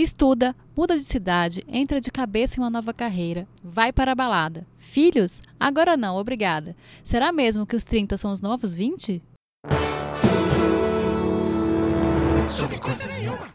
Estuda, 0.00 0.54
muda 0.76 0.96
de 0.96 1.02
cidade, 1.02 1.64
entra 1.66 2.00
de 2.00 2.12
cabeça 2.12 2.54
em 2.54 2.62
uma 2.62 2.70
nova 2.70 2.94
carreira, 2.94 3.48
vai 3.64 3.92
para 3.92 4.12
a 4.12 4.14
balada. 4.14 4.64
Filhos? 4.78 5.42
Agora 5.58 5.96
não, 5.96 6.14
obrigada. 6.14 6.76
Será 7.02 7.32
mesmo 7.32 7.66
que 7.66 7.74
os 7.74 7.82
30 7.82 8.16
são 8.16 8.30
os 8.30 8.40
novos 8.40 8.72
20? 8.72 9.20
Sobre 12.48 12.78
coisa 12.78 13.08
nenhuma. 13.08 13.52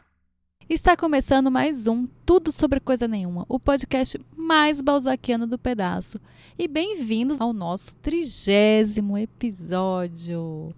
Está 0.69 0.97
começando 0.97 1.49
mais 1.49 1.87
um 1.87 2.05
Tudo 2.25 2.51
Sobre 2.51 2.81
Coisa 2.81 3.07
Nenhuma, 3.07 3.45
o 3.47 3.57
podcast 3.57 4.19
mais 4.35 4.81
balzaquiano 4.81 5.47
do 5.47 5.57
pedaço. 5.57 6.19
E 6.59 6.67
bem-vindos 6.67 7.39
ao 7.39 7.53
nosso 7.53 7.95
trigésimo 7.95 9.17
episódio. 9.17 10.75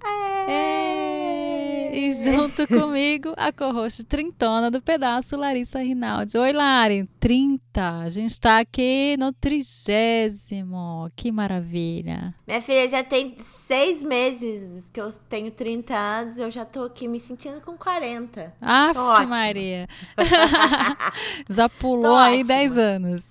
E 1.97 2.11
junto 2.11 2.67
comigo, 2.67 3.33
a 3.37 3.53
co-host 3.53 4.03
trintona 4.03 4.69
do 4.69 4.81
pedaço, 4.81 5.37
Larissa 5.37 5.79
Rinaldi. 5.79 6.37
Oi, 6.37 6.51
Lari, 6.51 7.09
30. 7.21 7.99
A 8.01 8.09
gente 8.09 8.37
tá 8.37 8.59
aqui 8.59 9.15
no 9.17 9.31
trigésimo. 9.31 11.09
Que 11.15 11.31
maravilha. 11.31 12.35
Minha 12.45 12.61
filha 12.61 12.89
já 12.89 13.01
tem 13.01 13.37
seis 13.39 14.03
meses 14.03 14.89
que 14.91 14.99
eu 14.99 15.09
tenho 15.29 15.49
30 15.51 15.95
anos, 15.95 16.37
eu 16.37 16.51
já 16.51 16.65
tô 16.65 16.83
aqui 16.83 17.07
me 17.07 17.21
sentindo 17.21 17.61
com 17.61 17.77
40. 17.77 18.53
Aff, 18.59 19.25
Maria. 19.25 19.87
já 21.49 21.69
pulou 21.69 22.17
aí 22.17 22.43
10 22.43 22.77
anos. 22.77 23.23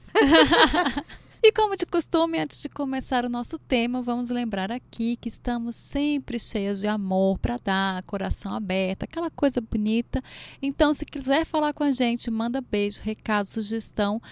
E 1.46 1.52
como 1.52 1.76
de 1.76 1.84
costume, 1.84 2.38
antes 2.38 2.62
de 2.62 2.70
começar 2.70 3.22
o 3.22 3.28
nosso 3.28 3.58
tema, 3.58 4.00
vamos 4.00 4.30
lembrar 4.30 4.72
aqui 4.72 5.14
que 5.14 5.28
estamos 5.28 5.76
sempre 5.76 6.38
cheias 6.38 6.80
de 6.80 6.86
amor 6.86 7.38
para 7.38 7.58
dar, 7.58 8.02
coração 8.04 8.54
aberto, 8.54 9.02
aquela 9.02 9.30
coisa 9.30 9.60
bonita. 9.60 10.22
Então, 10.62 10.94
se 10.94 11.04
quiser 11.04 11.44
falar 11.44 11.74
com 11.74 11.84
a 11.84 11.92
gente, 11.92 12.30
manda 12.30 12.62
beijo, 12.62 12.98
recado, 13.02 13.44
sugestão. 13.44 14.22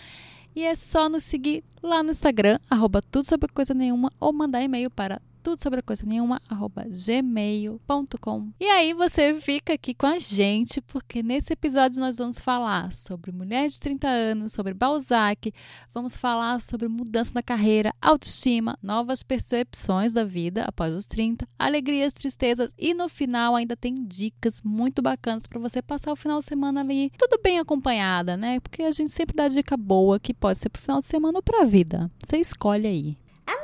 E 0.56 0.64
é 0.64 0.74
só 0.74 1.06
nos 1.10 1.22
seguir 1.22 1.62
lá 1.82 2.02
no 2.02 2.12
Instagram, 2.12 2.58
arroba 2.70 3.02
tudo 3.02 3.28
sobre 3.28 3.52
coisa 3.52 3.74
nenhuma, 3.74 4.10
ou 4.18 4.32
mandar 4.32 4.62
e-mail 4.62 4.90
para 4.90 5.20
tudo 5.42 5.62
sobre 5.62 5.82
coisa 5.82 6.04
nenhuma, 6.06 6.40
arroba 6.48 6.86
gmail.com. 6.88 8.48
E 8.60 8.64
aí 8.64 8.94
você 8.94 9.34
fica 9.40 9.72
aqui 9.72 9.94
com 9.94 10.06
a 10.06 10.18
gente, 10.18 10.80
porque 10.80 11.22
nesse 11.22 11.52
episódio 11.52 12.00
nós 12.00 12.18
vamos 12.18 12.38
falar 12.38 12.92
sobre 12.92 13.32
mulher 13.32 13.68
de 13.68 13.80
30 13.80 14.08
anos, 14.08 14.52
sobre 14.52 14.72
Balzac, 14.72 15.52
vamos 15.92 16.16
falar 16.16 16.60
sobre 16.60 16.88
mudança 16.88 17.32
na 17.34 17.42
carreira, 17.42 17.92
autoestima, 18.00 18.78
novas 18.82 19.22
percepções 19.22 20.12
da 20.12 20.24
vida 20.24 20.64
após 20.64 20.94
os 20.94 21.06
30, 21.06 21.46
alegrias, 21.58 22.12
tristezas 22.12 22.72
e 22.78 22.94
no 22.94 23.08
final 23.08 23.56
ainda 23.56 23.76
tem 23.76 23.94
dicas 24.06 24.62
muito 24.62 25.02
bacanas 25.02 25.46
para 25.46 25.58
você 25.58 25.82
passar 25.82 26.12
o 26.12 26.16
final 26.16 26.38
de 26.38 26.46
semana 26.46 26.80
ali 26.80 27.10
tudo 27.18 27.40
bem 27.42 27.58
acompanhada, 27.58 28.36
né? 28.36 28.60
Porque 28.60 28.82
a 28.82 28.92
gente 28.92 29.12
sempre 29.12 29.34
dá 29.34 29.48
dica 29.48 29.76
boa 29.76 30.20
que 30.20 30.34
pode 30.34 30.58
ser 30.58 30.68
pro 30.68 30.82
final 30.82 30.98
de 30.98 31.06
semana 31.06 31.38
ou 31.38 31.42
pra 31.42 31.64
vida. 31.64 32.10
Você 32.24 32.38
escolhe 32.38 32.86
aí. 32.86 33.18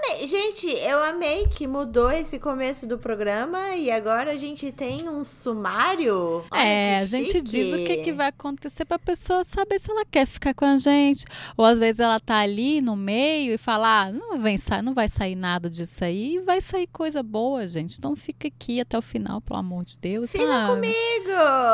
Amei. 0.08 0.26
Gente, 0.26 0.66
eu 0.66 1.02
amei 1.02 1.46
que 1.46 1.66
mudou 1.66 2.10
esse 2.10 2.38
começo 2.38 2.86
do 2.86 2.98
programa 2.98 3.76
e 3.76 3.90
agora 3.90 4.32
a 4.32 4.36
gente 4.36 4.70
tem 4.70 5.08
um 5.08 5.24
sumário. 5.24 6.44
Olha 6.50 6.62
é, 6.62 6.98
a 6.98 7.04
gente 7.04 7.40
diz 7.40 7.72
o 7.72 7.84
que, 7.84 7.98
que 7.98 8.12
vai 8.12 8.28
acontecer 8.28 8.84
pra 8.84 8.98
pessoa 8.98 9.44
saber 9.44 9.78
se 9.78 9.90
ela 9.90 10.04
quer 10.04 10.26
ficar 10.26 10.54
com 10.54 10.64
a 10.64 10.76
gente. 10.76 11.24
Ou 11.56 11.64
às 11.64 11.78
vezes 11.78 12.00
ela 12.00 12.20
tá 12.20 12.38
ali 12.38 12.80
no 12.80 12.96
meio 12.96 13.54
e 13.54 13.58
fala: 13.58 14.02
ah, 14.02 14.12
não, 14.12 14.38
vem, 14.38 14.56
não 14.82 14.94
vai 14.94 15.08
sair 15.08 15.34
nada 15.34 15.70
disso 15.70 16.04
aí. 16.04 16.36
E 16.36 16.40
vai 16.40 16.60
sair 16.60 16.86
coisa 16.86 17.22
boa, 17.22 17.66
gente. 17.66 17.96
Então 17.98 18.14
fica 18.14 18.48
aqui 18.48 18.80
até 18.80 18.98
o 18.98 19.02
final, 19.02 19.40
pelo 19.40 19.60
amor 19.60 19.84
de 19.84 19.98
Deus. 19.98 20.30
Fica 20.30 20.46
sabe? 20.46 20.74
comigo! 20.74 20.98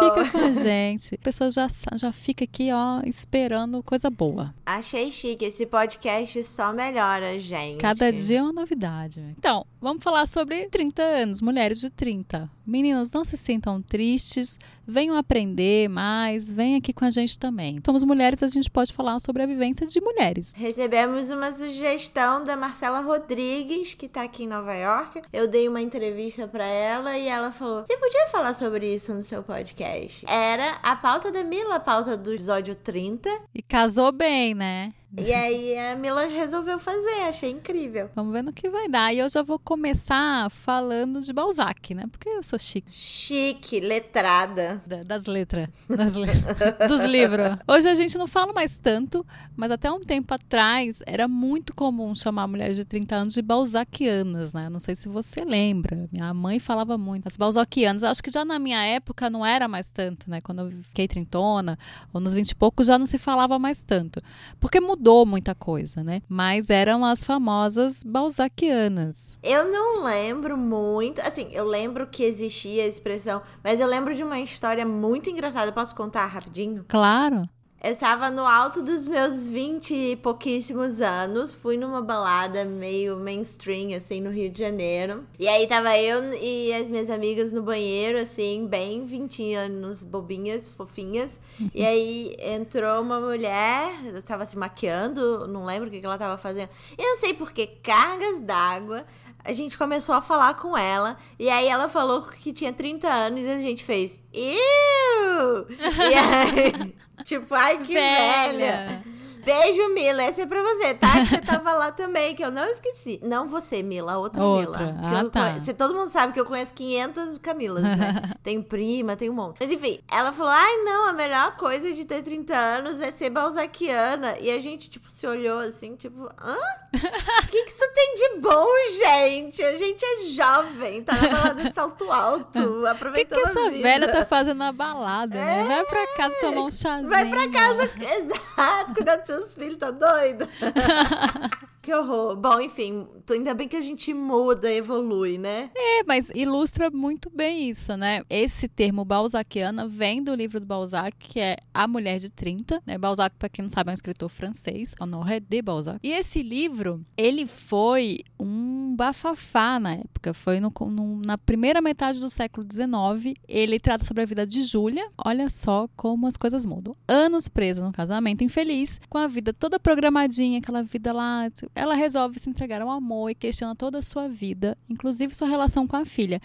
Fica 0.00 0.30
com 0.30 0.38
a 0.38 0.52
gente. 0.52 1.14
A 1.14 1.19
pessoa 1.19 1.50
já, 1.50 1.69
já 1.94 2.12
fica 2.12 2.44
aqui, 2.44 2.70
ó, 2.72 3.00
esperando 3.04 3.82
coisa 3.82 4.10
boa. 4.10 4.54
Achei 4.64 5.10
chique. 5.10 5.44
Esse 5.44 5.66
podcast 5.66 6.42
só 6.44 6.72
melhora, 6.72 7.38
gente. 7.38 7.78
Cada 7.78 8.04
Cada 8.04 8.12
dia 8.27 8.39
é 8.39 8.42
uma 8.42 8.53
novidade. 8.53 9.22
Então, 9.39 9.67
vamos 9.80 10.03
falar 10.03 10.27
sobre 10.27 10.69
30 10.69 11.03
anos, 11.03 11.41
mulheres 11.41 11.81
de 11.81 11.91
30. 11.91 12.50
Meninos, 12.66 13.12
não 13.12 13.25
se 13.25 13.37
sintam 13.37 13.82
tristes, 13.82 14.59
venham 14.87 15.16
aprender 15.16 15.88
mais, 15.88 16.48
venham 16.48 16.78
aqui 16.78 16.93
com 16.93 17.04
a 17.04 17.10
gente 17.10 17.38
também. 17.38 17.81
Somos 17.84 18.03
mulheres, 18.04 18.43
a 18.43 18.48
gente 18.48 18.71
pode 18.71 18.93
falar 18.93 19.19
sobre 19.21 19.43
a 19.43 19.47
vivência 19.47 19.87
de 19.87 20.00
mulheres. 20.00 20.53
Recebemos 20.56 21.31
uma 21.31 21.53
sugestão 21.53 22.44
da 22.44 22.56
Marcela 22.56 23.00
Rodrigues, 23.00 23.94
que 23.94 24.09
tá 24.09 24.22
aqui 24.22 24.44
em 24.44 24.48
Nova 24.48 24.72
York. 24.75 25.22
Eu 25.32 25.47
dei 25.47 25.69
uma 25.69 25.81
entrevista 25.81 26.48
para 26.48 26.65
ela 26.65 27.19
e 27.19 27.28
ela 27.28 27.53
falou: 27.53 27.84
Você 27.84 27.97
podia 27.97 28.28
falar 28.28 28.54
sobre 28.54 28.94
isso 28.94 29.12
no 29.12 29.22
seu 29.22 29.43
podcast? 29.43 30.25
Era 30.27 30.78
a 30.82 30.97
pauta 30.97 31.31
da 31.31 31.44
Mila, 31.44 31.77
a 31.77 31.81
pauta 31.81 32.16
do 32.16 32.32
episódio 32.32 32.75
30. 32.75 33.28
E 33.54 33.62
casou 33.62 34.10
bem, 34.10 34.54
né? 34.54 34.93
E 35.16 35.32
aí 35.32 35.78
a 35.78 35.94
Mila 35.94 36.26
resolveu 36.26 36.78
fazer, 36.78 37.28
achei 37.28 37.50
incrível. 37.50 38.10
Vamos 38.16 38.32
ver 38.32 38.42
no 38.42 38.52
que 38.52 38.69
vai 38.69 38.88
dar. 38.88 39.14
E 39.14 39.19
eu 39.19 39.30
já 39.30 39.42
vou 39.42 39.58
começar 39.58 40.50
falando 40.50 41.20
de 41.20 41.32
Balzac, 41.32 41.94
né? 41.94 42.04
Porque 42.10 42.28
eu 42.28 42.42
sou 42.42 42.58
chique. 42.58 42.91
Chique, 42.91 43.78
letrada. 43.78 44.82
Da, 44.84 45.03
das 45.03 45.26
letras. 45.26 45.69
Das 45.88 46.14
le... 46.14 46.26
dos 46.88 47.04
livros. 47.04 47.58
Hoje 47.69 47.88
a 47.88 47.94
gente 47.94 48.19
não 48.19 48.26
fala 48.26 48.53
mais 48.53 48.76
tanto, 48.78 49.24
mas 49.56 49.70
até 49.70 49.91
um 49.91 50.00
tempo 50.00 50.34
atrás 50.34 51.00
era 51.06 51.28
muito 51.28 51.74
comum 51.74 52.12
chamar 52.14 52.48
mulheres 52.48 52.76
de 52.76 52.84
30 52.84 53.14
anos 53.14 53.34
de 53.34 53.42
balzaquianas, 53.42 54.53
né? 54.53 54.69
Não 54.69 54.80
sei 54.80 54.97
se 54.97 55.08
você 55.08 55.44
lembra. 55.44 56.08
Minha 56.10 56.34
mãe 56.34 56.58
falava 56.58 56.98
muito. 56.98 57.26
As 57.26 57.36
balzaquianas, 57.36 58.03
acho 58.03 58.22
que 58.22 58.30
já 58.30 58.44
na 58.44 58.58
minha 58.58 58.84
época 58.84 59.30
não 59.30 59.47
era 59.47 59.69
mais 59.69 59.91
tanto, 59.91 60.28
né? 60.28 60.41
Quando 60.41 60.62
eu 60.62 60.82
fiquei 60.82 61.06
trintona, 61.06 61.78
ou 62.12 62.20
nos 62.20 62.34
20 62.34 62.50
e 62.50 62.54
poucos, 62.56 62.88
já 62.88 62.98
não 62.98 63.06
se 63.06 63.16
falava 63.16 63.60
mais 63.60 63.84
tanto. 63.84 64.20
Porque 64.58 64.80
mudou 64.80 65.03
mudou 65.04 65.26
muita 65.26 65.54
coisa, 65.54 66.03
né? 66.03 66.22
Mas 66.26 66.70
eram 66.70 67.04
as 67.04 67.22
famosas 67.22 68.03
balzaquianas. 68.03 69.38
Eu 69.42 69.70
não 69.70 70.03
lembro 70.03 70.56
muito, 70.56 71.20
assim, 71.20 71.48
eu 71.53 71.66
lembro 71.66 72.06
que 72.06 72.25
existia 72.25 72.84
a 72.84 72.87
expressão, 72.87 73.42
mas 73.62 73.78
eu 73.78 73.87
lembro 73.87 74.15
de 74.15 74.22
uma 74.22 74.41
história 74.41 74.87
muito 74.87 75.28
engraçada. 75.28 75.70
Posso 75.72 75.94
contar 75.94 76.25
rapidinho? 76.25 76.87
Claro. 76.88 77.47
Eu 77.84 77.93
estava 77.93 78.31
no 78.31 78.47
alto 78.47 78.83
dos 78.83 79.06
meus 79.06 79.45
vinte 79.45 79.93
e 79.93 80.17
pouquíssimos 80.17 81.03
anos, 81.03 81.53
fui 81.53 81.77
numa 81.77 82.00
balada 82.00 82.65
meio 82.65 83.19
mainstream, 83.19 83.95
assim, 83.95 84.22
no 84.22 84.31
Rio 84.31 84.49
de 84.49 84.59
Janeiro. 84.59 85.27
E 85.39 85.47
aí 85.47 85.67
tava 85.67 85.95
eu 85.99 86.33
e 86.33 86.72
as 86.72 86.89
minhas 86.89 87.11
amigas 87.11 87.53
no 87.53 87.62
banheiro, 87.62 88.19
assim, 88.19 88.67
bem 88.67 89.05
20 89.05 89.53
anos, 89.53 90.03
bobinhas, 90.03 90.71
fofinhas. 90.71 91.39
e 91.75 91.84
aí 91.84 92.34
entrou 92.41 93.03
uma 93.03 93.21
mulher, 93.21 94.03
estava 94.15 94.47
se 94.47 94.56
maquiando, 94.56 95.47
não 95.47 95.66
lembro 95.66 95.89
o 95.89 95.93
que 95.93 96.01
ela 96.03 96.15
estava 96.15 96.39
fazendo. 96.39 96.71
Eu 96.97 97.05
não 97.05 97.16
sei 97.16 97.34
porque, 97.34 97.66
cargas 97.66 98.41
d'água 98.41 99.05
a 99.45 99.53
gente 99.53 99.77
começou 99.77 100.15
a 100.15 100.22
falar 100.22 100.55
com 100.55 100.75
ela. 100.75 101.19
E 101.39 101.51
aí 101.51 101.69
ela 101.69 101.87
falou 101.87 102.22
que 102.22 102.51
tinha 102.51 102.72
30 102.72 103.06
anos 103.06 103.43
e 103.43 103.51
a 103.51 103.59
gente 103.59 103.84
fez. 103.84 104.22
Iu! 104.33 105.13
e 106.11 106.15
aí, 106.15 106.95
tipo, 107.25 107.55
ai 107.55 107.78
que 107.78 107.95
velha. 107.95 108.53
velha. 108.53 109.03
Beijo, 109.44 109.88
Mila. 109.94 110.22
Essa 110.22 110.43
é 110.43 110.47
pra 110.47 110.62
você, 110.62 110.94
tá? 110.94 111.12
Que 111.21 111.27
você 111.27 111.41
tava 111.41 111.72
lá 111.72 111.93
também, 111.93 112.34
que 112.34 112.44
eu 112.44 112.50
não 112.50 112.66
esqueci. 112.69 113.21
Não 113.22 113.49
você, 113.49 113.82
Mila, 113.82 114.19
outra, 114.19 114.43
outra. 114.43 114.87
Mila. 114.87 115.21
Ah, 115.21 115.31
tá. 115.31 115.50
Conheço, 115.50 115.75
todo 115.75 115.94
mundo 115.94 116.09
sabe 116.09 116.32
que 116.32 116.41
eu 116.41 116.44
conheço 116.44 116.72
500 116.72 117.38
Camilas, 117.38 117.83
né? 117.83 118.22
tenho 118.43 118.62
prima, 118.62 119.16
tenho 119.16 119.33
um 119.33 119.37
monte. 119.37 119.59
Mas 119.60 119.71
enfim, 119.71 120.00
ela 120.10 120.33
falou: 120.33 120.53
ai, 120.53 120.77
não, 120.78 121.09
a 121.09 121.12
melhor 121.12 121.56
coisa 121.56 121.93
de 121.93 122.04
ter 122.04 122.22
30 122.22 122.54
anos 122.54 123.00
é 123.00 123.12
ser 123.12 123.31
balzaquiana. 123.31 124.38
E 124.41 124.50
a 124.50 124.60
gente, 124.60 124.88
tipo, 124.88 125.10
se 125.10 125.27
olhou 125.27 125.60
assim, 125.60 125.94
tipo, 125.94 126.28
hã? 126.41 126.56
O 126.94 127.47
que, 127.49 127.62
que 127.65 127.71
isso 127.71 127.84
tem 127.94 128.15
de 128.15 128.41
bom, 128.41 128.66
gente? 128.99 129.62
A 129.62 129.77
gente 129.77 130.04
é 130.04 130.25
jovem, 130.31 131.03
tá 131.03 131.15
na 131.15 131.28
balada 131.28 131.65
de 131.65 131.75
salto 131.75 132.10
alto, 132.10 132.87
aproveitando 132.87 133.38
O 133.43 133.47
que, 133.47 133.53
que 133.53 133.59
essa 133.59 133.71
velha 133.71 134.12
tá 134.12 134.25
fazendo 134.25 134.59
na 134.59 134.72
balada, 134.72 135.37
é... 135.37 135.65
né? 135.65 135.65
Vai 135.66 135.84
pra 135.84 136.16
casa 136.16 136.34
tomar 136.41 136.62
um 136.62 136.71
chazinho. 136.71 137.09
Vai 137.09 137.28
pra 137.28 137.49
casa, 137.50 137.84
exato, 138.16 138.95
cuidar 138.95 139.16
do 139.16 139.27
seu 139.27 139.34
seus 139.34 139.54
filhos, 139.54 139.78
tá 139.78 139.91
doido? 139.91 140.48
Que 141.84 141.92
horror. 141.92 142.34
Bom, 142.34 142.59
enfim, 142.63 143.07
ainda 143.31 143.53
bem 143.53 143.69
que 143.69 143.77
a 143.77 143.83
gente 143.83 144.15
muda, 144.15 144.72
evolui, 144.72 145.36
né? 145.36 145.71
É, 145.77 146.03
mas 146.04 146.31
ilustra 146.34 146.91
muito 146.91 147.28
bem 147.28 147.69
isso, 147.69 147.95
né? 147.95 148.22
Esse 148.31 148.66
termo 148.66 149.04
balzaquiana 149.04 149.86
vem 149.86 150.22
do 150.22 150.34
livro 150.34 150.59
do 150.59 150.65
Balzac, 150.65 151.15
que 151.19 151.39
é 151.39 151.59
A 151.75 151.86
Mulher 151.86 152.19
de 152.19 152.31
30, 152.31 152.83
né? 152.86 152.97
Balzac, 152.97 153.36
para 153.39 153.51
quem 153.51 153.65
não 153.65 153.69
sabe, 153.69 153.91
é 153.91 153.92
um 153.92 153.95
escritor 153.95 154.31
francês, 154.31 154.95
Honoré 154.98 155.41
de 155.41 155.60
Balzac. 155.60 155.98
E 156.03 156.10
esse 156.10 156.42
livro, 156.42 157.04
ele 157.19 157.47
foi 157.47 158.21
um 158.41 158.97
bafafá 158.97 159.78
na 159.78 159.92
época, 159.92 160.33
foi 160.33 160.60
no, 160.60 160.72
no, 160.89 161.21
na 161.21 161.37
primeira 161.37 161.83
metade 161.83 162.19
do 162.19 162.30
século 162.30 162.66
XIX. 162.66 163.37
Ele 163.47 163.78
trata 163.78 164.04
sobre 164.04 164.22
a 164.22 164.27
vida 164.27 164.47
de 164.47 164.63
Júlia. 164.63 165.07
Olha 165.22 165.51
só 165.51 165.87
como 165.95 166.27
as 166.27 166.39
coisas 166.39 166.65
mudam. 166.65 166.97
Anos 167.07 167.47
presa 167.47 167.84
no 167.84 167.92
casamento 167.92 168.42
infeliz, 168.42 168.98
com 169.10 169.19
a 169.19 169.27
vida 169.27 169.53
toda 169.53 169.78
programadinha, 169.78 170.60
aquela 170.60 170.83
vida 170.83 171.13
lá 171.13 171.47
ela 171.74 171.94
resolve 171.94 172.38
se 172.38 172.48
entregar 172.48 172.80
ao 172.80 172.91
amor 172.91 173.30
e 173.30 173.34
questiona 173.34 173.74
toda 173.74 173.98
a 173.98 174.03
sua 174.03 174.28
vida, 174.28 174.76
inclusive 174.88 175.34
sua 175.34 175.48
relação 175.48 175.86
com 175.86 175.97
a 175.97 176.04
filha. 176.04 176.41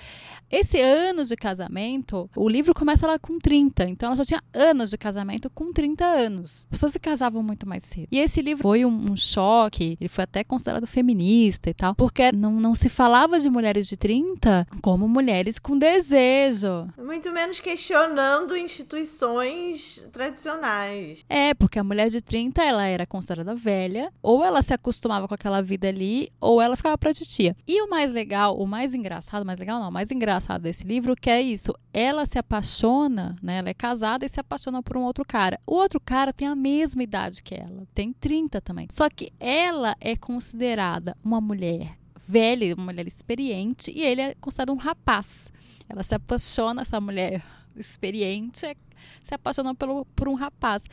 Esse 0.51 0.79
ano 0.81 1.23
de 1.23 1.35
casamento, 1.35 2.29
o 2.35 2.49
livro 2.49 2.73
começa 2.73 3.05
lá 3.05 3.19
com 3.19 3.37
30, 3.37 3.89
então 3.89 4.07
ela 4.07 4.15
já 4.15 4.25
tinha 4.25 4.41
anos 4.53 4.89
de 4.89 4.97
casamento 4.97 5.49
com 5.49 5.71
30 5.71 6.05
anos. 6.05 6.59
As 6.63 6.65
pessoas 6.65 6.91
se 6.93 6.99
casavam 6.99 7.43
muito 7.43 7.67
mais 7.67 7.83
cedo. 7.83 8.07
E 8.11 8.19
esse 8.19 8.41
livro 8.41 8.63
foi 8.63 8.85
um, 8.85 9.11
um 9.11 9.15
choque, 9.15 9.97
ele 9.99 10.09
foi 10.09 10.23
até 10.23 10.43
considerado 10.43 10.87
feminista 10.87 11.69
e 11.69 11.73
tal, 11.73 11.93
porque 11.95 12.31
não, 12.31 12.53
não 12.53 12.73
se 12.73 12.89
falava 12.89 13.39
de 13.39 13.49
mulheres 13.49 13.87
de 13.87 13.95
30 13.95 14.67
como 14.81 15.07
mulheres 15.07 15.59
com 15.59 15.77
desejo. 15.77 16.87
Muito 16.97 17.31
menos 17.31 17.59
questionando 17.59 18.57
instituições 18.57 20.03
tradicionais. 20.11 21.23
É, 21.29 21.53
porque 21.53 21.79
a 21.79 21.83
mulher 21.83 22.09
de 22.09 22.21
30, 22.21 22.63
ela 22.63 22.85
era 22.85 23.05
considerada 23.05 23.53
velha, 23.53 24.11
ou 24.21 24.43
ela 24.43 24.61
se 24.61 24.73
acostumava 24.73 25.19
com 25.27 25.33
aquela 25.33 25.62
vida 25.62 25.88
ali, 25.88 26.31
ou 26.39 26.62
ela 26.62 26.75
ficava 26.75 26.98
pra 26.98 27.13
titia. 27.13 27.56
E 27.68 27.81
o 27.81 27.89
mais 27.89 28.12
legal, 28.12 28.57
o 28.57 28.66
mais 28.66 28.94
engraçado, 28.94 29.45
mais 29.45 29.60
legal 29.60 29.80
não, 29.80 29.89
o 29.89 29.92
mais 29.92 30.12
engraçado 30.12 30.62
desse 30.62 30.83
livro, 30.83 31.16
que 31.16 31.30
é 31.30 31.42
isso, 31.42 31.74
ela 31.94 32.25
se 32.25 32.38
apaixona, 32.38 33.36
né, 33.42 33.57
ela 33.57 33.69
é 33.69 33.74
casada 33.74 34.25
e 34.25 34.30
se 34.30 34.39
apaixona 34.39 34.81
por 34.81 34.98
um 34.98 35.04
outro 35.04 35.25
cara. 35.25 35.60
O 35.66 35.75
outro 35.75 36.00
cara 36.00 36.33
tem 36.33 36.48
a 36.48 36.56
mesma 36.56 37.04
idade 37.04 37.44
que 37.44 37.56
ela, 37.56 37.88
tem 37.94 38.13
30 38.13 38.62
também. 38.62 38.88
Só 38.92 39.10
que 39.10 39.31
ela 39.39 39.95
é 40.00 40.16
considerada 40.16 41.16
uma 41.24 41.42
mulher 41.42 41.98
velha, 42.27 42.75
uma 42.75 42.86
mulher 42.86 43.07
experiente, 43.07 43.92
e 43.92 44.01
ele 44.04 44.21
é 44.21 44.36
considerado 44.36 44.71
um 44.71 44.77
rapaz. 44.77 45.51
Ela 45.88 46.04
se 46.04 46.13
apaixona, 46.13 46.83
essa 46.83 47.01
mulher 47.01 47.44
experiente, 47.75 48.66
é, 48.66 48.75
se 49.24 49.33
apaixona 49.33 49.74
pelo, 49.74 50.06
por 50.16 50.27
um 50.27 50.36
rapaz. 50.36 50.83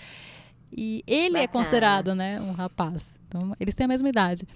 E 0.72 1.02
ele 1.06 1.38
é 1.38 1.40
Bacana. 1.40 1.44
é 1.44 1.46
considerado, 1.46 2.14
né, 2.14 2.40
um 2.40 2.52
rapaz. 2.52 3.14
Então, 3.28 3.54
eles 3.58 3.74
têm 3.74 3.84
a 3.84 3.88
mesma 3.88 4.08
idade. 4.08 4.46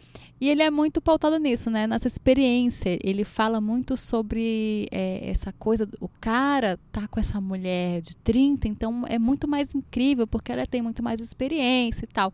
E 0.41 0.49
ele 0.49 0.63
é 0.63 0.71
muito 0.71 1.03
pautado 1.03 1.39
nisso, 1.39 1.69
né? 1.69 1.87
Nessa 1.87 2.07
experiência. 2.07 2.99
Ele 3.03 3.25
fala 3.25 3.61
muito 3.61 3.97
sobre 3.97 4.87
é, 4.91 5.29
essa 5.29 5.53
coisa. 5.53 5.89
O 6.01 6.09
cara 6.21 6.79
tá 6.93 7.07
com 7.09 7.19
essa 7.19 7.41
mulher 7.41 8.01
de 8.01 8.17
30, 8.17 8.69
então 8.69 9.05
é 9.09 9.19
muito 9.19 9.49
mais 9.49 9.75
incrível, 9.75 10.27
porque 10.27 10.53
ela 10.53 10.67
tem 10.67 10.81
muito 10.81 11.03
mais 11.03 11.21
experiência 11.21 12.05
e 12.05 12.09
tal. 12.09 12.33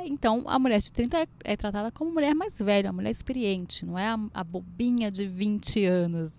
Então, 0.00 0.44
a 0.46 0.58
mulher 0.58 0.80
de 0.80 0.92
30 0.92 1.16
é, 1.16 1.26
é 1.44 1.56
tratada 1.56 1.90
como 1.90 2.12
mulher 2.12 2.34
mais 2.34 2.58
velha, 2.58 2.92
mulher 2.92 3.10
experiente, 3.10 3.84
não 3.84 3.98
é 3.98 4.06
a, 4.06 4.18
a 4.34 4.44
bobinha 4.44 5.10
de 5.10 5.26
20 5.26 5.84
anos. 5.86 6.38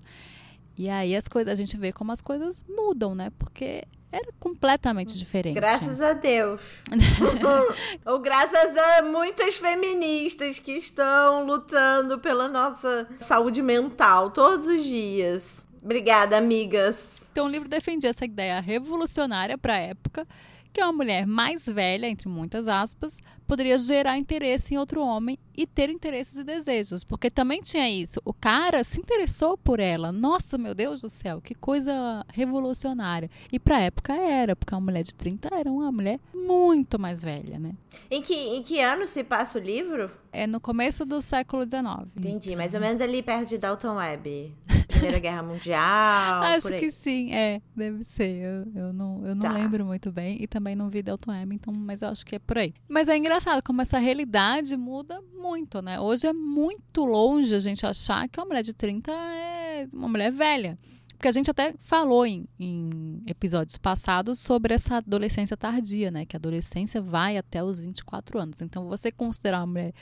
E 0.78 0.88
aí 0.90 1.14
as 1.14 1.28
coisas, 1.28 1.52
a 1.52 1.56
gente 1.56 1.76
vê 1.76 1.92
como 1.92 2.12
as 2.12 2.22
coisas 2.22 2.64
mudam, 2.70 3.14
né? 3.14 3.32
Porque 3.38 3.84
era 4.12 4.32
completamente 4.40 5.18
diferente. 5.18 5.56
Graças 5.56 6.02
a 6.02 6.14
Deus. 6.14 6.62
Ou 8.06 8.20
graças 8.20 8.76
a 8.78 9.02
muitas 9.04 9.56
feministas 9.56 10.58
que 10.58 10.74
estão 10.74 11.46
lutando 11.46 12.20
pela 12.20 12.48
nossa 12.48 13.08
saúde 13.20 13.62
mental 13.62 14.32
todos 14.32 14.68
os 14.68 14.84
dias. 14.84 15.64
Obrigada, 15.82 16.38
amigas. 16.38 17.28
Então 17.32 17.46
o 17.46 17.50
livro 17.50 17.70
defendia 17.70 18.10
essa 18.10 18.26
ideia 18.26 18.60
revolucionária 18.60 19.58
para 19.58 19.74
a 19.74 19.80
época 19.80 20.28
que 20.74 20.82
uma 20.82 20.92
mulher 20.92 21.26
mais 21.26 21.66
velha, 21.66 22.08
entre 22.08 22.28
muitas 22.28 22.68
aspas, 22.68 23.18
poderia 23.50 23.80
gerar 23.80 24.16
interesse 24.16 24.76
em 24.76 24.78
outro 24.78 25.02
homem 25.02 25.36
e 25.58 25.66
ter 25.66 25.90
interesses 25.90 26.38
e 26.38 26.44
desejos. 26.44 27.04
Porque 27.04 27.32
também 27.32 27.62
tinha 27.62 27.90
isso. 27.90 28.22
O 28.24 28.32
cara 28.32 28.84
se 28.84 29.00
interessou 29.00 29.58
por 29.58 29.80
ela. 29.80 30.12
Nossa, 30.12 30.56
meu 30.56 30.76
Deus 30.76 31.02
do 31.02 31.10
céu, 31.10 31.42
que 31.42 31.56
coisa 31.56 32.24
revolucionária. 32.32 33.28
E 33.52 33.60
pra 33.60 33.82
época 33.82 34.14
era, 34.14 34.56
porque 34.56 34.76
uma 34.76 34.82
mulher 34.82 35.02
de 35.02 35.16
30 35.16 35.50
era 35.52 35.72
uma 35.72 35.92
mulher 35.92 36.20
muito 36.32 37.00
mais 37.00 37.24
velha, 37.24 37.58
né? 37.58 37.72
Em 38.12 38.22
que, 38.22 38.36
em 38.36 38.62
que 38.62 38.80
ano 38.80 39.08
se 39.08 39.24
passa 39.24 39.58
o 39.58 39.62
livro? 39.62 40.12
É 40.32 40.46
no 40.46 40.62
começo 40.62 41.04
do 41.04 41.20
século 41.20 41.64
XIX. 41.64 42.08
Entendi, 42.16 42.56
mais 42.56 42.76
ou 42.76 42.80
menos 42.80 43.02
ali 43.02 43.24
perto 43.24 43.50
de 43.50 43.58
Dalton 43.58 43.96
Webb. 43.96 44.54
Primeira 44.90 45.20
Guerra 45.20 45.44
Mundial. 45.44 46.44
Acho 46.44 46.70
que 46.70 46.92
sim, 46.92 47.32
é, 47.32 47.62
deve 47.76 48.04
ser. 48.04 48.42
Eu, 48.42 48.84
eu 48.88 48.94
não, 48.94 49.26
eu 49.26 49.36
não 49.36 49.44
tá. 49.44 49.54
lembro 49.54 49.86
muito 49.86 50.12
bem 50.12 50.42
e 50.42 50.48
também 50.48 50.76
não 50.76 50.90
vi 50.90 51.04
Webb, 51.28 51.56
então, 51.56 51.74
mas 51.78 52.02
eu 52.02 52.10
acho 52.10 52.26
que 52.26 52.36
é 52.36 52.40
por 52.40 52.58
aí. 52.58 52.74
Mas 52.88 53.08
é 53.08 53.16
engraçado 53.16 53.62
como 53.64 53.82
essa 53.82 54.00
realidade 54.00 54.76
muda 54.76 55.22
muito, 55.34 55.82
né? 55.82 56.00
Hoje 56.00 56.28
é 56.28 56.34
muito 56.34 57.06
longe 57.06 57.54
a 57.54 57.60
gente 57.60 57.86
achar 57.86 58.28
que 58.28 58.40
uma 58.40 58.48
mulher 58.48 58.64
de 58.64 58.74
30 58.74 59.12
é 59.12 59.88
uma 59.94 60.10
mulher 60.10 60.32
velha. 60.32 60.78
Porque 61.20 61.28
a 61.28 61.34
gente 61.34 61.52
até 61.52 61.76
falou 61.80 62.26
em, 62.26 62.48
em, 62.58 63.22
episódios 63.28 63.78
passados 63.78 64.40
sobre 64.40 64.74
essa 64.74 64.98
adolescência 64.98 65.58
tardia, 65.58 66.10
né? 66.10 66.26
Que 66.26 66.36
a 66.36 66.40
adolescência 66.40 67.02
vai 67.02 67.36
até 67.38 67.62
os 67.62 67.78
24 67.78 68.40
anos. 68.40 68.62
Então, 68.62 68.88
você 68.88 69.12
considerar 69.12 69.60
uma 69.60 69.68
mulher 69.68 69.94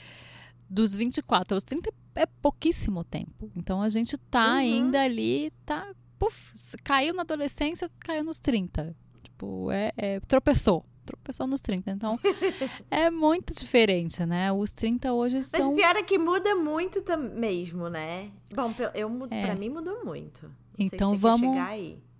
dos 0.68 0.94
24 0.94 1.54
aos 1.54 1.64
30 1.64 1.90
é 2.14 2.26
pouquíssimo 2.26 3.04
tempo. 3.04 3.50
Então 3.56 3.80
a 3.80 3.88
gente 3.88 4.16
tá 4.16 4.46
uhum. 4.46 4.54
ainda 4.54 5.02
ali, 5.02 5.52
tá. 5.64 5.92
Puf, 6.18 6.52
caiu 6.82 7.14
na 7.14 7.22
adolescência, 7.22 7.90
caiu 8.00 8.24
nos 8.24 8.40
30. 8.40 8.94
Tipo, 9.22 9.70
é, 9.70 9.92
é 9.96 10.20
tropeçou. 10.20 10.84
Tropeçou 11.06 11.46
nos 11.46 11.60
30. 11.60 11.90
Então, 11.92 12.18
é 12.90 13.08
muito 13.10 13.54
diferente, 13.54 14.26
né? 14.26 14.52
Os 14.52 14.72
30 14.72 15.12
hoje 15.12 15.42
são. 15.44 15.68
Mas 15.68 15.76
pior 15.76 15.96
é 15.96 16.02
que 16.02 16.18
muda 16.18 16.54
muito 16.56 17.02
mesmo, 17.34 17.88
né? 17.88 18.30
Bom, 18.54 18.74
eu, 18.94 19.28
é. 19.30 19.46
pra 19.46 19.54
mim 19.54 19.70
mudou 19.70 20.04
muito. 20.04 20.42
Não 20.42 20.52
então 20.86 21.16
vamos. 21.16 21.56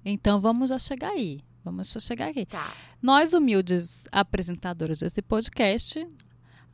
Então 0.04 0.40
vamos 0.40 0.70
já 0.70 0.78
chegar 0.78 1.10
aí. 1.10 1.40
Vamos 1.64 1.94
chegar 2.00 2.28
aqui. 2.28 2.46
Tá. 2.46 2.72
Nós, 3.02 3.34
humildes 3.34 4.08
apresentadores 4.10 5.00
desse 5.00 5.20
podcast, 5.20 6.06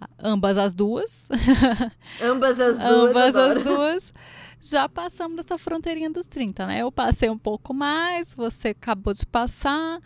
ambas 0.19 0.59
as 0.59 0.75
duas. 0.75 1.29
Ambas 2.23 2.61
as 2.61 2.79
duas. 2.79 2.91
ambas 2.91 3.37
as 3.37 3.63
duas. 3.63 4.13
Já 4.61 4.89
passamos 4.89 5.37
dessa 5.37 5.59
fronteirinha 5.59 6.11
dos 6.11 6.27
30, 6.27 6.67
né? 6.67 6.81
Eu 6.81 6.91
passei 6.91 7.29
um 7.29 7.37
pouco 7.37 7.75
mais, 7.75 8.33
você 8.35 8.69
acabou 8.69 9.13
de 9.13 9.27
passar. 9.27 10.01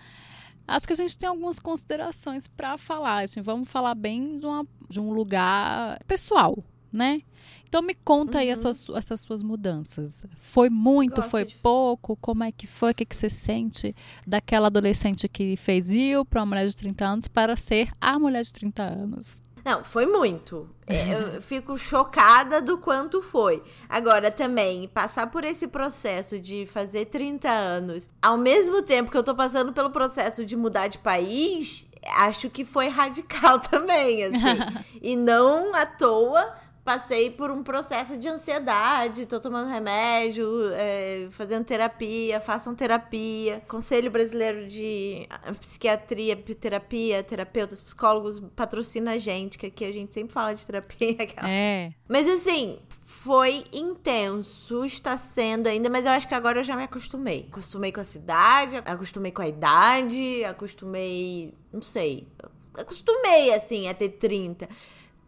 Acho 0.66 0.86
que 0.86 0.92
a 0.92 0.96
gente 0.96 1.16
tem 1.16 1.28
algumas 1.28 1.60
considerações 1.60 2.48
para 2.48 2.76
falar. 2.76 3.24
Assim, 3.24 3.40
vamos 3.40 3.68
falar 3.68 3.94
bem 3.94 4.36
de, 4.38 4.44
uma, 4.44 4.66
de 4.88 4.98
um 4.98 5.12
lugar 5.12 5.98
pessoal, 6.08 6.58
né? 6.92 7.22
Então 7.68 7.82
me 7.82 7.94
conta 7.94 8.38
uhum. 8.38 8.42
aí 8.42 8.48
essas, 8.48 8.88
essas 8.90 9.20
suas 9.20 9.42
mudanças. 9.42 10.26
Foi 10.40 10.68
muito, 10.68 11.16
Gosto 11.16 11.30
foi 11.30 11.44
de... 11.44 11.54
pouco? 11.56 12.16
Como 12.16 12.42
é 12.42 12.50
que 12.50 12.66
foi? 12.66 12.92
O 12.92 12.94
que, 12.94 13.04
que 13.04 13.14
você 13.14 13.30
sente 13.30 13.94
daquela 14.26 14.66
adolescente 14.66 15.28
que 15.28 15.56
fez 15.56 15.90
IL 15.90 16.24
para 16.24 16.40
uma 16.40 16.46
mulher 16.46 16.66
de 16.66 16.74
30 16.76 17.04
anos 17.04 17.28
para 17.28 17.56
ser 17.56 17.90
a 18.00 18.18
mulher 18.18 18.42
de 18.42 18.52
30 18.52 18.82
anos? 18.82 19.40
Não, 19.64 19.84
foi 19.84 20.06
muito. 20.06 20.68
É, 20.86 21.36
eu 21.36 21.40
fico 21.42 21.76
chocada 21.76 22.60
do 22.60 22.78
quanto 22.78 23.20
foi. 23.20 23.62
Agora, 23.88 24.30
também, 24.30 24.88
passar 24.88 25.30
por 25.30 25.44
esse 25.44 25.66
processo 25.66 26.38
de 26.38 26.66
fazer 26.66 27.06
30 27.06 27.48
anos, 27.48 28.08
ao 28.20 28.36
mesmo 28.36 28.82
tempo 28.82 29.10
que 29.10 29.16
eu 29.16 29.22
tô 29.22 29.34
passando 29.34 29.72
pelo 29.72 29.90
processo 29.90 30.44
de 30.44 30.56
mudar 30.56 30.88
de 30.88 30.98
país, 30.98 31.86
acho 32.16 32.48
que 32.48 32.64
foi 32.64 32.88
radical 32.88 33.58
também, 33.70 34.24
assim. 34.24 34.58
e 35.02 35.16
não 35.16 35.74
à 35.74 35.84
toa 35.86 36.54
passei 36.88 37.28
por 37.28 37.50
um 37.50 37.62
processo 37.62 38.16
de 38.16 38.26
ansiedade, 38.26 39.26
tô 39.26 39.38
tomando 39.38 39.68
remédio, 39.68 40.48
é, 40.72 41.28
fazendo 41.32 41.62
terapia, 41.62 42.40
façam 42.40 42.74
terapia. 42.74 43.62
Conselho 43.68 44.10
Brasileiro 44.10 44.66
de 44.66 45.28
Psiquiatria, 45.60 46.34
Terapia, 46.34 47.22
terapeutas, 47.22 47.82
psicólogos 47.82 48.40
patrocina 48.56 49.12
a 49.12 49.18
gente, 49.18 49.58
que 49.58 49.66
aqui 49.66 49.84
a 49.84 49.92
gente 49.92 50.14
sempre 50.14 50.32
fala 50.32 50.54
de 50.54 50.64
terapia. 50.64 51.18
É. 51.46 51.92
Mas 52.08 52.26
assim, 52.26 52.78
foi 53.02 53.64
intenso, 53.70 54.84
está 54.84 55.16
sendo 55.18 55.66
ainda, 55.66 55.90
mas 55.90 56.06
eu 56.06 56.12
acho 56.12 56.26
que 56.26 56.34
agora 56.34 56.60
eu 56.60 56.64
já 56.64 56.74
me 56.74 56.84
acostumei. 56.84 57.48
Acostumei 57.50 57.92
com 57.92 58.00
a 58.00 58.04
cidade, 58.04 58.76
acostumei 58.78 59.30
com 59.30 59.42
a 59.42 59.48
idade, 59.48 60.42
acostumei. 60.44 61.52
Não 61.70 61.82
sei. 61.82 62.26
Acostumei, 62.74 63.52
assim, 63.52 63.88
a 63.88 63.94
ter 63.94 64.08
30 64.10 64.68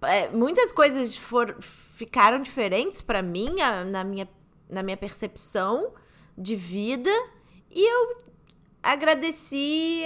é, 0.03 0.29
muitas 0.29 0.73
coisas 0.73 1.17
for, 1.17 1.57
ficaram 1.61 2.43
diferentes 2.43 3.03
para 3.03 3.23
mim, 3.23 3.61
a, 3.61 3.85
na, 3.85 4.05
minha, 4.05 4.29
na 4.69 4.83
minha 4.83 4.97
percepção 4.97 5.93
de 6.37 6.57
vida. 6.57 7.11
E 7.71 7.83
eu 7.83 8.17
agradeci, 8.83 10.05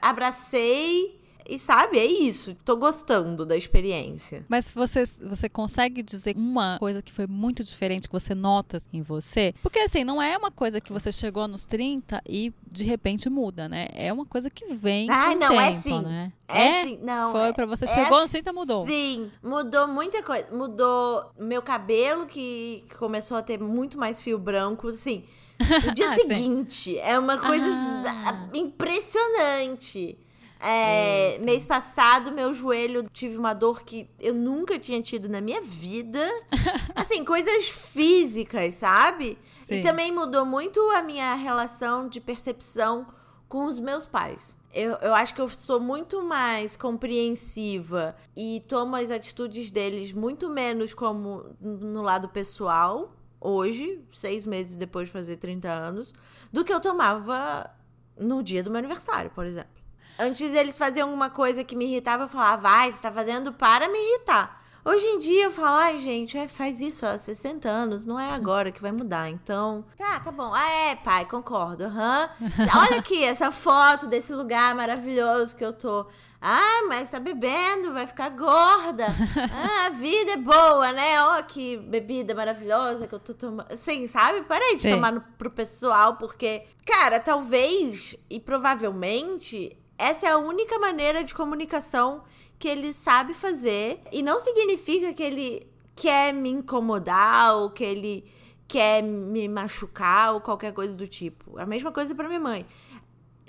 abracei 0.00 1.21
e 1.48 1.58
sabe, 1.58 1.98
é 1.98 2.04
isso. 2.04 2.56
Tô 2.64 2.76
gostando 2.76 3.44
da 3.44 3.56
experiência. 3.56 4.44
Mas 4.48 4.70
você, 4.70 5.04
você 5.04 5.48
consegue 5.48 6.02
dizer 6.02 6.36
uma 6.36 6.78
coisa 6.78 7.02
que 7.02 7.12
foi 7.12 7.26
muito 7.26 7.62
diferente 7.64 8.08
que 8.08 8.12
você 8.12 8.34
nota 8.34 8.78
em 8.92 9.02
você? 9.02 9.54
Porque 9.62 9.78
assim, 9.78 10.04
não 10.04 10.20
é 10.20 10.36
uma 10.36 10.50
coisa 10.50 10.80
que 10.80 10.92
você 10.92 11.10
chegou 11.10 11.46
nos 11.48 11.64
30 11.64 12.22
e 12.28 12.52
de 12.70 12.84
repente 12.84 13.28
muda, 13.28 13.68
né? 13.68 13.88
É 13.94 14.12
uma 14.12 14.26
coisa 14.26 14.50
que 14.50 14.74
vem 14.74 15.10
ah, 15.10 15.32
com 15.32 15.38
não, 15.38 15.60
é 15.60 15.72
tempo, 15.72 15.78
é 15.78 15.82
sim. 15.82 16.02
né? 16.02 16.32
É, 16.48 16.66
é 16.66 16.84
sim, 16.84 16.98
não. 17.02 17.32
Foi 17.32 17.52
para 17.52 17.66
você 17.66 17.84
é 17.84 17.88
chegou 17.88 18.20
nos 18.20 18.30
30 18.30 18.52
mudou. 18.52 18.86
Sim, 18.86 19.30
mudou 19.42 19.88
muita 19.88 20.22
coisa. 20.22 20.46
Mudou 20.52 21.32
meu 21.38 21.62
cabelo 21.62 22.26
que 22.26 22.84
começou 22.98 23.36
a 23.36 23.42
ter 23.42 23.58
muito 23.58 23.98
mais 23.98 24.20
fio 24.20 24.38
branco, 24.38 24.88
assim. 24.88 25.24
No 25.86 25.94
dia 25.94 26.10
ah, 26.10 26.14
seguinte, 26.14 26.98
é 26.98 27.18
uma 27.18 27.38
coisa 27.38 27.64
ah. 27.64 28.48
impressionante. 28.52 30.18
É, 30.64 31.38
mês 31.40 31.66
passado, 31.66 32.30
meu 32.30 32.54
joelho 32.54 33.02
tive 33.12 33.36
uma 33.36 33.52
dor 33.52 33.82
que 33.82 34.08
eu 34.20 34.32
nunca 34.32 34.78
tinha 34.78 35.02
tido 35.02 35.28
na 35.28 35.40
minha 35.40 35.60
vida. 35.60 36.20
Assim, 36.94 37.24
coisas 37.24 37.68
físicas, 37.68 38.76
sabe? 38.76 39.36
Sim. 39.64 39.80
E 39.80 39.82
também 39.82 40.12
mudou 40.12 40.46
muito 40.46 40.80
a 40.92 41.02
minha 41.02 41.34
relação 41.34 42.08
de 42.08 42.20
percepção 42.20 43.06
com 43.48 43.66
os 43.66 43.80
meus 43.80 44.06
pais. 44.06 44.56
Eu, 44.72 44.92
eu 45.02 45.12
acho 45.14 45.34
que 45.34 45.40
eu 45.40 45.48
sou 45.48 45.80
muito 45.80 46.24
mais 46.24 46.76
compreensiva 46.76 48.16
e 48.34 48.62
tomo 48.66 48.96
as 48.96 49.10
atitudes 49.10 49.70
deles 49.70 50.12
muito 50.12 50.48
menos 50.48 50.94
como 50.94 51.44
no 51.60 52.00
lado 52.00 52.28
pessoal, 52.28 53.12
hoje, 53.40 54.00
seis 54.12 54.46
meses 54.46 54.76
depois 54.76 55.08
de 55.08 55.12
fazer 55.12 55.36
30 55.36 55.68
anos, 55.68 56.14
do 56.52 56.64
que 56.64 56.72
eu 56.72 56.80
tomava 56.80 57.68
no 58.16 58.42
dia 58.42 58.62
do 58.62 58.70
meu 58.70 58.78
aniversário, 58.78 59.30
por 59.34 59.44
exemplo. 59.44 59.81
Antes 60.22 60.54
eles 60.54 60.78
faziam 60.78 61.08
alguma 61.08 61.28
coisa 61.28 61.64
que 61.64 61.74
me 61.74 61.84
irritava, 61.84 62.22
eu 62.22 62.28
falava, 62.28 62.62
vai, 62.62 62.92
você 62.92 63.02
tá 63.02 63.10
fazendo 63.10 63.52
para 63.52 63.88
me 63.88 63.98
irritar. 63.98 64.62
Hoje 64.84 65.04
em 65.04 65.18
dia 65.18 65.44
eu 65.44 65.50
falo, 65.50 65.76
ai, 65.76 65.98
gente, 65.98 66.38
é, 66.38 66.46
faz 66.46 66.80
isso 66.80 67.04
há 67.04 67.18
60 67.18 67.68
anos, 67.68 68.06
não 68.06 68.18
é 68.18 68.32
agora 68.32 68.70
que 68.70 68.80
vai 68.80 68.92
mudar. 68.92 69.28
Então, 69.28 69.84
tá, 69.96 70.20
tá 70.20 70.30
bom. 70.30 70.52
Ah, 70.54 70.70
é, 70.70 70.94
pai, 70.94 71.24
concordo. 71.24 71.86
Uhum. 71.86 72.28
Olha 72.80 73.00
aqui 73.00 73.24
essa 73.24 73.50
foto 73.50 74.06
desse 74.06 74.32
lugar 74.32 74.76
maravilhoso 74.76 75.56
que 75.56 75.64
eu 75.64 75.72
tô. 75.72 76.06
Ah, 76.40 76.84
mas 76.88 77.10
tá 77.10 77.18
bebendo, 77.18 77.92
vai 77.92 78.06
ficar 78.06 78.28
gorda. 78.28 79.06
Ah, 79.52 79.86
a 79.86 79.90
vida 79.90 80.32
é 80.32 80.36
boa, 80.36 80.92
né? 80.92 81.20
Ó, 81.20 81.38
oh, 81.38 81.44
que 81.44 81.76
bebida 81.78 82.32
maravilhosa 82.32 83.08
que 83.08 83.14
eu 83.14 83.20
tô 83.20 83.34
tomando. 83.34 83.72
Assim, 83.72 84.06
sabe? 84.06 84.42
Parei 84.42 84.76
de 84.76 84.82
Sim. 84.82 84.94
tomar 84.94 85.10
no, 85.10 85.20
pro 85.36 85.50
pessoal, 85.50 86.16
porque, 86.16 86.64
cara, 86.86 87.18
talvez 87.18 88.16
e 88.30 88.38
provavelmente 88.38 89.76
essa 89.98 90.26
é 90.26 90.30
a 90.30 90.38
única 90.38 90.78
maneira 90.78 91.22
de 91.22 91.34
comunicação 91.34 92.24
que 92.58 92.68
ele 92.68 92.92
sabe 92.92 93.34
fazer. 93.34 94.00
E 94.10 94.22
não 94.22 94.40
significa 94.40 95.12
que 95.12 95.22
ele 95.22 95.66
quer 95.94 96.32
me 96.32 96.48
incomodar 96.48 97.54
ou 97.56 97.70
que 97.70 97.84
ele 97.84 98.24
quer 98.66 99.02
me 99.02 99.48
machucar 99.48 100.34
ou 100.34 100.40
qualquer 100.40 100.72
coisa 100.72 100.94
do 100.94 101.06
tipo. 101.06 101.58
A 101.58 101.66
mesma 101.66 101.92
coisa 101.92 102.14
para 102.14 102.28
minha 102.28 102.40
mãe. 102.40 102.66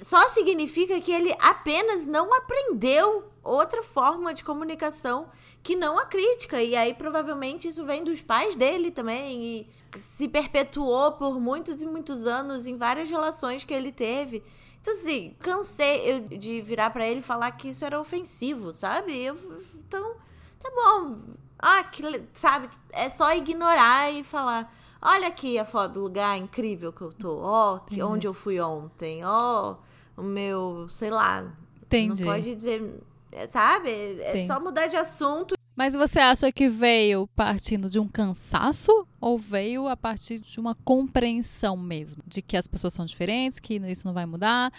Só 0.01 0.27
significa 0.29 0.99
que 0.99 1.11
ele 1.11 1.33
apenas 1.39 2.05
não 2.05 2.33
aprendeu 2.33 3.31
outra 3.43 3.83
forma 3.83 4.33
de 4.33 4.43
comunicação 4.43 5.29
que 5.61 5.75
não 5.75 5.97
a 5.97 6.05
crítica. 6.05 6.61
E 6.61 6.75
aí, 6.75 6.93
provavelmente, 6.93 7.67
isso 7.67 7.85
vem 7.85 8.03
dos 8.03 8.21
pais 8.21 8.55
dele 8.55 8.91
também. 8.91 9.43
E 9.43 9.69
se 9.97 10.27
perpetuou 10.27 11.13
por 11.13 11.39
muitos 11.39 11.81
e 11.81 11.85
muitos 11.85 12.25
anos 12.25 12.67
em 12.67 12.75
várias 12.75 13.09
relações 13.09 13.63
que 13.63 13.73
ele 13.73 13.91
teve. 13.91 14.43
Então, 14.83 14.95
assim, 14.95 15.33
cansei 15.39 16.11
eu 16.11 16.19
de 16.37 16.61
virar 16.61 16.89
para 16.89 17.07
ele 17.07 17.21
e 17.21 17.23
falar 17.23 17.49
que 17.51 17.69
isso 17.69 17.85
era 17.85 17.97
ofensivo, 17.97 18.73
sabe? 18.73 19.17
Eu, 19.17 19.37
então, 19.75 20.15
tá 20.59 20.69
bom. 20.75 21.19
Ah, 21.57 21.85
que, 21.85 22.03
sabe? 22.33 22.69
É 22.91 23.09
só 23.09 23.33
ignorar 23.33 24.11
e 24.11 24.25
falar. 24.25 24.75
Olha 25.01 25.29
aqui 25.29 25.57
a 25.57 25.63
foto 25.63 25.93
do 25.93 26.01
lugar 26.01 26.37
incrível 26.37 26.91
que 26.91 27.01
eu 27.01 27.13
tô. 27.13 27.37
Ó, 27.37 27.75
oh, 27.75 27.79
que, 27.79 28.03
onde 28.03 28.27
eu 28.27 28.33
fui 28.33 28.59
ontem. 28.59 29.23
Ó, 29.23 29.77
oh, 30.17 30.21
o 30.21 30.23
meu, 30.23 30.85
sei 30.89 31.09
lá. 31.09 31.49
Entendi. 31.81 32.21
Não 32.21 32.33
pode 32.33 32.53
dizer, 32.53 33.01
sabe? 33.49 33.89
É 34.19 34.45
só 34.45 34.59
mudar 34.59 34.87
de 34.87 34.97
assunto 34.97 35.55
mas 35.75 35.93
você 35.93 36.19
acha 36.19 36.51
que 36.51 36.69
veio 36.69 37.27
partindo 37.35 37.89
de 37.89 37.99
um 37.99 38.07
cansaço 38.07 39.07
ou 39.19 39.37
veio 39.37 39.87
a 39.87 39.97
partir 39.97 40.39
de 40.39 40.59
uma 40.59 40.75
compreensão 40.75 41.75
mesmo? 41.75 42.23
De 42.27 42.41
que 42.41 42.55
as 42.55 42.67
pessoas 42.67 42.93
são 42.93 43.05
diferentes, 43.05 43.59
que 43.59 43.75
isso 43.75 44.05
não 44.05 44.13
vai 44.13 44.25
mudar? 44.25 44.71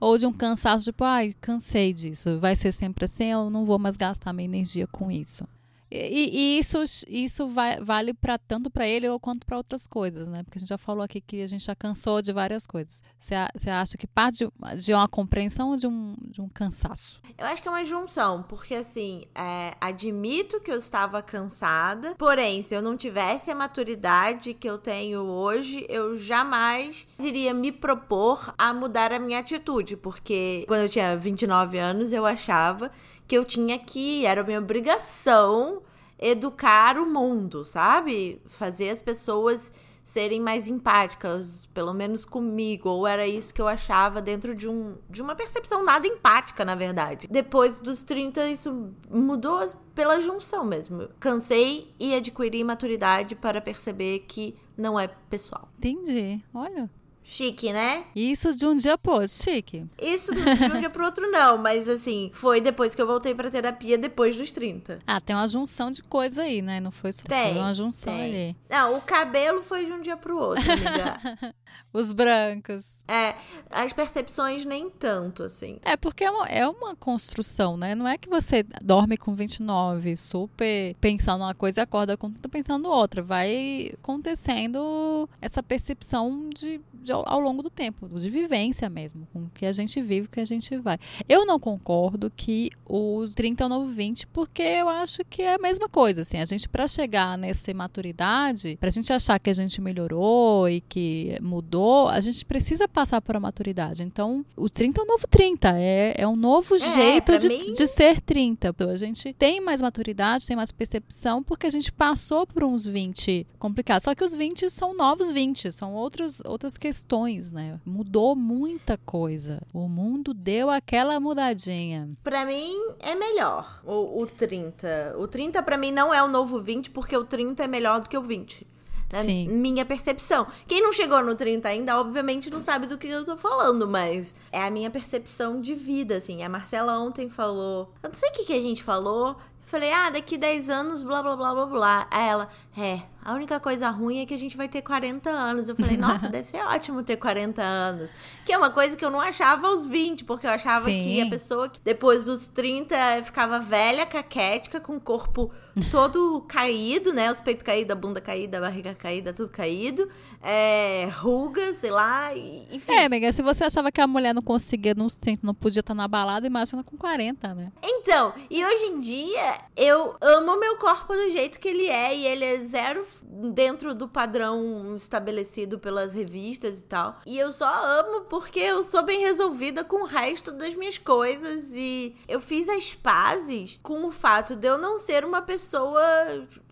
Ou 0.00 0.16
de 0.16 0.26
um 0.26 0.32
cansaço, 0.32 0.84
tipo, 0.84 1.02
ai, 1.02 1.34
cansei 1.40 1.92
disso, 1.92 2.38
vai 2.38 2.54
ser 2.54 2.70
sempre 2.70 3.04
assim, 3.04 3.26
eu 3.26 3.50
não 3.50 3.64
vou 3.64 3.78
mais 3.78 3.96
gastar 3.96 4.32
minha 4.32 4.44
energia 4.44 4.86
com 4.86 5.10
isso? 5.10 5.44
E, 5.90 6.56
e, 6.56 6.58
isso, 6.58 6.78
isso 7.08 7.48
vai, 7.48 7.80
vale 7.80 8.12
para 8.12 8.36
tanto 8.38 8.70
para 8.70 8.86
ele 8.86 9.06
quanto 9.20 9.46
para 9.46 9.56
outras 9.56 9.86
coisas, 9.86 10.28
né? 10.28 10.42
Porque 10.42 10.58
a 10.58 10.60
gente 10.60 10.68
já 10.68 10.78
falou 10.78 11.02
aqui 11.02 11.20
que 11.20 11.42
a 11.42 11.46
gente 11.46 11.64
já 11.64 11.74
cansou 11.74 12.20
de 12.20 12.32
várias 12.32 12.66
coisas. 12.66 13.02
Você 13.18 13.70
acha 13.70 13.96
que 13.96 14.06
parte 14.06 14.44
de, 14.44 14.76
de, 14.82 14.92
uma 14.92 15.08
compreensão 15.08 15.70
ou 15.70 15.76
de 15.76 15.86
um, 15.86 16.14
de 16.20 16.40
um 16.40 16.48
cansaço? 16.48 17.20
Eu 17.36 17.46
acho 17.46 17.62
que 17.62 17.68
é 17.68 17.70
uma 17.70 17.84
junção, 17.84 18.42
porque 18.42 18.74
assim, 18.74 19.24
é, 19.34 19.74
admito 19.80 20.60
que 20.60 20.70
eu 20.70 20.78
estava 20.78 21.22
cansada, 21.22 22.14
porém, 22.16 22.62
se 22.62 22.74
eu 22.74 22.82
não 22.82 22.96
tivesse 22.96 23.50
a 23.50 23.54
maturidade 23.54 24.54
que 24.54 24.68
eu 24.68 24.78
tenho 24.78 25.20
hoje, 25.22 25.86
eu 25.88 26.16
jamais 26.16 27.06
iria 27.18 27.54
me 27.54 27.72
propor 27.72 28.54
a 28.58 28.74
mudar 28.74 29.12
a 29.12 29.18
minha 29.18 29.38
atitude, 29.38 29.96
porque 29.96 30.64
quando 30.68 30.82
eu 30.82 30.88
tinha 30.88 31.16
29 31.16 31.78
anos, 31.78 32.12
eu 32.12 32.26
achava 32.26 32.90
que 33.28 33.36
eu 33.36 33.44
tinha 33.44 33.78
que, 33.78 34.24
era 34.24 34.42
minha 34.42 34.58
obrigação 34.58 35.82
educar 36.18 36.98
o 36.98 37.06
mundo, 37.06 37.64
sabe? 37.64 38.40
Fazer 38.46 38.90
as 38.90 39.00
pessoas 39.00 39.70
serem 40.08 40.40
mais 40.40 40.66
empáticas, 40.66 41.66
pelo 41.74 41.92
menos 41.92 42.24
comigo, 42.24 42.88
ou 42.88 43.06
era 43.06 43.26
isso 43.26 43.52
que 43.52 43.60
eu 43.60 43.68
achava 43.68 44.22
dentro 44.22 44.54
de, 44.54 44.66
um, 44.66 44.96
de 45.08 45.20
uma 45.20 45.34
percepção 45.34 45.84
nada 45.84 46.06
empática, 46.06 46.64
na 46.64 46.74
verdade. 46.74 47.28
Depois 47.30 47.78
dos 47.78 48.02
30, 48.02 48.48
isso 48.48 48.90
mudou 49.10 49.68
pela 49.94 50.18
junção 50.18 50.64
mesmo. 50.64 51.10
Cansei 51.20 51.94
e 52.00 52.14
adquiri 52.14 52.64
maturidade 52.64 53.34
para 53.34 53.60
perceber 53.60 54.20
que 54.20 54.56
não 54.78 54.98
é 54.98 55.08
pessoal. 55.28 55.68
Entendi. 55.76 56.42
Olha, 56.54 56.90
Chique, 57.30 57.74
né? 57.74 58.04
Isso 58.16 58.54
de 58.54 58.64
um 58.64 58.74
dia 58.74 58.96
pro 58.96 59.12
outro, 59.12 59.28
chique. 59.28 59.84
Isso 60.00 60.34
de 60.34 60.40
um 60.40 60.80
dia 60.80 60.88
pro 60.88 61.04
outro 61.04 61.30
não, 61.30 61.58
mas 61.58 61.86
assim, 61.86 62.30
foi 62.32 62.58
depois 62.58 62.94
que 62.94 63.02
eu 63.02 63.06
voltei 63.06 63.34
pra 63.34 63.50
terapia, 63.50 63.98
depois 63.98 64.34
dos 64.34 64.50
30. 64.50 65.00
Ah, 65.06 65.20
tem 65.20 65.36
uma 65.36 65.46
junção 65.46 65.90
de 65.90 66.02
coisa 66.02 66.42
aí, 66.42 66.62
né? 66.62 66.80
Não 66.80 66.90
foi 66.90 67.12
só 67.12 67.24
tem, 67.24 67.52
foi 67.52 67.60
uma 67.60 67.74
junção 67.74 68.14
tem. 68.14 68.24
ali. 68.24 68.56
Não, 68.70 68.96
o 68.96 69.02
cabelo 69.02 69.62
foi 69.62 69.84
de 69.84 69.92
um 69.92 70.00
dia 70.00 70.16
pro 70.16 70.38
outro, 70.38 70.72
amiga. 70.72 71.54
Os 71.92 72.12
brancos. 72.12 72.98
É, 73.08 73.34
as 73.70 73.92
percepções 73.94 74.64
nem 74.64 74.90
tanto, 74.90 75.42
assim. 75.42 75.78
É, 75.82 75.96
porque 75.96 76.22
é 76.22 76.30
uma, 76.30 76.46
é 76.46 76.68
uma 76.68 76.94
construção, 76.94 77.76
né? 77.78 77.94
Não 77.94 78.06
é 78.06 78.18
que 78.18 78.28
você 78.28 78.62
dorme 78.82 79.16
com 79.16 79.34
29, 79.34 80.14
super 80.16 80.94
pensando 81.00 81.44
uma 81.44 81.54
coisa 81.54 81.80
e 81.80 81.82
acorda 81.82 82.16
com 82.16 82.30
pensando 82.30 82.90
outra. 82.90 83.22
Vai 83.22 83.92
acontecendo 83.94 85.28
essa 85.40 85.62
percepção 85.62 86.50
de, 86.54 86.80
de, 86.92 87.10
ao 87.10 87.40
longo 87.40 87.62
do 87.62 87.70
tempo, 87.70 88.06
de 88.20 88.28
vivência 88.28 88.90
mesmo, 88.90 89.26
com 89.32 89.44
o 89.44 89.50
que 89.50 89.64
a 89.64 89.72
gente 89.72 90.00
vive, 90.02 90.26
o 90.26 90.30
que 90.30 90.40
a 90.40 90.44
gente 90.44 90.76
vai. 90.76 90.98
Eu 91.26 91.46
não 91.46 91.58
concordo 91.58 92.30
que 92.30 92.70
o 92.86 93.28
30 93.34 93.62
é 93.62 93.66
o 93.66 93.68
novo 93.70 93.90
20, 93.90 94.26
porque 94.26 94.62
eu 94.62 94.88
acho 94.90 95.24
que 95.24 95.40
é 95.40 95.54
a 95.54 95.58
mesma 95.58 95.88
coisa, 95.88 96.20
assim. 96.20 96.36
A 96.36 96.44
gente, 96.44 96.68
para 96.68 96.86
chegar 96.86 97.38
nessa 97.38 97.72
maturidade, 97.72 98.76
pra 98.78 98.90
gente 98.90 99.10
achar 99.10 99.38
que 99.38 99.48
a 99.48 99.54
gente 99.54 99.80
melhorou 99.80 100.68
e 100.68 100.82
que 100.82 101.38
mudou 101.40 101.57
mudou, 101.58 102.08
a 102.08 102.20
gente 102.20 102.44
precisa 102.44 102.86
passar 102.86 103.20
por 103.20 103.34
a 103.36 103.40
maturidade. 103.40 104.02
Então, 104.04 104.44
o 104.56 104.70
30 104.70 105.00
é 105.00 105.04
o 105.04 105.06
novo 105.06 105.26
30, 105.26 105.78
é, 105.78 106.14
é 106.16 106.28
um 106.28 106.36
novo 106.36 106.76
é, 106.76 106.78
jeito 106.78 107.36
de, 107.36 107.48
mim... 107.48 107.72
de 107.72 107.86
ser 107.86 108.20
30. 108.20 108.68
Então, 108.68 108.88
a 108.88 108.96
gente 108.96 109.32
tem 109.32 109.60
mais 109.60 109.82
maturidade, 109.82 110.46
tem 110.46 110.56
mais 110.56 110.70
percepção, 110.70 111.42
porque 111.42 111.66
a 111.66 111.70
gente 111.70 111.90
passou 111.90 112.46
por 112.46 112.62
uns 112.62 112.86
20 112.86 113.46
complicados. 113.58 114.04
Só 114.04 114.14
que 114.14 114.22
os 114.22 114.34
20 114.34 114.70
são 114.70 114.96
novos 114.96 115.30
20, 115.32 115.72
são 115.72 115.94
outros, 115.94 116.40
outras 116.44 116.78
questões, 116.78 117.50
né? 117.50 117.80
Mudou 117.84 118.36
muita 118.36 118.96
coisa. 118.96 119.60
O 119.74 119.88
mundo 119.88 120.32
deu 120.32 120.70
aquela 120.70 121.18
mudadinha. 121.18 122.08
Para 122.22 122.44
mim, 122.44 122.76
é 123.00 123.16
melhor 123.16 123.80
o, 123.84 124.22
o 124.22 124.26
30. 124.26 125.16
O 125.18 125.26
30 125.26 125.60
para 125.64 125.76
mim 125.76 125.90
não 125.90 126.14
é 126.14 126.22
o 126.22 126.28
novo 126.28 126.60
20, 126.60 126.90
porque 126.90 127.16
o 127.16 127.24
30 127.24 127.64
é 127.64 127.66
melhor 127.66 128.00
do 128.00 128.08
que 128.08 128.16
o 128.16 128.22
20. 128.22 128.77
Né? 129.12 129.22
Sim. 129.22 129.48
Minha 129.48 129.84
percepção. 129.84 130.46
Quem 130.66 130.82
não 130.82 130.92
chegou 130.92 131.22
no 131.22 131.34
30 131.34 131.68
ainda, 131.68 131.98
obviamente, 131.98 132.50
não 132.50 132.62
sabe 132.62 132.86
do 132.86 132.98
que 132.98 133.08
eu 133.08 133.24
tô 133.24 133.36
falando, 133.36 133.88
mas 133.88 134.34
é 134.52 134.62
a 134.62 134.70
minha 134.70 134.90
percepção 134.90 135.60
de 135.60 135.74
vida, 135.74 136.16
assim. 136.16 136.42
A 136.42 136.48
Marcela 136.48 136.98
ontem 136.98 137.28
falou. 137.28 137.92
Eu 138.02 138.10
não 138.10 138.14
sei 138.14 138.28
o 138.28 138.32
que, 138.32 138.44
que 138.44 138.52
a 138.52 138.60
gente 138.60 138.82
falou. 138.82 139.30
Eu 139.30 139.36
falei, 139.66 139.92
ah, 139.92 140.10
daqui 140.10 140.36
10 140.36 140.70
anos, 140.70 141.02
blá 141.02 141.22
blá 141.22 141.36
blá 141.36 141.54
blá 141.54 141.66
blá. 141.66 142.08
Aí 142.10 142.28
ela, 142.28 142.48
é, 142.76 143.02
a 143.28 143.34
única 143.34 143.60
coisa 143.60 143.90
ruim 143.90 144.22
é 144.22 144.26
que 144.26 144.32
a 144.32 144.38
gente 144.38 144.56
vai 144.56 144.68
ter 144.68 144.80
40 144.80 145.28
anos. 145.28 145.68
Eu 145.68 145.76
falei, 145.76 145.98
nossa, 145.98 146.28
deve 146.32 146.44
ser 146.44 146.64
ótimo 146.64 147.02
ter 147.02 147.18
40 147.18 147.62
anos. 147.62 148.10
Que 148.42 148.54
é 148.54 148.56
uma 148.56 148.70
coisa 148.70 148.96
que 148.96 149.04
eu 149.04 149.10
não 149.10 149.20
achava 149.20 149.66
aos 149.66 149.84
20, 149.84 150.24
porque 150.24 150.46
eu 150.46 150.50
achava 150.50 150.88
Sim. 150.88 151.02
que 151.02 151.20
a 151.20 151.28
pessoa 151.28 151.68
que 151.68 151.78
depois 151.84 152.24
dos 152.24 152.46
30 152.46 152.96
ficava 153.24 153.60
velha, 153.60 154.06
caquética, 154.06 154.80
com 154.80 154.96
o 154.96 155.00
corpo 155.00 155.52
todo 155.90 156.40
caído, 156.48 157.12
né? 157.12 157.30
Os 157.30 157.42
peitos 157.42 157.62
caídos, 157.62 157.92
a 157.92 157.94
bunda 157.94 158.18
caída, 158.18 158.56
a 158.56 158.60
barriga 158.62 158.94
caída, 158.94 159.30
tudo 159.34 159.50
caído. 159.50 160.08
É, 160.42 161.10
ruga, 161.12 161.74
sei 161.74 161.90
lá, 161.90 162.34
enfim. 162.34 162.92
É, 162.92 163.04
amiga, 163.04 163.30
se 163.30 163.42
você 163.42 163.64
achava 163.64 163.92
que 163.92 164.00
a 164.00 164.06
mulher 164.06 164.34
não 164.34 164.40
conseguia, 164.40 164.94
não, 164.94 165.08
não 165.42 165.52
podia 165.52 165.80
estar 165.80 165.92
na 165.92 166.08
balada, 166.08 166.46
imagina 166.46 166.82
com 166.82 166.96
40, 166.96 167.54
né? 167.54 167.70
Então, 167.82 168.32
e 168.48 168.64
hoje 168.64 168.84
em 168.84 168.98
dia, 169.00 169.58
eu 169.76 170.16
amo 170.18 170.58
meu 170.58 170.78
corpo 170.78 171.12
do 171.12 171.30
jeito 171.30 171.60
que 171.60 171.68
ele 171.68 171.88
é, 171.88 172.16
e 172.16 172.26
ele 172.26 172.44
é 172.46 172.64
zero 172.64 173.04
dentro 173.22 173.94
do 173.94 174.08
padrão 174.08 174.96
estabelecido 174.96 175.78
pelas 175.78 176.14
revistas 176.14 176.80
e 176.80 176.84
tal. 176.84 177.20
E 177.26 177.38
eu 177.38 177.52
só 177.52 177.68
amo 177.68 178.22
porque 178.22 178.60
eu 178.60 178.84
sou 178.84 179.02
bem 179.02 179.20
resolvida 179.20 179.84
com 179.84 180.02
o 180.02 180.06
resto 180.06 180.52
das 180.52 180.74
minhas 180.74 180.98
coisas 180.98 181.70
e 181.72 182.14
eu 182.26 182.40
fiz 182.40 182.68
as 182.68 182.94
pazes 182.94 183.78
com 183.82 184.06
o 184.06 184.10
fato 184.10 184.56
de 184.56 184.66
eu 184.66 184.78
não 184.78 184.98
ser 184.98 185.24
uma 185.24 185.42
pessoa 185.42 186.02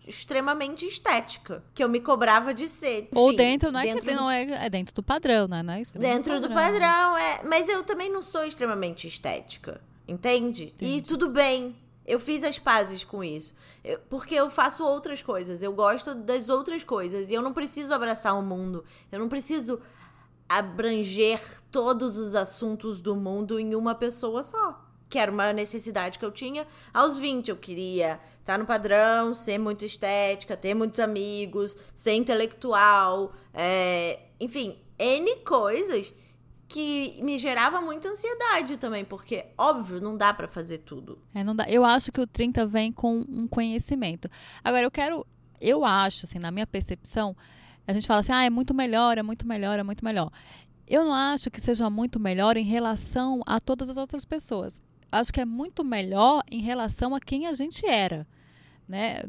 extremamente 0.07 0.85
estética, 0.85 1.63
que 1.73 1.83
eu 1.83 1.89
me 1.89 1.99
cobrava 1.99 2.53
de 2.53 2.67
ser. 2.67 2.99
Enfim, 2.99 3.09
Ou 3.13 3.35
dentro, 3.35 3.71
não 3.71 3.79
é 3.79 3.83
dentro 3.83 4.01
que 4.01 4.11
do... 4.11 4.15
não 4.15 4.31
é, 4.31 4.65
é 4.65 4.69
dentro 4.69 4.95
do 4.95 5.03
padrão, 5.03 5.47
né? 5.47 5.61
Não 5.61 5.73
é 5.73 5.77
dentro, 5.77 5.99
dentro 5.99 6.39
do, 6.39 6.49
padrão. 6.49 6.73
do 6.73 6.79
padrão, 6.79 7.17
é. 7.17 7.41
Mas 7.43 7.67
eu 7.67 7.83
também 7.83 8.11
não 8.11 8.21
sou 8.21 8.45
extremamente 8.45 9.07
estética, 9.07 9.81
entende? 10.07 10.73
Entendi. 10.75 10.97
E 10.97 11.01
tudo 11.01 11.29
bem. 11.29 11.75
Eu 12.07 12.19
fiz 12.19 12.43
as 12.43 12.57
pazes 12.57 13.03
com 13.03 13.23
isso. 13.23 13.53
Eu, 13.83 13.99
porque 14.09 14.33
eu 14.33 14.49
faço 14.49 14.83
outras 14.83 15.21
coisas. 15.21 15.61
Eu 15.61 15.73
gosto 15.73 16.15
das 16.15 16.47
outras 16.47 16.83
coisas. 16.83 17.29
E 17.29 17.33
eu 17.33 17.41
não 17.41 17.51
preciso 17.53 17.93
abraçar 17.93 18.37
o 18.37 18.41
mundo. 18.41 18.85
Eu 19.11 19.19
não 19.19 19.27
preciso 19.27 19.81
abranger 20.47 21.41
todos 21.69 22.17
os 22.17 22.33
assuntos 22.33 23.01
do 23.01 23.15
mundo 23.15 23.59
em 23.59 23.75
uma 23.75 23.93
pessoa 23.93 24.41
só 24.41 24.87
que 25.09 25.17
era 25.17 25.31
uma 25.31 25.53
necessidade 25.53 26.19
que 26.19 26.25
eu 26.25 26.31
tinha 26.31 26.67
aos 26.93 27.17
20. 27.17 27.49
Eu 27.49 27.55
queria 27.55 28.19
estar 28.39 28.57
no 28.57 28.65
padrão, 28.65 29.33
ser 29.33 29.57
muito 29.57 29.85
estética, 29.85 30.57
ter 30.57 30.73
muitos 30.73 30.99
amigos, 30.99 31.75
ser 31.93 32.13
intelectual, 32.13 33.33
é, 33.53 34.19
enfim, 34.39 34.77
N 34.99 35.37
coisas 35.37 36.13
que 36.67 37.19
me 37.21 37.37
gerava 37.37 37.81
muita 37.81 38.09
ansiedade 38.09 38.77
também, 38.77 39.05
porque, 39.05 39.45
óbvio, 39.57 40.01
não 40.01 40.17
dá 40.17 40.33
para 40.33 40.47
fazer 40.47 40.79
tudo. 40.79 41.19
É, 41.33 41.43
não 41.43 41.55
dá. 41.55 41.65
Eu 41.69 41.85
acho 41.85 42.11
que 42.11 42.19
o 42.19 42.27
30 42.27 42.65
vem 42.67 42.91
com 42.91 43.25
um 43.27 43.47
conhecimento. 43.47 44.29
Agora, 44.63 44.83
eu 44.83 44.91
quero. 44.91 45.25
Eu 45.59 45.83
acho, 45.85 46.25
assim, 46.25 46.39
na 46.39 46.51
minha 46.51 46.67
percepção, 46.67 47.35
a 47.87 47.93
gente 47.93 48.05
fala 48.05 48.19
assim, 48.19 48.31
ah, 48.31 48.43
é 48.43 48.49
muito 48.49 48.73
melhor, 48.73 49.17
é 49.17 49.23
muito 49.23 49.47
melhor, 49.47 49.79
é 49.79 49.83
muito 49.83 50.03
melhor. 50.03 50.31
Eu 50.87 51.03
não 51.03 51.13
acho 51.13 51.49
que 51.49 51.59
seja 51.59 51.89
muito 51.89 52.19
melhor 52.19 52.57
em 52.57 52.63
relação 52.63 53.41
a 53.45 53.59
todas 53.59 53.89
as 53.89 53.97
outras 53.97 54.23
pessoas 54.23 54.81
acho 55.11 55.31
que 55.31 55.41
é 55.41 55.45
muito 55.45 55.83
melhor 55.83 56.43
em 56.49 56.61
relação 56.61 57.15
a 57.15 57.19
quem 57.19 57.47
a 57.47 57.53
gente 57.53 57.85
era. 57.85 58.27
Né? 58.87 59.21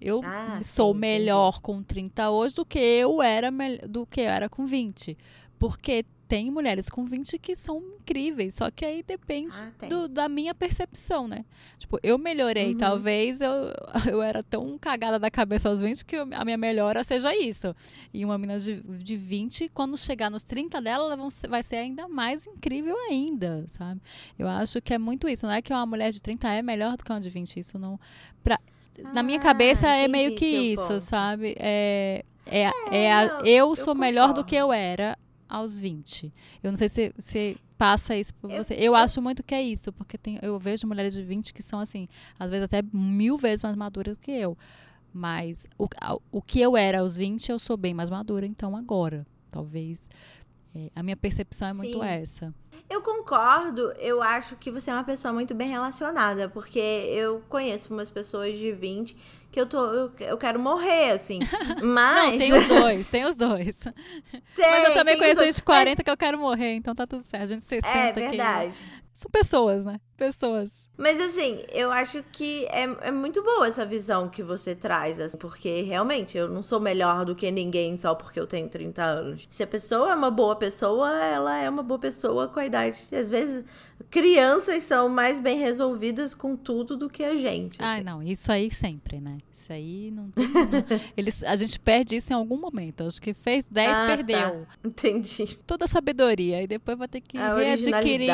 Eu, 0.00 0.22
ah, 0.24 0.60
sou 0.64 0.94
sim, 0.94 1.00
melhor 1.00 1.50
entendi. 1.50 1.62
com 1.62 1.82
30 1.82 2.30
hoje 2.30 2.54
do 2.54 2.64
que 2.64 2.78
eu 2.78 3.20
era 3.20 3.50
do 3.86 4.06
que 4.06 4.20
eu 4.22 4.30
era 4.30 4.48
com 4.48 4.64
20. 4.64 5.16
Porque 5.58 6.04
tem 6.32 6.50
mulheres 6.50 6.88
com 6.88 7.04
20 7.04 7.38
que 7.38 7.54
são 7.54 7.76
incríveis, 8.00 8.54
só 8.54 8.70
que 8.70 8.86
aí 8.86 9.02
depende 9.02 9.54
ah, 9.54 9.86
do, 9.86 10.08
da 10.08 10.30
minha 10.30 10.54
percepção, 10.54 11.28
né? 11.28 11.44
Tipo, 11.76 11.98
eu 12.02 12.16
melhorei, 12.16 12.72
uhum. 12.72 12.78
talvez 12.78 13.42
eu, 13.42 13.52
eu 14.10 14.22
era 14.22 14.42
tão 14.42 14.78
cagada 14.78 15.18
da 15.18 15.30
cabeça 15.30 15.68
aos 15.68 15.82
20 15.82 16.06
que 16.06 16.16
a 16.16 16.42
minha 16.42 16.56
melhora 16.56 17.04
seja 17.04 17.36
isso. 17.36 17.76
E 18.14 18.24
uma 18.24 18.38
menina 18.38 18.58
de, 18.58 18.80
de 18.80 19.14
20, 19.14 19.68
quando 19.74 19.94
chegar 19.98 20.30
nos 20.30 20.42
30 20.42 20.80
dela, 20.80 21.12
ela 21.12 21.28
vai 21.50 21.62
ser 21.62 21.76
ainda 21.76 22.08
mais 22.08 22.46
incrível 22.46 22.96
ainda, 23.10 23.66
sabe? 23.68 24.00
Eu 24.38 24.48
acho 24.48 24.80
que 24.80 24.94
é 24.94 24.98
muito 24.98 25.28
isso. 25.28 25.44
Não 25.44 25.52
é 25.52 25.60
que 25.60 25.70
uma 25.70 25.84
mulher 25.84 26.12
de 26.12 26.22
30 26.22 26.48
é 26.48 26.62
melhor 26.62 26.96
do 26.96 27.04
que 27.04 27.12
uma 27.12 27.20
de 27.20 27.28
20. 27.28 27.60
Isso 27.60 27.78
não. 27.78 28.00
Pra, 28.42 28.58
ah, 29.04 29.12
na 29.12 29.22
minha 29.22 29.38
ah, 29.38 29.42
cabeça 29.42 29.86
é 29.86 30.08
meio 30.08 30.34
que 30.34 30.46
isso, 30.46 30.80
ponto. 30.80 31.00
sabe? 31.02 31.54
É, 31.58 32.24
é, 32.46 32.70
é, 32.90 33.04
é 33.04 33.12
a, 33.12 33.24
eu, 33.44 33.68
eu 33.68 33.76
sou 33.76 33.94
melhor 33.94 34.32
do 34.32 34.42
que 34.42 34.56
eu 34.56 34.72
era 34.72 35.14
aos 35.52 35.76
20. 35.76 36.32
Eu 36.62 36.72
não 36.72 36.78
sei 36.78 36.88
se, 36.88 37.14
se 37.18 37.56
passa 37.76 38.16
isso 38.16 38.32
por 38.34 38.50
você. 38.50 38.74
Eu, 38.74 38.94
acho 38.94 39.20
muito 39.20 39.42
que 39.42 39.54
é 39.54 39.62
isso, 39.62 39.92
porque 39.92 40.16
tem, 40.16 40.38
eu 40.40 40.58
vejo 40.58 40.86
mulheres 40.86 41.12
de 41.12 41.22
20 41.22 41.52
que 41.52 41.62
são 41.62 41.78
assim, 41.78 42.08
às 42.38 42.50
vezes 42.50 42.64
até 42.64 42.82
mil 42.90 43.36
vezes 43.36 43.62
mais 43.62 43.76
maduras 43.76 44.14
do 44.14 44.20
que 44.20 44.30
eu. 44.30 44.56
Mas 45.12 45.66
o, 45.78 45.86
o 46.30 46.40
que 46.40 46.58
eu 46.58 46.74
era 46.74 47.00
aos 47.00 47.14
20, 47.14 47.50
eu 47.50 47.58
sou 47.58 47.76
bem 47.76 47.92
mais 47.92 48.08
madura, 48.08 48.46
então 48.46 48.74
agora. 48.74 49.26
Talvez. 49.50 50.08
É, 50.74 50.90
a 50.94 51.02
minha 51.02 51.16
percepção 51.16 51.68
é 51.68 51.72
muito 51.72 51.98
Sim. 51.98 52.04
essa. 52.06 52.54
Eu 52.88 53.00
concordo, 53.00 53.92
eu 53.98 54.20
acho 54.20 54.54
que 54.56 54.70
você 54.70 54.90
é 54.90 54.94
uma 54.94 55.04
pessoa 55.04 55.32
muito 55.32 55.54
bem 55.54 55.70
relacionada, 55.70 56.48
porque 56.48 56.78
eu 56.78 57.42
conheço 57.48 57.92
umas 57.92 58.10
pessoas 58.10 58.58
de 58.58 58.70
20 58.70 59.16
que 59.50 59.60
eu 59.60 59.66
tô. 59.66 59.78
Eu, 59.78 60.12
eu 60.20 60.36
quero 60.36 60.58
morrer, 60.58 61.12
assim. 61.12 61.38
Mas. 61.82 62.32
Não, 62.32 62.38
tem 62.38 62.52
os 62.52 62.68
dois, 62.68 63.08
tem 63.08 63.24
os 63.24 63.36
dois. 63.36 63.78
Tem, 63.78 63.92
Mas 64.70 64.88
eu 64.88 64.94
também 64.94 65.16
conheço 65.16 65.42
gente 65.42 65.56
de 65.56 65.62
40 65.62 65.90
mas... 65.90 66.04
que 66.04 66.10
eu 66.10 66.16
quero 66.16 66.38
morrer, 66.38 66.74
então 66.74 66.94
tá 66.94 67.06
tudo 67.06 67.22
certo. 67.22 67.44
A 67.44 67.46
gente 67.46 67.62
60 67.64 67.88
É 67.88 68.12
verdade. 68.12 68.68
Aqui. 68.68 69.02
São 69.14 69.30
pessoas, 69.30 69.84
né? 69.84 70.00
Pessoas. 70.22 70.88
Mas 70.96 71.20
assim, 71.20 71.64
eu 71.72 71.90
acho 71.90 72.22
que 72.30 72.64
é, 72.66 72.82
é 73.00 73.10
muito 73.10 73.42
boa 73.42 73.66
essa 73.66 73.84
visão 73.84 74.28
que 74.28 74.40
você 74.40 74.72
traz, 74.72 75.18
assim, 75.18 75.36
porque 75.36 75.82
realmente 75.82 76.38
eu 76.38 76.48
não 76.48 76.62
sou 76.62 76.78
melhor 76.78 77.24
do 77.24 77.34
que 77.34 77.50
ninguém 77.50 77.96
só 77.96 78.14
porque 78.14 78.38
eu 78.38 78.46
tenho 78.46 78.68
30 78.68 79.02
anos. 79.02 79.46
Se 79.50 79.64
a 79.64 79.66
pessoa 79.66 80.12
é 80.12 80.14
uma 80.14 80.30
boa 80.30 80.54
pessoa, 80.54 81.10
ela 81.24 81.58
é 81.58 81.68
uma 81.68 81.82
boa 81.82 81.98
pessoa 81.98 82.46
com 82.46 82.60
a 82.60 82.66
idade. 82.66 83.04
Às 83.10 83.28
vezes, 83.28 83.64
crianças 84.10 84.84
são 84.84 85.08
mais 85.08 85.40
bem 85.40 85.58
resolvidas 85.58 86.34
com 86.34 86.54
tudo 86.54 86.96
do 86.96 87.10
que 87.10 87.24
a 87.24 87.36
gente. 87.36 87.82
Assim. 87.82 88.00
Ah, 88.00 88.04
não, 88.04 88.22
isso 88.22 88.52
aí 88.52 88.72
sempre, 88.72 89.20
né? 89.20 89.38
Isso 89.52 89.72
aí 89.72 90.10
não 90.12 90.30
tem. 90.30 90.44
Eles, 91.16 91.42
a 91.42 91.56
gente 91.56 91.80
perde 91.80 92.16
isso 92.16 92.32
em 92.32 92.36
algum 92.36 92.58
momento. 92.58 93.04
Acho 93.04 93.20
que 93.20 93.34
fez 93.34 93.64
10, 93.64 93.90
ah, 93.90 94.06
perdeu. 94.06 94.38
Tá. 94.38 94.66
Entendi. 94.84 95.58
Toda 95.66 95.86
a 95.86 95.88
sabedoria. 95.88 96.62
E 96.62 96.66
depois 96.66 96.96
vai 96.96 97.08
ter 97.08 97.20
que 97.20 97.38
a 97.38 97.54
readquirir. 97.54 98.30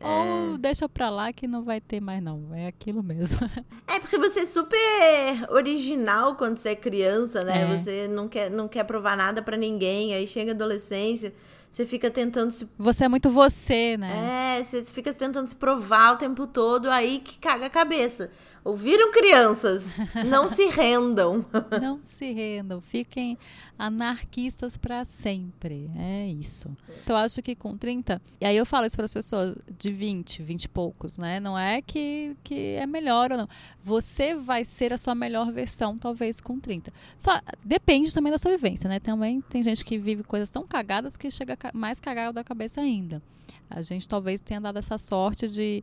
Ou 0.00 0.54
é. 0.54 0.58
deixa 0.58 0.85
pra 0.88 1.10
lá 1.10 1.32
que 1.32 1.46
não 1.46 1.62
vai 1.62 1.80
ter 1.80 2.00
mais, 2.00 2.22
não. 2.22 2.54
É 2.54 2.66
aquilo 2.66 3.02
mesmo. 3.02 3.40
É 3.88 3.98
porque 3.98 4.18
você 4.18 4.40
é 4.40 4.46
super 4.46 5.50
original 5.50 6.34
quando 6.34 6.58
você 6.58 6.70
é 6.70 6.74
criança, 6.74 7.42
né? 7.42 7.62
É. 7.62 7.76
Você 7.76 8.08
não 8.08 8.28
quer, 8.28 8.50
não 8.50 8.68
quer 8.68 8.84
provar 8.84 9.16
nada 9.16 9.40
para 9.40 9.56
ninguém. 9.56 10.12
Aí 10.12 10.26
chega 10.26 10.50
a 10.50 10.54
adolescência 10.54 11.32
você 11.76 11.84
fica 11.84 12.10
tentando 12.10 12.50
se. 12.50 12.66
Você 12.78 13.04
é 13.04 13.08
muito 13.08 13.28
você, 13.28 13.98
né? 13.98 14.58
É, 14.58 14.64
você 14.64 14.82
fica 14.82 15.12
tentando 15.12 15.46
se 15.46 15.54
provar 15.54 16.14
o 16.14 16.16
tempo 16.16 16.46
todo, 16.46 16.90
aí 16.90 17.18
que 17.18 17.38
caga 17.38 17.66
a 17.66 17.70
cabeça. 17.70 18.30
Ouviram, 18.66 19.12
crianças? 19.12 19.84
Não 20.26 20.50
se 20.50 20.66
rendam. 20.74 21.46
Não 21.80 22.02
se 22.02 22.32
rendam. 22.32 22.80
Fiquem 22.80 23.38
anarquistas 23.78 24.76
para 24.76 25.04
sempre. 25.04 25.88
É 25.96 26.26
isso. 26.26 26.76
Então, 27.04 27.14
eu 27.14 27.22
acho 27.22 27.40
que 27.42 27.54
com 27.54 27.76
30. 27.76 28.20
E 28.40 28.44
aí 28.44 28.56
eu 28.56 28.66
falo 28.66 28.84
isso 28.84 28.96
para 28.96 29.04
as 29.04 29.14
pessoas 29.14 29.56
de 29.78 29.92
20, 29.92 30.42
20 30.42 30.64
e 30.64 30.68
poucos, 30.68 31.16
né? 31.16 31.38
Não 31.38 31.56
é 31.56 31.80
que, 31.80 32.36
que 32.42 32.74
é 32.74 32.86
melhor 32.86 33.30
ou 33.30 33.38
não. 33.38 33.48
Você 33.84 34.34
vai 34.34 34.64
ser 34.64 34.92
a 34.92 34.98
sua 34.98 35.14
melhor 35.14 35.52
versão, 35.52 35.96
talvez, 35.96 36.40
com 36.40 36.58
30. 36.58 36.92
Só 37.16 37.40
depende 37.64 38.12
também 38.12 38.32
da 38.32 38.38
sua 38.38 38.50
vivência, 38.50 38.88
né? 38.88 38.98
Também 38.98 39.42
tem 39.42 39.62
gente 39.62 39.84
que 39.84 39.96
vive 39.96 40.24
coisas 40.24 40.50
tão 40.50 40.66
cagadas 40.66 41.16
que 41.16 41.30
chega 41.30 41.56
mais 41.72 42.00
cagado 42.00 42.32
da 42.32 42.42
cabeça 42.42 42.80
ainda. 42.80 43.22
A 43.70 43.82
gente 43.82 44.08
talvez 44.08 44.40
tenha 44.40 44.60
dado 44.60 44.78
essa 44.78 44.96
sorte 44.96 45.48
de, 45.48 45.82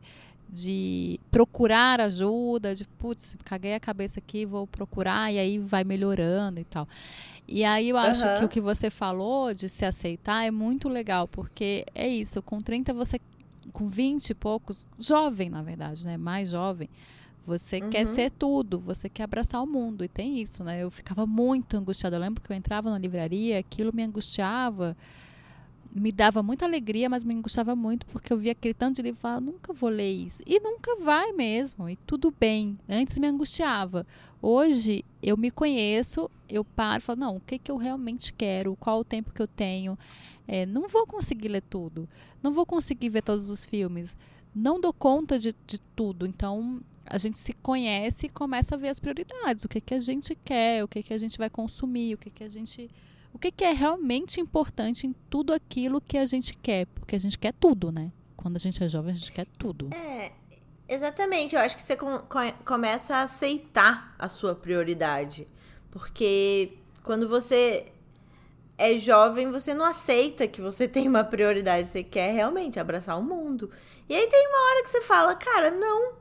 de 0.54 1.18
procurar 1.32 2.00
ajuda, 2.00 2.76
de 2.76 2.84
putz, 2.84 3.36
caguei 3.44 3.74
a 3.74 3.80
cabeça 3.80 4.20
aqui, 4.20 4.46
vou 4.46 4.68
procurar, 4.68 5.32
e 5.32 5.38
aí 5.38 5.58
vai 5.58 5.82
melhorando 5.82 6.60
e 6.60 6.64
tal. 6.64 6.88
E 7.46 7.64
aí 7.64 7.88
eu 7.88 7.96
acho 7.98 8.24
uhum. 8.24 8.38
que 8.38 8.44
o 8.44 8.48
que 8.48 8.60
você 8.60 8.88
falou 8.88 9.52
de 9.52 9.68
se 9.68 9.84
aceitar 9.84 10.44
é 10.44 10.52
muito 10.52 10.88
legal, 10.88 11.26
porque 11.26 11.84
é 11.92 12.08
isso, 12.08 12.40
com 12.40 12.60
30 12.60 12.94
você, 12.94 13.20
com 13.72 13.88
20 13.88 14.30
e 14.30 14.34
poucos, 14.34 14.86
jovem 14.98 15.50
na 15.50 15.60
verdade, 15.60 16.06
né? 16.06 16.16
Mais 16.16 16.50
jovem, 16.50 16.88
você 17.44 17.80
uhum. 17.80 17.90
quer 17.90 18.06
ser 18.06 18.30
tudo, 18.30 18.78
você 18.78 19.08
quer 19.08 19.24
abraçar 19.24 19.60
o 19.60 19.66
mundo. 19.66 20.04
E 20.04 20.08
tem 20.08 20.40
isso, 20.40 20.62
né? 20.62 20.82
Eu 20.82 20.90
ficava 20.90 21.26
muito 21.26 21.76
angustiada. 21.76 22.16
Eu 22.16 22.20
lembro 22.20 22.42
que 22.42 22.50
eu 22.50 22.56
entrava 22.56 22.90
na 22.90 22.96
livraria, 22.96 23.58
aquilo 23.58 23.92
me 23.92 24.04
angustiava 24.04 24.96
me 25.94 26.10
dava 26.10 26.42
muita 26.42 26.64
alegria, 26.64 27.08
mas 27.08 27.24
me 27.24 27.34
angustiava 27.34 27.76
muito, 27.76 28.04
porque 28.06 28.32
eu 28.32 28.36
via 28.36 28.52
aquele 28.52 28.74
tanto 28.74 28.96
de 28.96 29.02
livro 29.02 29.18
e 29.18 29.22
falava, 29.22 29.40
nunca 29.40 29.72
vou 29.72 29.88
ler 29.88 30.12
isso. 30.12 30.42
E 30.44 30.58
nunca 30.58 30.96
vai 30.96 31.32
mesmo, 31.32 31.88
e 31.88 31.96
tudo 32.04 32.34
bem. 32.38 32.76
Antes 32.88 33.16
me 33.18 33.28
angustiava. 33.28 34.04
Hoje 34.42 35.04
eu 35.22 35.36
me 35.36 35.50
conheço, 35.50 36.28
eu 36.48 36.64
paro 36.64 37.00
e 37.00 37.04
falo, 37.04 37.20
não, 37.20 37.36
o 37.36 37.40
que, 37.40 37.58
que 37.58 37.70
eu 37.70 37.76
realmente 37.76 38.32
quero, 38.32 38.76
qual 38.76 39.00
o 39.00 39.04
tempo 39.04 39.32
que 39.32 39.40
eu 39.40 39.46
tenho. 39.46 39.96
É, 40.46 40.66
não 40.66 40.88
vou 40.88 41.06
conseguir 41.06 41.48
ler 41.48 41.62
tudo, 41.62 42.08
não 42.42 42.52
vou 42.52 42.66
conseguir 42.66 43.08
ver 43.08 43.22
todos 43.22 43.48
os 43.48 43.64
filmes, 43.64 44.16
não 44.54 44.78
dou 44.78 44.92
conta 44.92 45.38
de, 45.38 45.54
de 45.66 45.78
tudo. 45.96 46.26
Então 46.26 46.82
a 47.06 47.16
gente 47.18 47.38
se 47.38 47.52
conhece 47.52 48.26
e 48.26 48.30
começa 48.30 48.74
a 48.74 48.78
ver 48.78 48.88
as 48.88 49.00
prioridades, 49.00 49.64
o 49.64 49.68
que, 49.68 49.80
que 49.80 49.94
a 49.94 49.98
gente 49.98 50.36
quer, 50.44 50.82
o 50.82 50.88
que, 50.88 51.02
que 51.02 51.14
a 51.14 51.18
gente 51.18 51.38
vai 51.38 51.48
consumir, 51.48 52.14
o 52.14 52.18
que, 52.18 52.30
que 52.30 52.44
a 52.44 52.48
gente 52.48 52.90
o 53.34 53.38
que, 53.38 53.50
que 53.50 53.64
é 53.64 53.72
realmente 53.72 54.40
importante 54.40 55.08
em 55.08 55.12
tudo 55.28 55.52
aquilo 55.52 56.00
que 56.00 56.16
a 56.16 56.24
gente 56.24 56.56
quer. 56.56 56.86
Porque 56.86 57.16
a 57.16 57.18
gente 57.18 57.36
quer 57.36 57.52
tudo, 57.52 57.90
né? 57.90 58.12
Quando 58.36 58.56
a 58.56 58.60
gente 58.60 58.82
é 58.82 58.88
jovem, 58.88 59.12
a 59.12 59.16
gente 59.16 59.32
quer 59.32 59.46
tudo. 59.58 59.90
É, 59.92 60.30
exatamente. 60.88 61.56
Eu 61.56 61.60
acho 61.60 61.74
que 61.74 61.82
você 61.82 61.96
com, 61.96 62.20
com, 62.20 62.52
começa 62.64 63.16
a 63.16 63.22
aceitar 63.22 64.14
a 64.16 64.28
sua 64.28 64.54
prioridade. 64.54 65.48
Porque 65.90 66.78
quando 67.02 67.28
você 67.28 67.92
é 68.78 68.96
jovem, 68.98 69.50
você 69.50 69.74
não 69.74 69.84
aceita 69.84 70.46
que 70.46 70.60
você 70.60 70.86
tem 70.88 71.08
uma 71.08 71.24
prioridade. 71.24 71.90
Você 71.90 72.04
quer 72.04 72.32
realmente 72.32 72.78
abraçar 72.78 73.18
o 73.18 73.22
mundo. 73.22 73.68
E 74.08 74.14
aí 74.14 74.28
tem 74.28 74.46
uma 74.46 74.70
hora 74.70 74.82
que 74.84 74.90
você 74.90 75.00
fala, 75.00 75.34
cara, 75.34 75.72
não. 75.72 76.12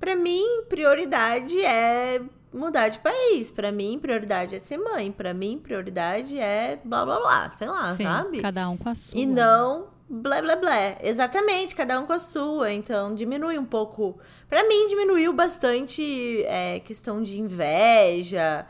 Pra 0.00 0.16
mim, 0.16 0.64
prioridade 0.68 1.64
é 1.64 2.20
mudar 2.52 2.88
de 2.88 2.98
país. 2.98 3.50
Para 3.50 3.72
mim, 3.72 3.98
prioridade 3.98 4.54
é 4.54 4.58
ser 4.58 4.78
mãe. 4.78 5.10
Para 5.10 5.32
mim, 5.32 5.58
prioridade 5.62 6.38
é 6.38 6.78
blá 6.84 7.04
blá 7.04 7.18
blá, 7.18 7.50
sei 7.50 7.68
lá, 7.68 7.94
Sim, 7.94 8.04
sabe? 8.04 8.40
Cada 8.40 8.68
um 8.68 8.76
com 8.76 8.88
a 8.88 8.94
sua. 8.94 9.18
E 9.18 9.26
não 9.26 9.88
blá 10.08 10.42
blá 10.42 10.56
blá. 10.56 10.98
Exatamente, 11.00 11.74
cada 11.74 11.98
um 11.98 12.06
com 12.06 12.12
a 12.12 12.18
sua. 12.18 12.72
Então, 12.72 13.14
diminui 13.14 13.58
um 13.58 13.64
pouco. 13.64 14.18
Para 14.48 14.66
mim, 14.68 14.88
diminuiu 14.88 15.32
bastante 15.32 16.42
é, 16.44 16.80
questão 16.80 17.22
de 17.22 17.40
inveja. 17.40 18.66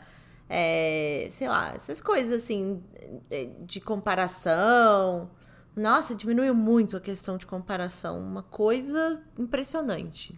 É, 0.49 1.27
sei 1.31 1.47
lá, 1.47 1.73
essas 1.73 1.99
coisas 1.99 2.43
assim 2.43 2.83
é, 3.29 3.49
de 3.61 3.81
comparação. 3.81 5.29
Nossa, 5.75 6.13
diminuiu 6.13 6.53
muito 6.53 6.95
a 6.95 7.01
questão 7.01 7.37
de 7.37 7.45
comparação. 7.45 8.19
Uma 8.19 8.43
coisa 8.43 9.21
impressionante. 9.37 10.37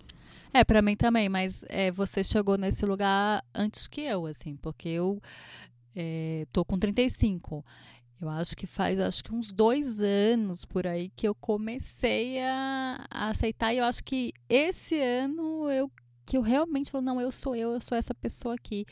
É, 0.56 0.64
para 0.64 0.82
mim 0.82 0.96
também, 0.96 1.28
mas 1.28 1.66
é, 1.68 1.92
você 1.92 2.24
chegou 2.24 2.58
nesse 2.58 2.86
lugar 2.86 3.44
antes 3.54 3.90
que 3.90 4.00
eu, 4.00 4.26
assim, 4.26 4.56
porque 4.56 4.88
eu 4.88 5.22
é, 5.94 6.48
tô 6.50 6.64
com 6.64 6.80
35. 6.80 7.62
Eu 8.22 8.30
acho 8.30 8.56
que 8.56 8.66
faz 8.66 8.98
acho 8.98 9.22
que 9.22 9.36
uns 9.36 9.52
dois 9.52 10.00
anos 10.00 10.64
por 10.64 10.88
aí 10.88 11.12
que 11.14 11.28
eu 11.28 11.36
comecei 11.36 12.40
a, 12.42 13.06
a 13.12 13.30
aceitar. 13.32 13.74
E 13.74 13.80
eu 13.80 13.84
acho 13.84 14.02
que 14.02 14.32
esse 14.48 14.98
ano 14.98 15.70
eu 15.70 15.92
que 16.26 16.38
eu 16.38 16.42
realmente 16.42 16.90
falo, 16.90 17.04
não, 17.04 17.20
eu 17.20 17.34
sou 17.34 17.54
eu, 17.54 17.74
eu 17.74 17.82
sou 17.82 17.98
essa 17.98 18.16
pessoa 18.16 18.56
aqui. 18.56 18.86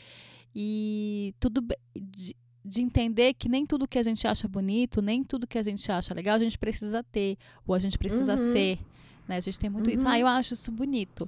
E 0.54 1.34
tudo 1.40 1.66
de, 1.96 2.36
de 2.62 2.82
entender 2.82 3.32
que 3.32 3.48
nem 3.48 3.64
tudo 3.64 3.88
que 3.88 3.98
a 3.98 4.02
gente 4.02 4.26
acha 4.26 4.46
bonito, 4.46 5.00
nem 5.00 5.24
tudo 5.24 5.46
que 5.46 5.56
a 5.56 5.62
gente 5.62 5.90
acha 5.90 6.12
legal, 6.12 6.36
a 6.36 6.40
gente 6.40 6.58
precisa 6.58 7.02
ter, 7.02 7.38
ou 7.66 7.74
a 7.74 7.78
gente 7.78 7.96
precisa 7.96 8.32
uhum. 8.32 8.52
ser. 8.52 8.78
Né? 9.26 9.38
A 9.38 9.40
gente 9.40 9.58
tem 9.58 9.70
muito 9.70 9.86
uhum. 9.86 9.94
isso. 9.94 10.06
Ah, 10.06 10.18
eu 10.18 10.26
acho 10.26 10.52
isso 10.52 10.70
bonito 10.70 11.26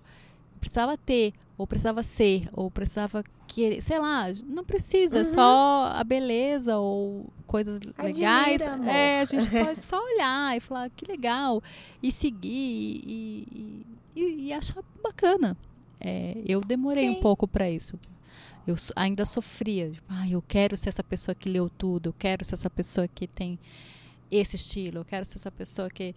precisava 0.57 0.97
ter, 0.97 1.33
ou 1.57 1.67
precisava 1.67 2.03
ser, 2.03 2.49
ou 2.53 2.71
precisava 2.71 3.25
querer, 3.47 3.81
sei 3.81 3.99
lá, 3.99 4.27
não 4.47 4.65
precisa, 4.65 5.19
uhum. 5.19 5.25
só 5.25 5.93
a 5.95 6.05
beleza 6.05 6.77
ou 6.77 7.27
coisas 7.47 7.81
Admira, 7.97 8.07
legais. 8.07 8.63
Amor. 8.63 8.89
É, 8.89 9.21
a 9.21 9.25
gente 9.25 9.49
pode 9.49 9.81
só 9.81 10.03
olhar 10.03 10.57
e 10.57 10.61
falar 10.61 10.91
que 10.91 11.07
legal, 11.07 11.63
e 12.03 12.13
seguir 12.13 13.03
e, 13.07 13.87
e, 14.15 14.47
e 14.47 14.53
achar 14.53 14.83
bacana. 15.03 15.57
É, 16.01 16.37
eu 16.47 16.61
demorei 16.61 17.05
Sim. 17.05 17.11
um 17.11 17.21
pouco 17.21 17.49
para 17.49 17.71
isso. 17.71 17.99
Eu 18.67 18.75
ainda 18.97 19.25
sofria. 19.25 19.91
Tipo, 19.91 20.07
ah, 20.09 20.29
eu 20.29 20.43
quero 20.43 20.77
ser 20.77 20.89
essa 20.89 21.05
pessoa 21.05 21.35
que 21.35 21.49
leu 21.49 21.71
tudo, 21.71 22.09
eu 22.09 22.13
quero 22.13 22.45
ser 22.45 22.55
essa 22.55 22.69
pessoa 22.69 23.07
que 23.07 23.27
tem 23.27 23.59
esse 24.31 24.57
estilo, 24.57 24.99
eu 24.99 25.05
quero 25.05 25.25
ser 25.25 25.39
essa 25.39 25.53
pessoa 25.53 25.89
que 25.89 26.15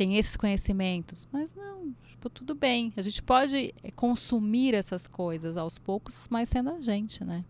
tem 0.00 0.16
esses 0.16 0.34
conhecimentos. 0.34 1.28
Mas 1.30 1.54
não, 1.54 1.94
tipo, 2.08 2.30
tudo 2.30 2.54
bem. 2.54 2.90
A 2.96 3.02
gente 3.02 3.22
pode 3.22 3.74
eh, 3.82 3.90
consumir 3.90 4.72
essas 4.72 5.06
coisas 5.06 5.58
aos 5.58 5.76
poucos, 5.78 6.26
mas 6.30 6.48
sendo 6.48 6.70
a 6.70 6.80
gente, 6.80 7.22
né? 7.22 7.44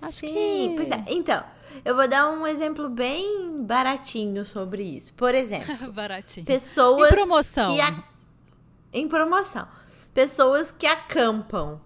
Acho 0.00 0.20
Sim, 0.20 0.76
que... 0.76 0.94
é. 0.94 1.04
Então, 1.08 1.42
eu 1.84 1.96
vou 1.96 2.06
dar 2.06 2.30
um 2.30 2.46
exemplo 2.46 2.88
bem 2.88 3.64
baratinho 3.64 4.44
sobre 4.44 4.84
isso. 4.84 5.12
Por 5.14 5.34
exemplo, 5.34 5.90
baratinho. 5.92 6.46
Pessoas 6.46 7.10
em 7.10 7.14
promoção. 7.14 7.74
Que 7.74 7.80
a... 7.80 8.04
Em 8.92 9.08
promoção. 9.08 9.66
Pessoas 10.14 10.70
que 10.70 10.86
acampam 10.86 11.80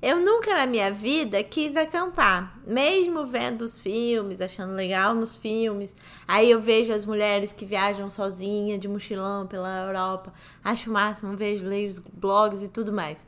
eu 0.00 0.20
nunca 0.20 0.54
na 0.54 0.64
minha 0.64 0.92
vida 0.92 1.42
quis 1.42 1.76
acampar, 1.76 2.56
mesmo 2.64 3.26
vendo 3.26 3.62
os 3.62 3.80
filmes, 3.80 4.40
achando 4.40 4.72
legal 4.72 5.12
nos 5.12 5.34
filmes. 5.34 5.94
Aí 6.26 6.50
eu 6.50 6.60
vejo 6.60 6.92
as 6.92 7.04
mulheres 7.04 7.52
que 7.52 7.66
viajam 7.66 8.08
sozinha 8.08 8.78
de 8.78 8.86
mochilão 8.86 9.46
pela 9.46 9.86
Europa, 9.86 10.32
acho 10.62 10.88
o 10.88 10.92
máximo, 10.92 11.36
vejo, 11.36 11.66
leio 11.66 11.88
os 11.88 11.98
blogs 11.98 12.62
e 12.62 12.68
tudo 12.68 12.92
mais. 12.92 13.18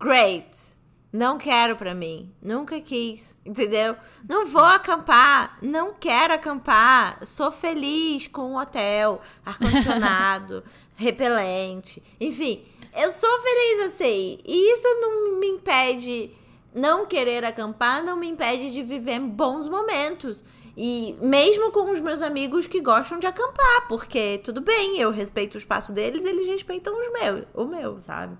Great! 0.00 0.70
Não 1.12 1.38
quero 1.38 1.74
pra 1.74 1.92
mim, 1.92 2.32
nunca 2.40 2.80
quis, 2.80 3.36
entendeu? 3.46 3.96
Não 4.28 4.46
vou 4.46 4.64
acampar, 4.64 5.58
não 5.62 5.94
quero 5.94 6.34
acampar. 6.34 7.24
Sou 7.24 7.52
feliz 7.52 8.26
com 8.26 8.52
um 8.52 8.56
hotel, 8.56 9.20
ar-condicionado, 9.44 10.64
repelente, 10.96 12.02
enfim. 12.20 12.64
Eu 12.96 13.10
sou 13.12 13.30
feliz 13.40 13.86
assim. 13.86 14.38
E 14.44 14.74
isso 14.74 14.86
não 15.00 15.38
me 15.38 15.46
impede. 15.46 16.30
Não 16.74 17.06
querer 17.06 17.44
acampar 17.44 18.02
não 18.02 18.16
me 18.16 18.28
impede 18.28 18.72
de 18.72 18.82
viver 18.82 19.18
bons 19.20 19.68
momentos. 19.68 20.44
E 20.76 21.16
mesmo 21.20 21.72
com 21.72 21.92
os 21.92 22.00
meus 22.00 22.22
amigos 22.22 22.66
que 22.66 22.80
gostam 22.80 23.18
de 23.18 23.26
acampar, 23.26 23.88
porque 23.88 24.40
tudo 24.44 24.60
bem, 24.60 24.98
eu 24.98 25.10
respeito 25.10 25.54
o 25.56 25.58
espaço 25.58 25.92
deles, 25.92 26.24
eles 26.24 26.46
respeitam 26.46 26.94
os 26.98 27.12
meus, 27.12 27.44
o 27.54 27.64
meu, 27.66 28.00
sabe? 28.00 28.36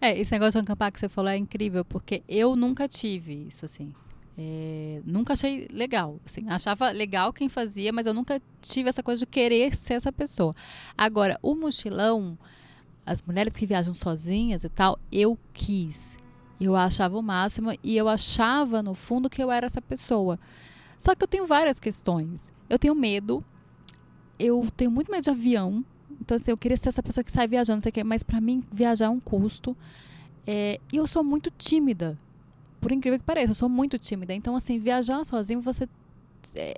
É, 0.00 0.16
esse 0.16 0.30
negócio 0.32 0.60
de 0.60 0.64
acampar 0.64 0.92
que 0.92 1.00
você 1.00 1.08
falou 1.08 1.30
é 1.30 1.36
incrível, 1.36 1.84
porque 1.84 2.22
eu 2.28 2.54
nunca 2.54 2.86
tive 2.86 3.46
isso, 3.48 3.64
assim. 3.64 3.92
É, 4.38 5.00
nunca 5.06 5.32
achei 5.32 5.66
legal. 5.72 6.20
Assim, 6.24 6.46
achava 6.48 6.90
legal 6.90 7.32
quem 7.32 7.48
fazia, 7.48 7.92
mas 7.92 8.04
eu 8.06 8.12
nunca 8.12 8.40
tive 8.60 8.90
essa 8.90 9.02
coisa 9.02 9.20
de 9.20 9.26
querer 9.26 9.74
ser 9.74 9.94
essa 9.94 10.12
pessoa. 10.12 10.54
Agora, 10.96 11.38
o 11.42 11.54
mochilão, 11.54 12.38
as 13.06 13.22
mulheres 13.22 13.52
que 13.52 13.64
viajam 13.64 13.94
sozinhas 13.94 14.64
e 14.64 14.68
tal, 14.68 14.98
eu 15.12 15.38
quis. 15.52 16.18
Eu 16.60 16.74
achava 16.74 17.16
o 17.16 17.22
máximo 17.22 17.72
e 17.82 17.96
eu 17.96 18.08
achava 18.08 18.82
no 18.82 18.94
fundo 18.94 19.30
que 19.30 19.42
eu 19.42 19.50
era 19.50 19.66
essa 19.66 19.80
pessoa. 19.80 20.38
Só 20.98 21.14
que 21.14 21.22
eu 21.22 21.28
tenho 21.28 21.46
várias 21.46 21.78
questões. 21.78 22.52
Eu 22.68 22.78
tenho 22.78 22.94
medo. 22.94 23.44
Eu 24.38 24.66
tenho 24.76 24.90
muito 24.90 25.10
medo 25.10 25.22
de 25.22 25.30
avião. 25.30 25.84
Então, 26.20 26.36
assim, 26.36 26.50
eu 26.50 26.56
queria 26.56 26.76
ser 26.76 26.88
essa 26.88 27.02
pessoa 27.02 27.22
que 27.22 27.30
sai 27.30 27.46
viajando, 27.46 27.76
não 27.76 27.82
sei 27.82 27.90
o 27.90 27.92
quê, 27.92 28.02
mas 28.02 28.22
para 28.22 28.40
mim 28.40 28.64
viajar 28.72 29.06
é 29.06 29.08
um 29.08 29.20
custo. 29.20 29.76
É, 30.46 30.80
e 30.92 30.96
eu 30.96 31.06
sou 31.06 31.22
muito 31.22 31.50
tímida. 31.50 32.18
Por 32.80 32.90
incrível 32.90 33.18
que 33.18 33.24
pareça, 33.24 33.50
eu 33.50 33.54
sou 33.54 33.68
muito 33.68 33.98
tímida. 33.98 34.34
Então, 34.34 34.56
assim, 34.56 34.78
viajar 34.80 35.22
sozinho, 35.24 35.60
você. 35.60 35.88
É, 36.54 36.74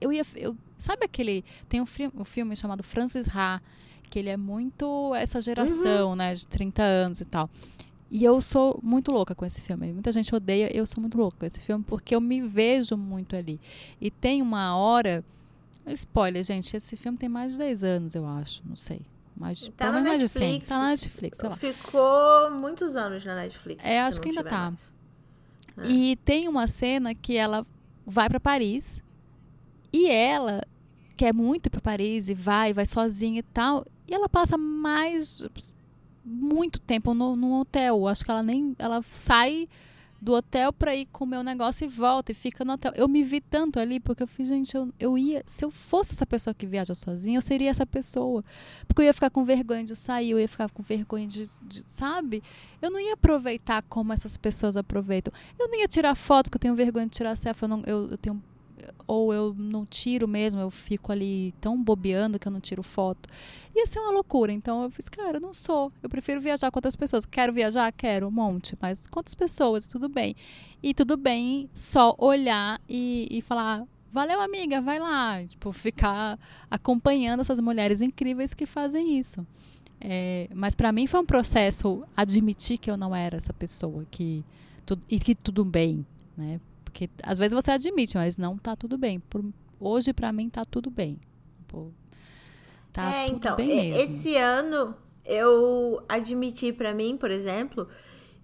eu 0.00 0.12
ia. 0.12 0.26
Eu, 0.34 0.56
sabe 0.76 1.04
aquele. 1.04 1.44
Tem 1.68 1.80
um, 1.80 1.86
um 2.14 2.24
filme 2.24 2.56
chamado 2.56 2.82
Francis 2.82 3.28
Ha 3.34 3.62
que 4.10 4.18
ele 4.18 4.28
é 4.28 4.36
muito 4.36 5.14
essa 5.14 5.40
geração, 5.40 6.10
uhum. 6.10 6.16
né, 6.16 6.34
de 6.34 6.46
30 6.46 6.82
anos 6.82 7.20
e 7.20 7.24
tal. 7.24 7.48
E 8.10 8.24
eu 8.24 8.40
sou 8.40 8.78
muito 8.82 9.12
louca 9.12 9.36
com 9.36 9.46
esse 9.46 9.60
filme. 9.60 9.92
Muita 9.92 10.10
gente 10.10 10.34
odeia, 10.34 10.68
eu 10.76 10.84
sou 10.84 11.00
muito 11.00 11.16
louca 11.16 11.38
com 11.38 11.46
esse 11.46 11.60
filme 11.60 11.84
porque 11.86 12.14
eu 12.14 12.20
me 12.20 12.42
vejo 12.42 12.96
muito 12.96 13.36
ali. 13.36 13.60
E 14.00 14.10
tem 14.10 14.42
uma 14.42 14.76
hora. 14.76 15.24
Spoiler, 15.86 16.44
gente, 16.44 16.76
esse 16.76 16.96
filme 16.96 17.16
tem 17.16 17.28
mais 17.28 17.52
de 17.52 17.58
10 17.58 17.84
anos, 17.84 18.14
eu 18.14 18.26
acho, 18.26 18.62
não 18.66 18.76
sei. 18.76 19.00
Mais, 19.36 19.70
tá 19.76 19.86
na 19.86 20.02
mais 20.02 20.20
Netflix. 20.20 20.32
de 20.32 20.38
100. 20.38 20.60
Tá 20.62 20.78
na 20.78 20.88
Netflix, 20.90 21.38
sei 21.38 21.48
lá. 21.48 21.56
Ficou 21.56 22.50
muitos 22.50 22.96
anos 22.96 23.24
na 23.24 23.36
Netflix. 23.36 23.84
É, 23.84 24.00
acho 24.02 24.20
que 24.20 24.28
ainda 24.28 24.44
tá. 24.44 24.72
É. 25.78 25.88
E 25.88 26.16
tem 26.16 26.48
uma 26.48 26.66
cena 26.66 27.14
que 27.14 27.36
ela 27.36 27.64
vai 28.04 28.28
para 28.28 28.40
Paris 28.40 29.02
e 29.92 30.10
ela 30.10 30.62
quer 31.20 31.34
muito 31.34 31.68
para 31.68 31.82
Paris 31.82 32.30
e 32.30 32.34
vai, 32.34 32.72
vai 32.72 32.86
sozinha 32.86 33.40
e 33.40 33.42
tal. 33.42 33.84
E 34.08 34.14
ela 34.14 34.26
passa 34.26 34.56
mais 34.56 35.44
muito 36.24 36.80
tempo 36.80 37.12
no, 37.12 37.36
no 37.36 37.60
hotel. 37.60 38.08
Acho 38.08 38.24
que 38.24 38.30
ela 38.30 38.42
nem 38.42 38.74
ela 38.78 39.02
sai 39.02 39.68
do 40.18 40.32
hotel 40.32 40.72
para 40.72 40.96
ir 40.96 41.04
comer 41.12 41.36
o 41.36 41.40
um 41.40 41.42
negócio 41.42 41.84
e 41.84 41.88
volta 41.88 42.32
e 42.32 42.34
fica 42.34 42.64
no 42.64 42.72
hotel. 42.72 42.92
Eu 42.96 43.06
me 43.06 43.22
vi 43.22 43.38
tanto 43.38 43.78
ali 43.78 44.00
porque 44.00 44.22
eu 44.22 44.26
fiz, 44.26 44.48
gente, 44.48 44.74
eu, 44.74 44.90
eu 44.98 45.18
ia, 45.18 45.42
se 45.44 45.62
eu 45.62 45.70
fosse 45.70 46.14
essa 46.14 46.24
pessoa 46.24 46.54
que 46.54 46.64
viaja 46.64 46.94
sozinha, 46.94 47.36
eu 47.36 47.42
seria 47.42 47.68
essa 47.68 47.84
pessoa. 47.84 48.42
Porque 48.88 49.02
eu 49.02 49.04
ia 49.04 49.12
ficar 49.12 49.28
com 49.28 49.44
vergonha 49.44 49.84
de 49.84 49.96
sair, 49.96 50.30
eu 50.30 50.40
ia 50.40 50.48
ficar 50.48 50.70
com 50.70 50.82
vergonha 50.82 51.26
de, 51.26 51.50
de 51.60 51.84
sabe? 51.86 52.42
Eu 52.80 52.90
não 52.90 52.98
ia 52.98 53.12
aproveitar 53.12 53.82
como 53.82 54.10
essas 54.10 54.38
pessoas 54.38 54.74
aproveitam. 54.74 55.34
Eu 55.58 55.68
nem 55.68 55.82
ia 55.82 55.88
tirar 55.88 56.14
foto 56.14 56.44
porque 56.44 56.56
eu 56.56 56.60
tenho 56.60 56.74
vergonha 56.74 57.04
de 57.04 57.12
tirar 57.12 57.36
selfie, 57.36 57.64
eu, 57.64 57.68
não, 57.68 57.82
eu, 57.84 58.08
eu 58.12 58.16
tenho 58.16 58.42
ou 59.06 59.32
eu 59.32 59.54
não 59.56 59.84
tiro 59.84 60.26
mesmo, 60.28 60.60
eu 60.60 60.70
fico 60.70 61.12
ali 61.12 61.54
tão 61.60 61.82
bobeando 61.82 62.38
que 62.38 62.46
eu 62.46 62.52
não 62.52 62.60
tiro 62.60 62.82
foto. 62.82 63.28
Ia 63.74 63.86
ser 63.86 64.00
uma 64.00 64.12
loucura. 64.12 64.52
Então 64.52 64.82
eu 64.82 64.90
fiz, 64.90 65.08
cara, 65.08 65.38
eu 65.38 65.40
não 65.40 65.54
sou. 65.54 65.92
Eu 66.02 66.08
prefiro 66.08 66.40
viajar 66.40 66.70
com 66.70 66.78
outras 66.78 66.96
pessoas. 66.96 67.24
Quero 67.24 67.52
viajar? 67.52 67.90
Quero, 67.92 68.28
um 68.28 68.30
monte. 68.30 68.76
Mas 68.80 69.06
quantas 69.06 69.34
pessoas? 69.34 69.86
Tudo 69.86 70.08
bem. 70.08 70.34
E 70.82 70.94
tudo 70.94 71.16
bem 71.16 71.68
só 71.74 72.14
olhar 72.18 72.80
e, 72.88 73.28
e 73.30 73.42
falar. 73.42 73.84
Valeu, 74.12 74.40
amiga, 74.40 74.80
vai 74.80 74.98
lá. 74.98 75.44
Tipo, 75.44 75.72
ficar 75.72 76.38
acompanhando 76.70 77.40
essas 77.40 77.60
mulheres 77.60 78.00
incríveis 78.00 78.54
que 78.54 78.66
fazem 78.66 79.18
isso. 79.18 79.46
É, 80.00 80.48
mas 80.54 80.74
para 80.74 80.90
mim 80.90 81.06
foi 81.06 81.20
um 81.20 81.26
processo 81.26 82.04
admitir 82.16 82.78
que 82.78 82.90
eu 82.90 82.96
não 82.96 83.14
era 83.14 83.36
essa 83.36 83.52
pessoa 83.52 84.06
que 84.10 84.42
e 85.08 85.20
que 85.20 85.36
tudo 85.36 85.64
bem, 85.64 86.04
né? 86.36 86.58
Porque 86.90 87.08
às 87.22 87.38
vezes 87.38 87.54
você 87.54 87.70
admite, 87.70 88.16
mas 88.16 88.36
não 88.36 88.58
tá 88.58 88.76
tudo 88.76 88.98
bem. 88.98 89.20
Por, 89.20 89.44
hoje, 89.78 90.12
para 90.12 90.32
mim, 90.32 90.50
tá 90.50 90.64
tudo 90.64 90.90
bem. 90.90 91.18
Pô, 91.66 91.90
tá 92.92 93.10
é, 93.10 93.26
tudo 93.26 93.36
então, 93.36 93.56
bem 93.56 93.92
mesmo. 93.92 94.00
esse 94.00 94.36
ano 94.36 94.94
eu 95.24 96.02
admiti 96.08 96.72
para 96.72 96.92
mim, 96.92 97.16
por 97.16 97.30
exemplo, 97.30 97.88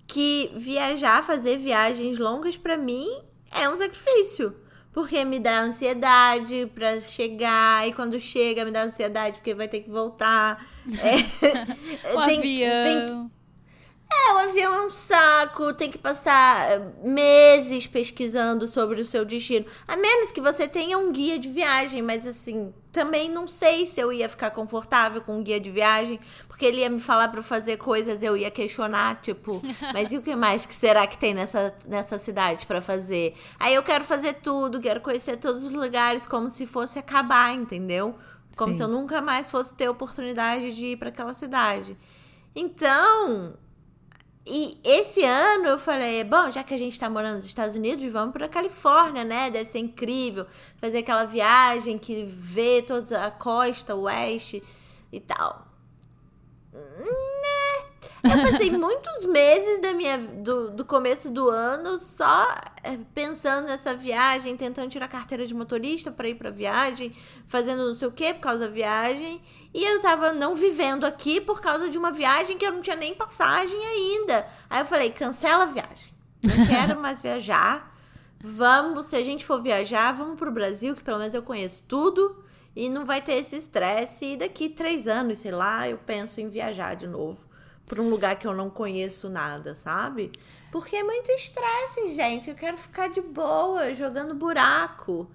que 0.07 0.51
viajar, 0.57 1.25
fazer 1.25 1.59
viagens 1.59 2.19
longas 2.19 2.57
para 2.57 2.77
mim 2.77 3.09
é 3.53 3.69
um 3.69 3.77
sacrifício. 3.77 4.55
Porque 4.93 5.27
me 5.27 5.39
dá 5.39 5.61
ansiedade 5.61 6.71
para 6.75 7.03
chegar, 7.03 7.87
e 7.87 7.93
quando 7.93 8.19
chega 8.19 8.65
me 8.65 8.71
dá 8.71 8.85
ansiedade 8.85 9.37
porque 9.37 9.53
vai 9.53 9.69
ter 9.69 9.81
que 9.81 9.91
voltar. 9.91 10.67
É, 10.89 12.15
o 12.17 12.25
tem, 12.25 12.39
avião. 12.39 13.29
Tem, 13.29 13.31
é, 14.09 14.33
o 14.35 14.38
avião 14.38 14.75
é 14.75 14.87
um 14.87 14.90
saco, 14.90 15.75
tem 15.75 15.90
que 15.90 15.99
passar 15.99 16.71
eh, 16.71 16.92
meses 17.03 17.88
pesquisando 17.88 18.69
sobre 18.69 19.01
o 19.01 19.05
seu 19.05 19.25
destino. 19.25 19.66
A 19.87 19.97
menos 19.97 20.31
que 20.31 20.40
você 20.40 20.69
tenha 20.69 20.97
um 20.97 21.11
guia 21.11 21.37
de 21.38 21.49
viagem, 21.49 22.03
mas 22.03 22.25
assim, 22.25 22.73
também 22.92 23.29
não 23.29 23.49
sei 23.49 23.85
se 23.85 24.01
eu 24.01 24.12
ia 24.12 24.29
ficar 24.29 24.53
confortável 24.53 25.21
com 25.21 25.38
um 25.38 25.42
guia 25.42 25.59
de 25.59 25.73
viagem, 25.73 26.21
porque 26.47 26.64
ele 26.64 26.83
ia 26.83 26.88
me 26.88 27.01
falar 27.01 27.29
para 27.29 27.42
fazer 27.42 27.79
coisas, 27.79 28.23
eu 28.23 28.37
ia 28.37 28.51
questionar, 28.51 29.21
tipo, 29.21 29.61
mas 29.92 30.12
e 30.12 30.19
o 30.19 30.23
que 30.23 30.37
mais 30.37 30.64
que 30.64 30.75
será 30.75 31.05
que 31.07 31.19
tem 31.19 31.35
nessa, 31.35 31.75
nessa 31.85 32.16
cidade 32.16 32.64
para 32.64 32.81
fazer? 32.81 33.35
Aí 33.59 33.75
eu 33.75 33.83
quero 33.83 34.05
fazer 34.05 34.35
tudo, 34.35 34.81
quero 34.81 35.01
conhecer 35.01 35.37
todos 35.37 35.64
os 35.64 35.73
lugares 35.73 36.27
como 36.29 36.49
se 36.49 36.64
fosse 36.64 36.97
acabar, 36.99 37.53
entendeu? 37.53 38.14
Como 38.57 38.71
Sim. 38.71 38.77
se 38.79 38.85
eu 38.85 38.88
nunca 38.88 39.21
mais 39.21 39.51
fosse 39.51 39.75
ter 39.75 39.88
oportunidade 39.88 40.75
de 40.77 40.87
ir 40.87 40.97
para 40.97 41.09
aquela 41.09 41.35
cidade. 41.35 41.97
Então, 42.55 43.55
e 44.47 44.79
esse 44.85 45.25
ano 45.25 45.67
eu 45.67 45.79
falei, 45.79 46.23
bom, 46.23 46.53
já 46.53 46.63
que 46.63 46.73
a 46.73 46.79
gente 46.79 46.99
tá 47.01 47.11
morando 47.11 47.35
nos 47.35 47.47
Estados 47.47 47.75
Unidos, 47.75 48.11
vamos 48.13 48.33
pra 48.33 48.49
Califórnia, 48.49 49.25
né? 49.25 49.51
Deve 49.51 49.65
ser 49.65 49.81
incrível 49.81 50.47
fazer 50.77 50.99
aquela 50.99 51.25
viagem 51.25 51.99
que 51.99 52.23
vê 52.25 52.81
toda 52.81 53.27
a 53.27 53.31
costa 53.33 53.97
oeste 53.97 54.63
e 55.13 55.19
tal. 55.19 55.67
Né? 56.73 57.56
Eu 58.23 58.51
passei 58.51 58.71
muitos 58.71 59.27
meses 59.27 59.81
da 59.81 59.92
minha, 59.92 60.19
do, 60.19 60.71
do 60.71 60.85
começo 60.85 61.31
do 61.31 61.49
ano 61.49 61.99
só 61.99 62.47
é, 62.83 62.99
pensando 63.14 63.66
nessa 63.66 63.95
viagem, 63.95 64.57
tentando 64.57 64.90
tirar 64.90 65.09
carteira 65.09 65.47
de 65.47 65.55
motorista 65.55 66.11
para 66.11 66.29
ir 66.29 66.35
pra 66.35 66.51
viagem, 66.51 67.12
fazendo 67.47 67.87
não 67.87 67.95
sei 67.95 68.09
o 68.09 68.12
que 68.12 68.35
por 68.35 68.40
causa 68.40 68.66
da 68.66 68.73
viagem. 68.73 69.40
E 69.73 69.85
eu 69.85 70.01
tava 70.01 70.33
não 70.33 70.55
vivendo 70.55 71.05
aqui 71.05 71.40
por 71.40 71.61
causa 71.61 71.88
de 71.88 71.97
uma 71.97 72.11
viagem 72.11 72.59
que 72.59 72.66
eu 72.66 72.73
não 72.73 72.81
tinha 72.81 72.97
nem 72.97 73.14
passagem 73.14 73.79
ainda. 73.85 74.47
Aí 74.69 74.81
eu 74.81 74.87
falei, 74.87 75.11
cancela 75.11 75.64
a 75.64 75.66
viagem. 75.66 76.12
Não 76.42 76.66
quero 76.66 77.01
mais 77.01 77.21
viajar. 77.21 77.95
Vamos, 78.38 79.07
se 79.07 79.16
a 79.16 79.23
gente 79.25 79.45
for 79.45 79.62
viajar, 79.62 80.12
vamos 80.12 80.37
pro 80.37 80.51
Brasil, 80.53 80.95
que 80.95 81.03
pelo 81.03 81.19
menos 81.19 81.35
eu 81.35 81.42
conheço 81.42 81.83
tudo. 81.87 82.45
E 82.75 82.90
não 82.90 83.07
vai 83.07 83.23
ter 83.23 83.35
esse 83.35 83.57
estresse. 83.57 84.33
E 84.33 84.37
daqui 84.37 84.69
três 84.69 85.09
anos, 85.09 85.38
sei 85.38 85.51
lá, 85.51 85.88
eu 85.88 85.99
penso 85.99 86.40
em 86.40 86.51
viajar 86.51 86.95
de 86.95 87.07
novo 87.07 87.47
para 87.87 88.03
um 88.03 88.11
lugar 88.11 88.37
que 88.38 88.46
eu 88.46 88.55
não 88.55 88.68
conheço 88.68 89.29
nada, 89.29 89.75
sabe? 89.75 90.31
Porque 90.70 90.96
é 90.96 91.03
muito 91.03 91.31
estresse, 91.31 92.14
gente. 92.14 92.51
Eu 92.51 92.57
quero 92.57 92.77
ficar 92.77 93.09
de 93.09 93.20
boa, 93.20 93.94
jogando 93.94 94.35
buraco. 94.35 95.31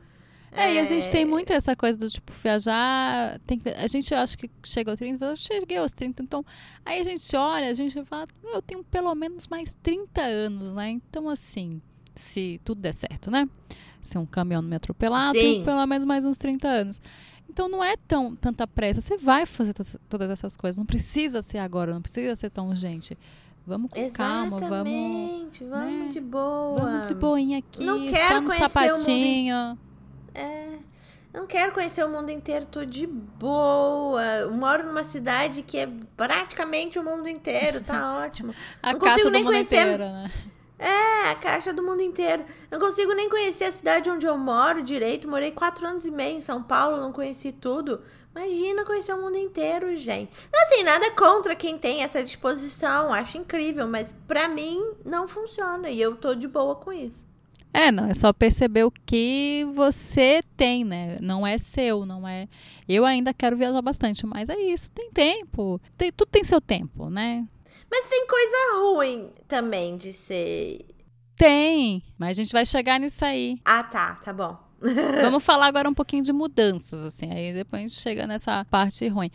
É, 0.51 0.65
é, 0.65 0.73
e 0.75 0.79
a 0.79 0.83
gente 0.83 1.09
tem 1.09 1.23
muito 1.23 1.53
essa 1.53 1.75
coisa 1.75 1.97
do 1.97 2.09
tipo, 2.09 2.33
viajar. 2.33 3.39
Tem 3.47 3.57
que, 3.57 3.69
a 3.69 3.87
gente 3.87 4.13
acha 4.13 4.35
que 4.35 4.51
chega 4.63 4.91
aos 4.91 4.99
30, 4.99 5.25
eu 5.25 5.35
cheguei 5.35 5.77
aos 5.77 5.93
30, 5.93 6.21
então. 6.21 6.45
Aí 6.85 6.99
a 6.99 7.03
gente 7.03 7.35
olha, 7.35 7.69
a 7.69 7.73
gente 7.73 8.03
fala, 8.03 8.27
eu 8.43 8.61
tenho 8.61 8.83
pelo 8.83 9.15
menos 9.15 9.47
mais 9.47 9.75
30 9.81 10.21
anos, 10.21 10.73
né? 10.73 10.89
Então, 10.89 11.29
assim, 11.29 11.81
se 12.13 12.59
tudo 12.65 12.81
der 12.81 12.93
certo, 12.93 13.31
né? 13.31 13.47
Se 14.01 14.17
um 14.17 14.25
caminhão 14.25 14.61
não 14.61 14.69
me 14.69 14.75
atropelar, 14.75 15.31
Sim. 15.31 15.39
tenho 15.39 15.63
pelo 15.63 15.85
menos 15.87 16.05
mais 16.05 16.25
uns 16.25 16.37
30 16.37 16.67
anos. 16.67 17.01
Então 17.51 17.67
não 17.67 17.83
é 17.83 17.97
tão 18.07 18.33
tanta 18.33 18.65
pressa. 18.65 19.01
Você 19.01 19.17
vai 19.17 19.45
fazer 19.45 19.73
todas 20.07 20.29
essas 20.29 20.55
coisas. 20.55 20.77
Não 20.77 20.85
precisa 20.85 21.41
ser 21.41 21.57
agora, 21.57 21.93
não 21.93 22.01
precisa 22.01 22.33
ser 22.33 22.49
tão 22.49 22.69
urgente. 22.69 23.17
Vamos 23.67 23.91
com 23.91 23.99
Exatamente, 23.99 24.49
calma, 24.49 24.59
vamos. 24.69 25.59
Vamos 25.59 26.05
né? 26.05 26.09
de 26.13 26.21
boa. 26.21 26.79
Vamos 26.79 27.07
de 27.09 27.13
boinha 27.13 27.57
aqui, 27.59 27.83
não 27.83 28.09
quero 28.09 28.35
só 28.35 28.41
no 28.41 28.51
sapatinho. 28.57 29.55
Mundo... 29.55 29.79
É. 30.33 30.77
Não 31.33 31.45
quero 31.45 31.73
conhecer 31.73 32.03
o 32.03 32.09
mundo 32.09 32.29
inteiro, 32.29 32.65
tô 32.65 32.83
de 32.85 33.05
boa. 33.05 34.23
Eu 34.23 34.51
moro 34.51 34.87
numa 34.87 35.03
cidade 35.03 35.61
que 35.61 35.77
é 35.77 35.89
praticamente 36.15 36.99
o 36.99 37.03
mundo 37.03 37.27
inteiro, 37.27 37.81
tá 37.81 38.19
ótimo. 38.23 38.53
a 38.81 38.93
não 38.93 38.99
consigo 38.99 39.29
nem 39.29 39.43
conhecer. 39.43 39.81
Inteiro, 39.81 40.03
né? 40.03 40.31
É, 40.81 41.29
a 41.29 41.35
caixa 41.35 41.71
do 41.71 41.83
mundo 41.83 42.01
inteiro. 42.01 42.43
Não 42.71 42.79
consigo 42.79 43.13
nem 43.13 43.29
conhecer 43.29 43.65
a 43.65 43.71
cidade 43.71 44.09
onde 44.09 44.25
eu 44.25 44.35
moro 44.35 44.81
direito. 44.81 45.29
Morei 45.29 45.51
quatro 45.51 45.85
anos 45.85 46.05
e 46.05 46.11
meio 46.11 46.37
em 46.37 46.41
São 46.41 46.63
Paulo, 46.63 46.97
não 46.97 47.11
conheci 47.13 47.51
tudo. 47.51 48.01
Imagina 48.35 48.83
conhecer 48.83 49.13
o 49.13 49.21
mundo 49.21 49.37
inteiro, 49.37 49.95
gente. 49.95 50.31
Não, 50.51 50.63
assim, 50.63 50.81
nada 50.81 51.11
contra 51.11 51.55
quem 51.55 51.77
tem 51.77 52.01
essa 52.01 52.23
disposição. 52.23 53.13
Acho 53.13 53.37
incrível, 53.37 53.87
mas 53.87 54.15
para 54.27 54.47
mim 54.47 54.81
não 55.05 55.27
funciona. 55.27 55.87
E 55.91 56.01
eu 56.01 56.15
tô 56.15 56.33
de 56.33 56.47
boa 56.47 56.75
com 56.75 56.91
isso. 56.91 57.27
É, 57.73 57.91
não, 57.91 58.09
é 58.09 58.13
só 58.13 58.33
perceber 58.33 58.83
o 58.83 58.91
que 59.05 59.65
você 59.75 60.43
tem, 60.57 60.83
né? 60.83 61.19
Não 61.21 61.45
é 61.45 61.57
seu, 61.59 62.05
não 62.05 62.27
é. 62.27 62.47
Eu 62.89 63.05
ainda 63.05 63.33
quero 63.33 63.55
viajar 63.55 63.81
bastante, 63.83 64.25
mas 64.25 64.49
é 64.49 64.57
isso, 64.59 64.91
tem 64.91 65.11
tempo. 65.11 65.79
Tem, 65.95 66.11
tudo 66.11 66.29
tem 66.29 66.43
seu 66.43 66.59
tempo, 66.59 67.09
né? 67.09 67.45
Mas 67.91 68.05
tem 68.07 68.25
coisa 68.25 68.57
ruim 68.79 69.29
também 69.47 69.97
de 69.97 70.13
ser. 70.13 70.79
Tem, 71.35 72.01
mas 72.17 72.29
a 72.29 72.33
gente 72.41 72.53
vai 72.53 72.65
chegar 72.65 72.99
nisso 72.99 73.25
aí. 73.25 73.59
Ah, 73.65 73.83
tá, 73.83 74.15
tá 74.15 74.31
bom. 74.31 74.57
Vamos 75.21 75.43
falar 75.43 75.67
agora 75.67 75.87
um 75.87 75.93
pouquinho 75.93 76.23
de 76.23 76.33
mudanças, 76.33 77.05
assim, 77.05 77.29
aí 77.31 77.53
depois 77.53 77.83
a 77.83 77.87
gente 77.87 77.99
chega 77.99 78.25
nessa 78.25 78.65
parte 78.65 79.07
ruim. 79.07 79.29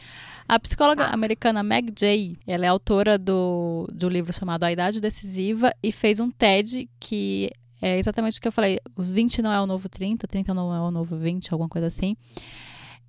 A 0.48 0.58
psicóloga 0.58 1.04
ah. 1.04 1.14
americana 1.14 1.62
Meg 1.62 1.92
Jay, 1.96 2.36
ela 2.46 2.66
é 2.66 2.68
autora 2.68 3.16
do, 3.16 3.88
do 3.92 4.08
livro 4.08 4.32
chamado 4.32 4.64
A 4.64 4.72
Idade 4.72 5.00
Decisiva 5.00 5.72
e 5.82 5.92
fez 5.92 6.18
um 6.18 6.30
TED 6.30 6.88
que 6.98 7.50
é 7.80 7.98
exatamente 7.98 8.38
o 8.38 8.42
que 8.42 8.48
eu 8.48 8.52
falei, 8.52 8.80
20 8.96 9.42
não 9.42 9.52
é 9.52 9.60
o 9.60 9.66
novo 9.66 9.88
30, 9.88 10.26
30 10.26 10.54
não 10.54 10.74
é 10.74 10.80
o 10.80 10.90
novo 10.90 11.16
20, 11.16 11.52
alguma 11.52 11.68
coisa 11.68 11.86
assim. 11.86 12.16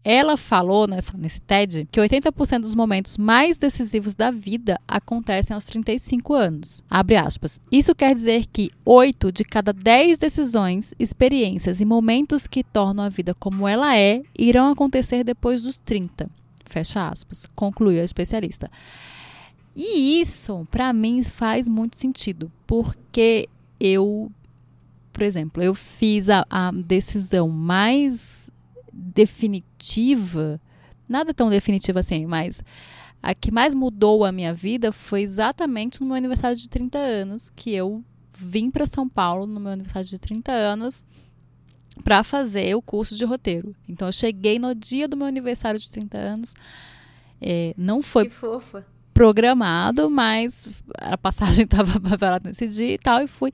Ela 0.03 0.37
falou 0.37 0.87
nessa, 0.87 1.17
nesse 1.17 1.41
TED 1.41 1.87
que 1.91 1.99
80% 1.99 2.61
dos 2.61 2.75
momentos 2.75 3.17
mais 3.17 3.57
decisivos 3.57 4.15
da 4.15 4.31
vida 4.31 4.79
acontecem 4.87 5.53
aos 5.53 5.65
35 5.65 6.33
anos. 6.33 6.83
Isso 7.71 7.93
quer 7.93 8.15
dizer 8.15 8.45
que 8.45 8.69
8 8.85 9.31
de 9.31 9.43
cada 9.43 9.73
10 9.73 10.17
decisões, 10.17 10.93
experiências 10.97 11.81
e 11.81 11.85
momentos 11.85 12.47
que 12.47 12.63
tornam 12.63 13.03
a 13.03 13.09
vida 13.09 13.33
como 13.35 13.67
ela 13.67 13.97
é 13.97 14.21
irão 14.37 14.71
acontecer 14.71 15.23
depois 15.23 15.61
dos 15.61 15.77
30. 15.77 16.29
Fecha 16.65 17.09
aspas. 17.09 17.45
Concluiu 17.55 18.01
a 18.01 18.05
especialista. 18.05 18.71
E 19.75 20.19
isso, 20.19 20.67
para 20.71 20.91
mim, 20.91 21.21
faz 21.21 21.67
muito 21.67 21.97
sentido, 21.97 22.51
porque 22.65 23.47
eu, 23.79 24.31
por 25.13 25.21
exemplo, 25.21 25.61
eu 25.61 25.75
fiz 25.75 26.29
a, 26.29 26.45
a 26.49 26.71
decisão 26.71 27.47
mais 27.47 28.46
definitiva, 28.97 30.59
nada 31.07 31.33
tão 31.33 31.49
definitiva 31.49 31.99
assim, 31.99 32.25
mas 32.25 32.63
a 33.21 33.35
que 33.35 33.51
mais 33.51 33.75
mudou 33.75 34.25
a 34.25 34.31
minha 34.31 34.53
vida 34.53 34.91
foi 34.91 35.21
exatamente 35.21 36.01
no 36.01 36.07
meu 36.07 36.15
aniversário 36.15 36.57
de 36.57 36.67
30 36.67 36.97
anos, 36.97 37.49
que 37.49 37.73
eu 37.73 38.03
vim 38.37 38.71
para 38.71 38.85
São 38.85 39.07
Paulo 39.07 39.45
no 39.45 39.59
meu 39.59 39.71
aniversário 39.71 40.07
de 40.07 40.17
30 40.17 40.51
anos 40.51 41.05
para 42.03 42.23
fazer 42.23 42.75
o 42.75 42.81
curso 42.81 43.15
de 43.15 43.25
roteiro. 43.25 43.75
Então 43.87 44.07
eu 44.07 44.11
cheguei 44.11 44.59
no 44.59 44.73
dia 44.73 45.07
do 45.07 45.17
meu 45.17 45.27
aniversário 45.27 45.79
de 45.79 45.89
30 45.89 46.17
anos. 46.17 46.53
É, 47.41 47.73
não 47.77 48.01
foi 48.01 48.29
programado, 49.17 50.11
mas 50.11 50.67
a 50.99 51.17
passagem 51.17 51.63
estava 51.65 51.99
preparada 51.99 52.47
nesse 52.47 52.67
dia 52.67 52.93
e 52.93 52.97
tal, 52.99 53.23
e 53.23 53.27
fui. 53.27 53.51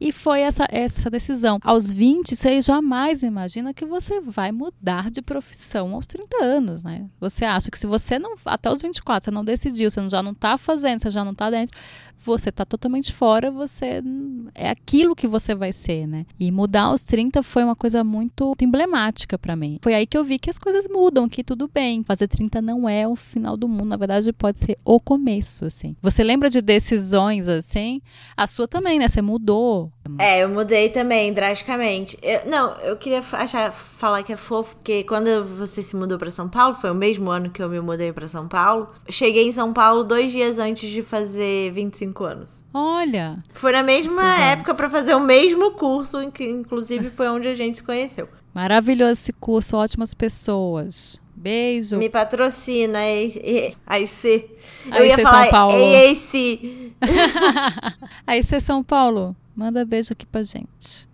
E 0.00 0.10
foi 0.10 0.40
essa, 0.40 0.66
essa 0.70 1.08
decisão. 1.08 1.58
Aos 1.62 1.90
20, 1.90 2.34
você 2.34 2.60
jamais 2.60 3.22
imagina 3.22 3.72
que 3.72 3.86
você 3.86 4.20
vai 4.20 4.50
mudar 4.50 5.08
de 5.08 5.22
profissão 5.22 5.94
aos 5.94 6.06
30 6.06 6.44
anos, 6.44 6.82
né? 6.82 7.06
Você 7.20 7.44
acha 7.44 7.70
que 7.70 7.78
se 7.78 7.86
você 7.86 8.18
não, 8.18 8.34
até 8.44 8.70
os 8.70 8.82
24, 8.82 9.24
você 9.24 9.30
não 9.30 9.44
decidiu, 9.44 9.90
você 9.90 10.06
já 10.08 10.22
não 10.22 10.32
está 10.32 10.58
fazendo, 10.58 11.00
você 11.00 11.10
já 11.10 11.24
não 11.24 11.30
está 11.30 11.48
dentro, 11.48 11.78
você 12.24 12.48
está 12.48 12.64
totalmente 12.64 13.12
fora, 13.12 13.50
você 13.50 14.02
é 14.54 14.68
aquilo 14.68 15.14
que 15.14 15.26
você 15.26 15.54
vai 15.54 15.72
ser, 15.72 16.06
né? 16.06 16.26
E 16.40 16.50
mudar 16.50 16.84
aos 16.84 17.02
30 17.02 17.42
foi 17.42 17.62
uma 17.62 17.76
coisa 17.76 18.02
muito 18.02 18.54
emblemática 18.60 19.38
para 19.38 19.54
mim. 19.54 19.78
Foi 19.82 19.94
aí 19.94 20.06
que 20.06 20.16
eu 20.16 20.24
vi 20.24 20.38
que 20.38 20.50
as 20.50 20.58
coisas 20.58 20.86
mudam, 20.88 21.28
que 21.28 21.44
tudo 21.44 21.70
bem. 21.72 22.02
Fazer 22.02 22.26
30 22.26 22.60
não 22.60 22.88
é 22.88 23.06
o 23.06 23.14
final 23.14 23.56
do 23.56 23.68
mundo, 23.68 23.86
na 23.86 23.96
verdade 23.96 24.32
pode 24.32 24.58
ser 24.58 24.78
o 24.84 24.98
começo, 25.04 25.64
assim. 25.64 25.96
Você 26.02 26.24
lembra 26.24 26.48
de 26.48 26.60
decisões 26.60 27.48
assim? 27.48 28.00
A 28.36 28.46
sua 28.46 28.66
também, 28.66 28.98
né? 28.98 29.08
Você 29.08 29.22
mudou. 29.22 29.92
É, 30.18 30.42
eu 30.42 30.48
mudei 30.48 30.88
também, 30.88 31.32
drasticamente. 31.32 32.18
Eu, 32.22 32.50
não, 32.50 32.72
eu 32.80 32.96
queria 32.96 33.22
achar, 33.32 33.72
falar 33.72 34.22
que 34.22 34.32
é 34.32 34.36
fofo, 34.36 34.76
porque 34.76 35.04
quando 35.04 35.44
você 35.44 35.82
se 35.82 35.94
mudou 35.94 36.18
para 36.18 36.30
São 36.30 36.48
Paulo, 36.48 36.74
foi 36.74 36.90
o 36.90 36.94
mesmo 36.94 37.30
ano 37.30 37.50
que 37.50 37.62
eu 37.62 37.68
me 37.68 37.80
mudei 37.80 38.12
para 38.12 38.28
São 38.28 38.48
Paulo. 38.48 38.88
Cheguei 39.08 39.46
em 39.46 39.52
São 39.52 39.72
Paulo 39.72 40.04
dois 40.04 40.32
dias 40.32 40.58
antes 40.58 40.90
de 40.90 41.02
fazer 41.02 41.70
25 41.72 42.14
25 42.14 42.24
anos. 42.24 42.64
Olha! 42.72 43.42
Foi 43.52 43.72
na 43.72 43.82
mesma 43.82 44.38
época 44.40 44.74
para 44.74 44.88
fazer 44.88 45.14
o 45.14 45.20
mesmo 45.20 45.72
curso, 45.72 46.30
que 46.30 46.44
inclusive 46.44 47.10
foi 47.10 47.28
onde 47.28 47.48
a 47.48 47.54
gente 47.54 47.78
se 47.78 47.82
conheceu. 47.82 48.28
Maravilhoso 48.54 49.12
esse 49.12 49.32
curso, 49.32 49.76
ótimas 49.76 50.14
pessoas. 50.14 51.20
Beijo. 51.44 51.98
Me 51.98 52.08
patrocina, 52.08 53.00
AIC. 53.00 54.50
Eu 54.96 55.04
ia 55.04 55.18
falar 55.18 55.42
São 55.42 55.50
Paulo. 55.50 55.74
AAC. 55.74 56.94
AIC 58.26 58.60
São 58.64 58.82
Paulo. 58.82 59.36
Manda 59.54 59.84
beijo 59.84 60.14
aqui 60.14 60.24
pra 60.24 60.42
gente. 60.42 61.06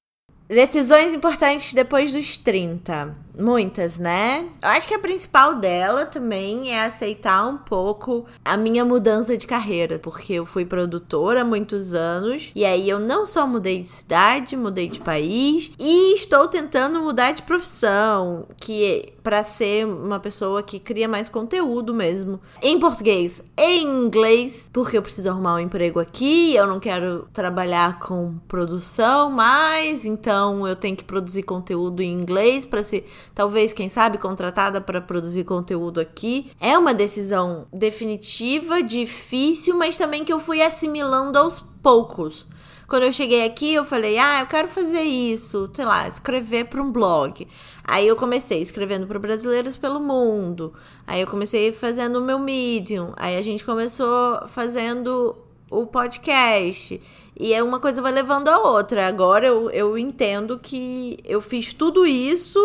Decisões 0.48 1.12
importantes 1.12 1.74
depois 1.74 2.12
dos 2.12 2.36
30. 2.36 3.12
Muitas, 3.38 3.98
né? 3.98 4.48
Eu 4.62 4.68
acho 4.70 4.88
que 4.88 4.94
a 4.94 4.98
principal 4.98 5.56
dela 5.56 6.04
também 6.04 6.72
é 6.72 6.84
aceitar 6.84 7.46
um 7.46 7.56
pouco 7.56 8.26
a 8.44 8.56
minha 8.56 8.84
mudança 8.84 9.36
de 9.36 9.46
carreira, 9.46 9.98
porque 9.98 10.32
eu 10.32 10.44
fui 10.44 10.64
produtora 10.64 11.42
há 11.42 11.44
muitos 11.44 11.94
anos 11.94 12.50
e 12.54 12.64
aí 12.64 12.88
eu 12.88 12.98
não 12.98 13.26
só 13.26 13.46
mudei 13.46 13.82
de 13.82 13.88
cidade, 13.88 14.56
mudei 14.56 14.88
de 14.88 15.00
país 15.00 15.72
e 15.78 16.14
estou 16.14 16.48
tentando 16.48 17.00
mudar 17.00 17.32
de 17.32 17.42
profissão, 17.42 18.46
que 18.56 19.12
para 19.22 19.44
ser 19.44 19.86
uma 19.86 20.18
pessoa 20.18 20.62
que 20.62 20.80
cria 20.80 21.06
mais 21.06 21.28
conteúdo 21.28 21.94
mesmo, 21.94 22.40
em 22.62 22.80
português 22.80 23.42
e 23.56 23.80
em 23.80 23.86
inglês, 23.86 24.68
porque 24.72 24.96
eu 24.96 25.02
preciso 25.02 25.28
arrumar 25.28 25.54
um 25.54 25.60
emprego 25.60 26.00
aqui, 26.00 26.54
eu 26.54 26.66
não 26.66 26.80
quero 26.80 27.28
trabalhar 27.32 27.98
com 27.98 28.38
produção 28.48 29.30
mais, 29.30 30.04
então 30.04 30.66
eu 30.66 30.74
tenho 30.74 30.96
que 30.96 31.04
produzir 31.04 31.42
conteúdo 31.42 32.02
em 32.02 32.12
inglês 32.12 32.64
para 32.66 32.82
ser 32.82 33.06
talvez, 33.34 33.72
quem 33.72 33.88
sabe, 33.88 34.18
contratada 34.18 34.80
para 34.80 35.00
produzir 35.00 35.44
conteúdo 35.44 36.00
aqui. 36.00 36.50
É 36.60 36.76
uma 36.76 36.94
decisão 36.94 37.66
definitiva, 37.72 38.82
difícil, 38.82 39.76
mas 39.76 39.96
também 39.96 40.24
que 40.24 40.32
eu 40.32 40.40
fui 40.40 40.62
assimilando 40.62 41.38
aos 41.38 41.60
poucos. 41.82 42.46
Quando 42.90 43.04
eu 43.04 43.12
cheguei 43.12 43.44
aqui, 43.44 43.72
eu 43.72 43.84
falei, 43.84 44.18
ah, 44.18 44.40
eu 44.40 44.46
quero 44.48 44.66
fazer 44.66 45.02
isso, 45.02 45.70
sei 45.72 45.84
lá, 45.84 46.08
escrever 46.08 46.64
para 46.64 46.82
um 46.82 46.90
blog. 46.90 47.46
Aí 47.84 48.04
eu 48.04 48.16
comecei 48.16 48.60
escrevendo 48.60 49.06
para 49.06 49.16
brasileiros 49.16 49.76
pelo 49.76 50.00
mundo. 50.00 50.74
Aí 51.06 51.20
eu 51.20 51.26
comecei 51.28 51.70
fazendo 51.70 52.16
o 52.16 52.20
meu 52.20 52.40
Medium. 52.40 53.12
Aí 53.16 53.38
a 53.38 53.42
gente 53.42 53.64
começou 53.64 54.44
fazendo 54.48 55.36
o 55.70 55.86
podcast. 55.86 57.00
E 57.38 57.54
é 57.54 57.62
uma 57.62 57.78
coisa 57.78 58.02
vai 58.02 58.10
levando 58.10 58.48
a 58.48 58.58
outra. 58.58 59.06
Agora 59.06 59.46
eu, 59.46 59.70
eu 59.70 59.96
entendo 59.96 60.58
que 60.58 61.16
eu 61.24 61.40
fiz 61.40 61.72
tudo 61.72 62.04
isso 62.04 62.58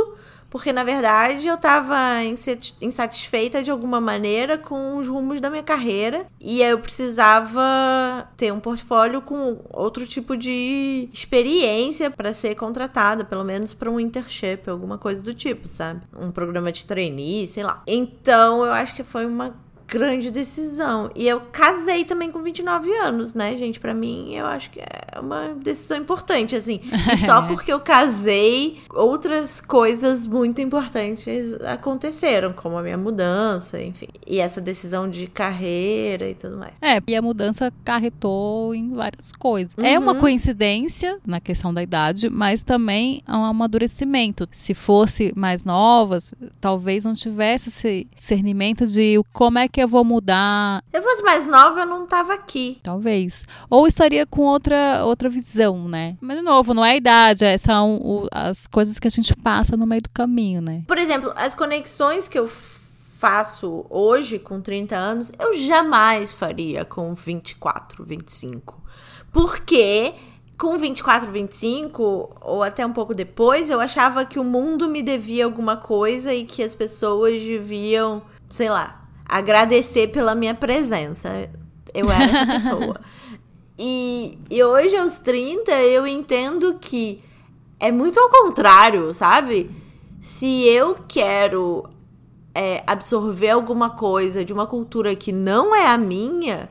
porque 0.49 0.71
na 0.71 0.83
verdade 0.83 1.45
eu 1.47 1.55
estava 1.55 2.23
insatisfeita 2.81 3.61
de 3.61 3.71
alguma 3.71 3.99
maneira 3.99 4.57
com 4.57 4.97
os 4.97 5.07
rumos 5.07 5.41
da 5.41 5.49
minha 5.49 5.63
carreira 5.63 6.25
e 6.39 6.61
eu 6.61 6.79
precisava 6.79 8.27
ter 8.37 8.51
um 8.53 8.59
portfólio 8.59 9.21
com 9.21 9.59
outro 9.71 10.05
tipo 10.07 10.37
de 10.37 11.09
experiência 11.11 12.09
para 12.09 12.33
ser 12.33 12.55
contratada, 12.55 13.23
pelo 13.23 13.43
menos 13.43 13.73
para 13.73 13.89
um 13.89 13.99
internship, 13.99 14.69
alguma 14.69 14.97
coisa 14.97 15.21
do 15.21 15.33
tipo, 15.33 15.67
sabe? 15.67 16.01
Um 16.17 16.31
programa 16.31 16.71
de 16.71 16.85
trainee, 16.85 17.47
sei 17.47 17.63
lá. 17.63 17.83
Então 17.87 18.65
eu 18.65 18.71
acho 18.71 18.95
que 18.95 19.03
foi 19.03 19.25
uma 19.25 19.55
grande 19.87 20.31
decisão. 20.31 21.09
E 21.15 21.27
eu 21.27 21.41
casei 21.51 22.05
também 22.05 22.31
com 22.31 22.41
29 22.41 22.91
anos, 22.97 23.33
né, 23.33 23.55
gente? 23.55 23.79
Para 23.79 23.93
mim, 23.93 24.33
eu 24.33 24.45
acho 24.45 24.69
que 24.69 24.79
é 24.79 25.19
uma 25.19 25.53
decisão 25.55 25.97
importante, 25.97 26.55
assim. 26.55 26.79
E 27.13 27.17
só 27.25 27.41
porque 27.43 27.71
eu 27.71 27.79
casei, 27.79 28.79
outras 28.89 29.61
coisas 29.61 30.27
muito 30.27 30.61
importantes 30.61 31.53
aconteceram, 31.61 32.53
como 32.53 32.77
a 32.77 32.81
minha 32.81 32.97
mudança, 32.97 33.81
enfim. 33.81 34.07
E 34.25 34.39
essa 34.39 34.59
decisão 34.59 35.09
de 35.09 35.27
carreira 35.27 36.29
e 36.29 36.35
tudo 36.35 36.57
mais. 36.57 36.73
É, 36.81 37.01
e 37.07 37.15
a 37.15 37.21
mudança 37.21 37.71
carretou 37.83 38.73
em 38.73 38.93
várias 38.93 39.31
coisas. 39.31 39.73
Uhum. 39.77 39.85
É 39.85 39.97
uma 39.97 40.13
uhum. 40.13 40.19
coincidência 40.19 41.19
na 41.25 41.39
questão 41.39 41.73
da 41.73 41.83
idade, 41.83 42.29
mas 42.29 42.63
também 42.63 43.21
é 43.27 43.31
um 43.31 43.45
amadurecimento. 43.45 44.47
Se 44.51 44.73
fosse 44.73 45.31
mais 45.35 45.63
novas, 45.63 46.33
talvez 46.59 47.05
não 47.05 47.13
tivesse 47.13 47.69
esse 47.69 48.07
discernimento 48.15 48.87
de 48.87 49.21
como 49.33 49.59
é 49.59 49.67
que 49.67 49.74
eu 49.81 49.87
vou 49.87 50.03
mudar. 50.03 50.83
Eu 50.93 51.01
fosse 51.01 51.21
mais 51.23 51.45
nova, 51.47 51.81
eu 51.81 51.85
não 51.85 52.05
tava 52.05 52.33
aqui. 52.33 52.79
Talvez. 52.83 53.43
Ou 53.69 53.87
estaria 53.87 54.25
com 54.25 54.43
outra, 54.43 55.05
outra 55.05 55.29
visão, 55.29 55.87
né? 55.87 56.17
Mas, 56.21 56.37
de 56.37 56.43
novo, 56.43 56.73
não 56.73 56.83
é 56.83 56.91
a 56.91 56.95
idade, 56.95 57.45
é, 57.45 57.57
são 57.57 57.97
o, 57.97 58.27
as 58.31 58.67
coisas 58.67 58.99
que 58.99 59.07
a 59.07 59.11
gente 59.11 59.35
passa 59.35 59.77
no 59.77 59.85
meio 59.85 60.01
do 60.01 60.09
caminho, 60.09 60.61
né? 60.61 60.83
Por 60.87 60.97
exemplo, 60.97 61.33
as 61.35 61.53
conexões 61.53 62.27
que 62.27 62.37
eu 62.37 62.49
faço 63.17 63.85
hoje 63.89 64.37
com 64.37 64.61
30 64.61 64.95
anos, 64.95 65.31
eu 65.39 65.53
jamais 65.57 66.31
faria 66.31 66.85
com 66.85 67.13
24, 67.13 68.03
25. 68.03 68.81
Porque 69.31 70.13
com 70.57 70.77
24, 70.77 71.31
25, 71.31 72.37
ou 72.41 72.63
até 72.63 72.85
um 72.85 72.93
pouco 72.93 73.13
depois, 73.13 73.69
eu 73.69 73.79
achava 73.79 74.25
que 74.25 74.39
o 74.39 74.43
mundo 74.43 74.87
me 74.87 75.01
devia 75.01 75.45
alguma 75.45 75.75
coisa 75.75 76.33
e 76.33 76.45
que 76.45 76.63
as 76.63 76.75
pessoas 76.75 77.33
deviam, 77.41 78.21
sei 78.47 78.69
lá, 78.69 79.04
agradecer 79.25 80.07
pela 80.07 80.35
minha 80.35 80.53
presença. 80.53 81.49
Eu 81.93 82.09
era 82.11 82.23
essa 82.23 82.45
pessoa. 82.69 83.01
e, 83.77 84.37
e 84.49 84.63
hoje, 84.63 84.95
aos 84.95 85.17
30, 85.17 85.71
eu 85.71 86.05
entendo 86.05 86.77
que 86.79 87.23
é 87.79 87.91
muito 87.91 88.19
ao 88.19 88.29
contrário, 88.29 89.13
sabe? 89.13 89.69
Se 90.21 90.67
eu 90.67 90.97
quero 91.07 91.89
é, 92.53 92.83
absorver 92.87 93.49
alguma 93.49 93.89
coisa 93.89 94.45
de 94.45 94.53
uma 94.53 94.65
cultura 94.65 95.15
que 95.15 95.31
não 95.31 95.75
é 95.75 95.87
a 95.87 95.97
minha, 95.97 96.69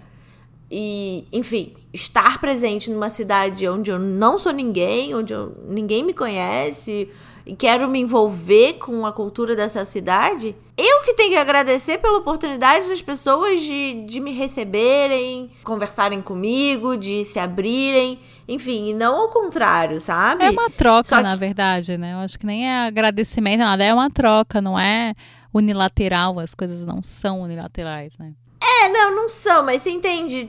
e, 0.70 1.26
enfim, 1.32 1.74
estar 1.92 2.40
presente 2.40 2.90
numa 2.90 3.10
cidade 3.10 3.68
onde 3.68 3.90
eu 3.90 3.98
não 3.98 4.38
sou 4.38 4.52
ninguém, 4.52 5.14
onde 5.14 5.32
eu, 5.32 5.56
ninguém 5.68 6.02
me 6.02 6.12
conhece, 6.12 7.08
e 7.46 7.54
quero 7.54 7.88
me 7.88 8.00
envolver 8.00 8.74
com 8.74 9.04
a 9.04 9.12
cultura 9.12 9.54
dessa 9.54 9.84
cidade, 9.84 10.56
eu 10.76 11.02
que 11.02 11.14
tenho 11.14 11.30
que 11.30 11.36
agradecer 11.36 11.98
pela 11.98 12.18
oportunidade 12.18 12.88
das 12.88 13.02
pessoas 13.02 13.60
de, 13.60 14.04
de 14.06 14.18
me 14.18 14.32
receberem, 14.32 15.50
conversarem 15.62 16.22
comigo, 16.22 16.96
de 16.96 17.24
se 17.24 17.38
abrirem, 17.38 18.18
enfim, 18.48 18.90
e 18.90 18.94
não 18.94 19.14
ao 19.14 19.28
contrário, 19.28 20.00
sabe? 20.00 20.44
É 20.44 20.50
uma 20.50 20.70
troca, 20.70 21.16
que... 21.16 21.22
na 21.22 21.36
verdade, 21.36 21.98
né? 21.98 22.14
Eu 22.14 22.18
acho 22.18 22.38
que 22.38 22.46
nem 22.46 22.68
é 22.68 22.86
agradecimento, 22.86 23.58
nada, 23.58 23.84
é 23.84 23.92
uma 23.92 24.10
troca, 24.10 24.60
não 24.60 24.78
é 24.78 25.14
unilateral, 25.52 26.38
as 26.40 26.54
coisas 26.54 26.84
não 26.84 27.02
são 27.02 27.42
unilaterais, 27.42 28.16
né? 28.18 28.32
É, 28.60 28.88
não, 28.88 29.14
não 29.14 29.28
são, 29.28 29.62
mas 29.62 29.82
você 29.82 29.90
entende 29.90 30.48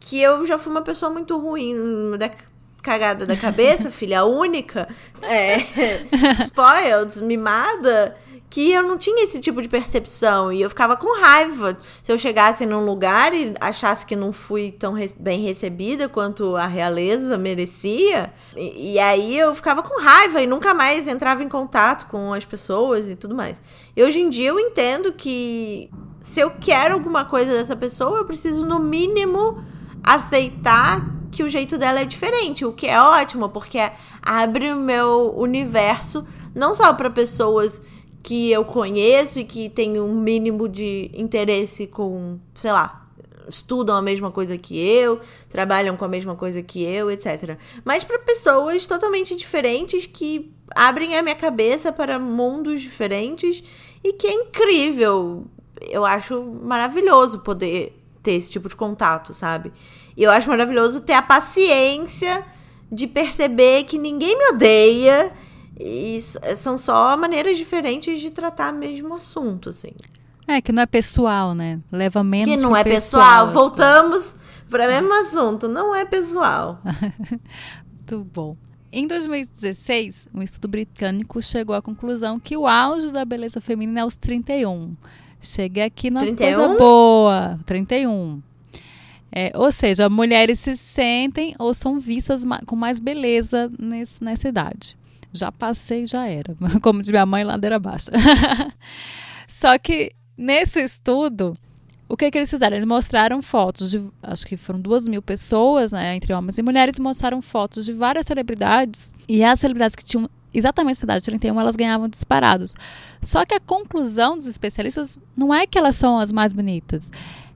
que 0.00 0.20
eu 0.20 0.46
já 0.46 0.58
fui 0.58 0.72
uma 0.72 0.82
pessoa 0.82 1.10
muito 1.10 1.38
ruim 1.38 1.74
cagada 2.84 3.24
da 3.24 3.36
cabeça, 3.36 3.90
filha 3.92 4.24
única, 4.24 4.88
é, 5.22 5.56
spoiled, 6.44 7.20
mimada, 7.24 8.16
que 8.50 8.70
eu 8.70 8.84
não 8.84 8.96
tinha 8.96 9.24
esse 9.24 9.40
tipo 9.40 9.60
de 9.60 9.68
percepção 9.68 10.52
e 10.52 10.62
eu 10.62 10.68
ficava 10.68 10.96
com 10.96 11.20
raiva 11.20 11.76
se 12.04 12.12
eu 12.12 12.16
chegasse 12.16 12.64
num 12.64 12.84
lugar 12.84 13.34
e 13.34 13.52
achasse 13.60 14.06
que 14.06 14.14
não 14.14 14.32
fui 14.32 14.70
tão 14.70 14.92
re 14.92 15.10
bem 15.18 15.40
recebida 15.40 16.08
quanto 16.08 16.54
a 16.54 16.66
realeza 16.66 17.36
merecia. 17.36 18.32
E, 18.56 18.92
e, 18.92 18.98
aí 19.00 19.36
eu 19.36 19.56
ficava 19.56 19.82
com 19.82 20.00
raiva 20.00 20.40
e 20.40 20.46
nunca 20.46 20.72
mais 20.72 21.08
entrava 21.08 21.42
em 21.42 21.48
contato 21.48 22.06
com 22.06 22.32
as 22.32 22.44
pessoas 22.44 23.08
e 23.08 23.16
tudo 23.16 23.34
mais. 23.34 23.60
E 23.96 24.04
hoje 24.04 24.20
em 24.20 24.30
dia 24.30 24.50
eu 24.50 24.60
entendo 24.60 25.12
que 25.12 25.90
se 26.22 26.38
eu 26.38 26.52
quero 26.52 26.94
alguma 26.94 27.24
coisa 27.24 27.50
dessa 27.50 27.74
pessoa, 27.74 28.18
eu 28.18 28.24
preciso 28.24 28.64
no 28.64 28.78
mínimo 28.78 29.64
aceitar 30.00 31.13
que 31.34 31.42
o 31.42 31.48
jeito 31.48 31.76
dela 31.76 32.00
é 32.00 32.04
diferente, 32.04 32.64
o 32.64 32.72
que 32.72 32.86
é 32.86 33.00
ótimo, 33.00 33.48
porque 33.48 33.78
abre 34.22 34.72
o 34.72 34.76
meu 34.76 35.34
universo 35.36 36.26
não 36.54 36.74
só 36.74 36.92
para 36.94 37.10
pessoas 37.10 37.82
que 38.22 38.50
eu 38.50 38.64
conheço 38.64 39.38
e 39.38 39.44
que 39.44 39.68
têm 39.68 40.00
um 40.00 40.14
mínimo 40.14 40.68
de 40.68 41.10
interesse 41.12 41.86
com, 41.86 42.38
sei 42.54 42.72
lá, 42.72 43.06
estudam 43.48 43.96
a 43.96 44.02
mesma 44.02 44.30
coisa 44.30 44.56
que 44.56 44.78
eu, 44.78 45.20
trabalham 45.50 45.96
com 45.96 46.04
a 46.04 46.08
mesma 46.08 46.34
coisa 46.34 46.62
que 46.62 46.82
eu, 46.82 47.10
etc. 47.10 47.58
Mas 47.84 48.04
para 48.04 48.18
pessoas 48.18 48.86
totalmente 48.86 49.36
diferentes 49.36 50.06
que 50.06 50.50
abrem 50.74 51.16
a 51.16 51.22
minha 51.22 51.34
cabeça 51.34 51.92
para 51.92 52.18
mundos 52.18 52.80
diferentes 52.80 53.62
e 54.02 54.12
que 54.12 54.26
é 54.26 54.32
incrível. 54.32 55.44
Eu 55.80 56.04
acho 56.04 56.42
maravilhoso 56.42 57.40
poder 57.40 58.03
ter 58.24 58.32
esse 58.32 58.50
tipo 58.50 58.68
de 58.68 58.74
contato, 58.74 59.32
sabe? 59.34 59.72
E 60.16 60.22
eu 60.22 60.30
acho 60.30 60.48
maravilhoso 60.48 61.00
ter 61.00 61.12
a 61.12 61.22
paciência 61.22 62.44
de 62.90 63.06
perceber 63.06 63.84
que 63.84 63.98
ninguém 63.98 64.36
me 64.36 64.48
odeia 64.54 65.32
e 65.78 66.18
são 66.56 66.78
só 66.78 67.16
maneiras 67.16 67.56
diferentes 67.56 68.20
de 68.20 68.30
tratar 68.30 68.72
o 68.72 68.76
mesmo 68.76 69.14
assunto, 69.14 69.68
assim. 69.68 69.92
É, 70.46 70.60
que 70.60 70.72
não 70.72 70.82
é 70.82 70.86
pessoal, 70.86 71.54
né? 71.54 71.80
Leva 71.92 72.22
menos 72.24 72.54
Que 72.54 72.60
não 72.60 72.76
é 72.76 72.82
pessoal. 72.82 73.46
pessoal. 73.46 73.50
Voltamos 73.50 74.34
para 74.70 74.84
o 74.84 74.88
mesmo 74.88 75.20
assunto. 75.20 75.68
Não 75.68 75.94
é 75.94 76.04
pessoal. 76.04 76.80
Muito 77.90 78.24
bom. 78.32 78.56
Em 78.92 79.06
2016, 79.08 80.28
um 80.32 80.42
estudo 80.42 80.68
britânico 80.68 81.42
chegou 81.42 81.74
à 81.74 81.82
conclusão 81.82 82.38
que 82.38 82.56
o 82.56 82.66
auge 82.66 83.10
da 83.10 83.24
beleza 83.24 83.60
feminina 83.60 84.00
é 84.00 84.02
aos 84.02 84.16
31. 84.16 84.94
Cheguei 85.44 85.84
aqui 85.84 86.10
na 86.10 86.20
31? 86.20 86.56
coisa 86.56 86.78
boa. 86.78 87.60
31. 87.66 88.42
É, 89.36 89.50
ou 89.54 89.72
seja, 89.72 90.08
mulheres 90.08 90.60
se 90.60 90.76
sentem 90.76 91.54
ou 91.58 91.74
são 91.74 91.98
vistas 91.98 92.44
com 92.66 92.76
mais 92.76 93.00
beleza 93.00 93.70
nesse, 93.78 94.22
nessa 94.22 94.48
idade. 94.48 94.96
Já 95.32 95.50
passei, 95.50 96.06
já 96.06 96.26
era. 96.28 96.54
Como 96.80 97.00
diz 97.00 97.10
minha 97.10 97.26
mãe, 97.26 97.42
ladeira 97.42 97.78
baixa. 97.80 98.12
Só 99.48 99.76
que 99.76 100.12
nesse 100.38 100.80
estudo, 100.80 101.56
o 102.08 102.16
que, 102.16 102.30
que 102.30 102.38
eles 102.38 102.48
fizeram? 102.48 102.76
Eles 102.76 102.86
mostraram 102.86 103.42
fotos 103.42 103.90
de, 103.90 104.00
acho 104.22 104.46
que 104.46 104.56
foram 104.56 104.80
duas 104.80 105.08
mil 105.08 105.20
pessoas, 105.20 105.90
né, 105.90 106.14
entre 106.14 106.32
homens 106.32 106.58
e 106.58 106.62
mulheres, 106.62 106.98
mostraram 107.00 107.42
fotos 107.42 107.84
de 107.84 107.92
várias 107.92 108.26
celebridades. 108.26 109.12
E 109.28 109.42
as 109.42 109.58
celebridades 109.58 109.96
que 109.96 110.04
tinham 110.04 110.30
exatamente 110.54 110.96
essa 110.96 111.04
idade, 111.04 111.24
31, 111.24 111.60
elas 111.60 111.76
ganhavam 111.76 112.08
disparados. 112.08 112.74
Só 113.20 113.44
que 113.44 113.54
a 113.54 113.60
conclusão 113.60 114.36
dos 114.36 114.46
especialistas 114.46 115.20
não 115.36 115.52
é 115.52 115.66
que 115.66 115.76
elas 115.76 115.96
são 115.96 116.18
as 116.18 116.30
mais 116.30 116.52
bonitas, 116.52 117.10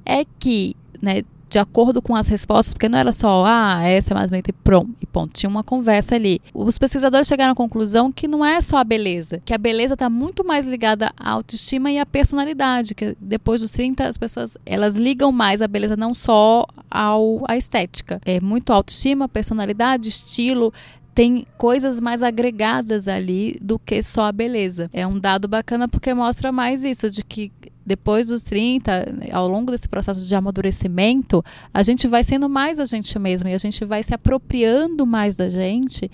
é 0.05 0.25
que, 0.39 0.75
né, 1.01 1.23
de 1.49 1.59
acordo 1.59 2.03
com 2.03 2.15
as 2.15 2.29
respostas, 2.29 2.75
porque 2.75 2.89
não 2.89 2.99
era 2.99 3.11
só, 3.11 3.45
ah, 3.47 3.83
essa 3.83 4.13
é 4.13 4.15
mais 4.15 4.31
bonita 4.31 4.51
e 4.51 4.53
pronto, 4.53 4.95
e 5.01 5.07
ponto. 5.07 5.33
Tinha 5.33 5.49
uma 5.49 5.65
conversa 5.65 6.15
ali. 6.15 6.41
Os 6.53 6.79
pesquisadores 6.79 7.27
chegaram 7.27 7.53
à 7.53 7.55
conclusão 7.55 8.13
que 8.13 8.29
não 8.29 8.45
é 8.45 8.61
só 8.61 8.77
a 8.77 8.85
beleza, 8.85 9.41
que 9.45 9.55
a 9.55 9.59
beleza 9.59 9.95
está 9.95 10.11
muito 10.11 10.45
mais 10.45 10.67
ligada 10.67 11.11
à 11.17 11.31
autoestima 11.31 11.91
e 11.91 11.99
à 11.99 12.05
personalidade, 12.05 12.95
que 12.95 13.17
depois 13.21 13.61
dos 13.61 13.73
30 13.73 14.05
as 14.07 14.19
pessoas, 14.19 14.57
elas 14.67 14.97
ligam 14.97 15.33
mais 15.33 15.63
a 15.63 15.69
beleza 15.69 15.97
não 15.97 16.13
só 16.13 16.67
ao, 16.91 17.43
à 17.49 17.57
estética. 17.57 18.21
É 18.25 18.41
muito 18.41 18.73
autoestima, 18.73 19.29
personalidade, 19.29 20.09
estilo, 20.09 20.73
tem 21.19 21.45
coisas 21.57 21.99
mais 21.99 22.23
agregadas 22.23 23.09
ali 23.09 23.59
do 23.61 23.77
que 23.77 24.01
só 24.05 24.27
a 24.27 24.33
beleza. 24.33 24.89
É 24.93 25.05
um 25.05 25.19
dado 25.19 25.49
bacana 25.49 25.89
porque 25.89 26.15
mostra 26.15 26.53
mais 26.53 26.85
isso, 26.85 27.11
de 27.11 27.25
que 27.25 27.51
depois 27.85 28.29
dos 28.29 28.45
30, 28.45 29.33
ao 29.33 29.49
longo 29.49 29.73
desse 29.73 29.89
processo 29.89 30.25
de 30.25 30.33
amadurecimento, 30.33 31.45
a 31.75 31.83
gente 31.83 32.07
vai 32.07 32.23
sendo 32.23 32.49
mais 32.49 32.79
a 32.79 32.87
gente 32.87 33.19
mesmo 33.19 33.49
e 33.49 33.53
a 33.53 33.59
gente 33.59 33.85
vai 33.85 34.01
se 34.05 34.15
apropriando 34.15 35.05
mais 35.05 35.35
da 35.35 35.51
gente 35.51 36.09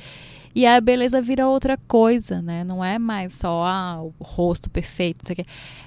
e 0.55 0.67
a 0.67 0.81
beleza 0.81 1.21
vira 1.21 1.49
outra 1.49 1.77
coisa, 1.89 2.41
né? 2.41 2.63
Não 2.63 2.85
é 2.85 2.99
mais 2.99 3.35
só 3.35 3.65
ah, 3.65 4.01
o 4.03 4.13
rosto 4.21 4.71
perfeito, 4.71 5.23
não 5.23 5.27
sei 5.27 5.33
o 5.33 5.37
quê. 5.37 5.47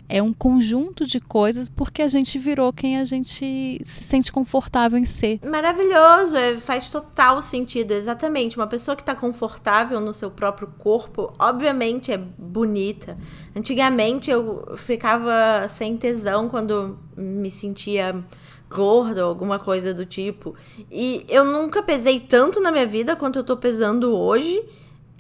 É 0.10 0.22
um 0.22 0.34
conjunto 0.34 1.06
de 1.06 1.20
coisas 1.20 1.70
porque 1.70 2.02
a 2.02 2.08
gente 2.08 2.38
virou 2.38 2.74
quem 2.74 2.98
a 2.98 3.06
gente 3.06 3.82
se 3.84 4.04
sente 4.04 4.32
confortável 4.32 4.98
em 4.98 5.06
ser. 5.06 5.40
Maravilhoso, 5.46 6.36
é, 6.36 6.58
faz 6.58 6.90
total 6.90 7.42
sentido, 7.42 7.92
exatamente. 7.92 8.58
Uma 8.58 8.68
pessoa 8.68 8.96
que 8.96 9.02
está 9.02 9.16
confortável 9.16 10.02
no 10.02 10.14
seu 10.14 10.30
próprio 10.30 10.68
corpo, 10.78 11.34
obviamente 11.40 12.12
é 12.12 12.18
bonita. 12.18 13.18
Antigamente 13.56 14.30
eu 14.30 14.76
ficava 14.76 15.68
sem 15.70 15.98
tesão 15.98 16.50
quando 16.50 17.00
me 17.16 17.50
sentia 17.52 18.24
gorda 18.70 19.24
ou 19.24 19.30
alguma 19.30 19.60
coisa 19.60 19.94
do 19.94 20.06
tipo. 20.06 20.56
E 20.92 21.26
eu 21.30 21.46
nunca 21.46 21.82
pesei 21.82 22.20
tanto 22.20 22.60
na 22.60 22.72
minha 22.72 22.86
vida 22.86 23.16
quanto 23.16 23.40
eu 23.40 23.44
tô 23.44 23.58
pesando 23.58 24.16
hoje. 24.16 24.64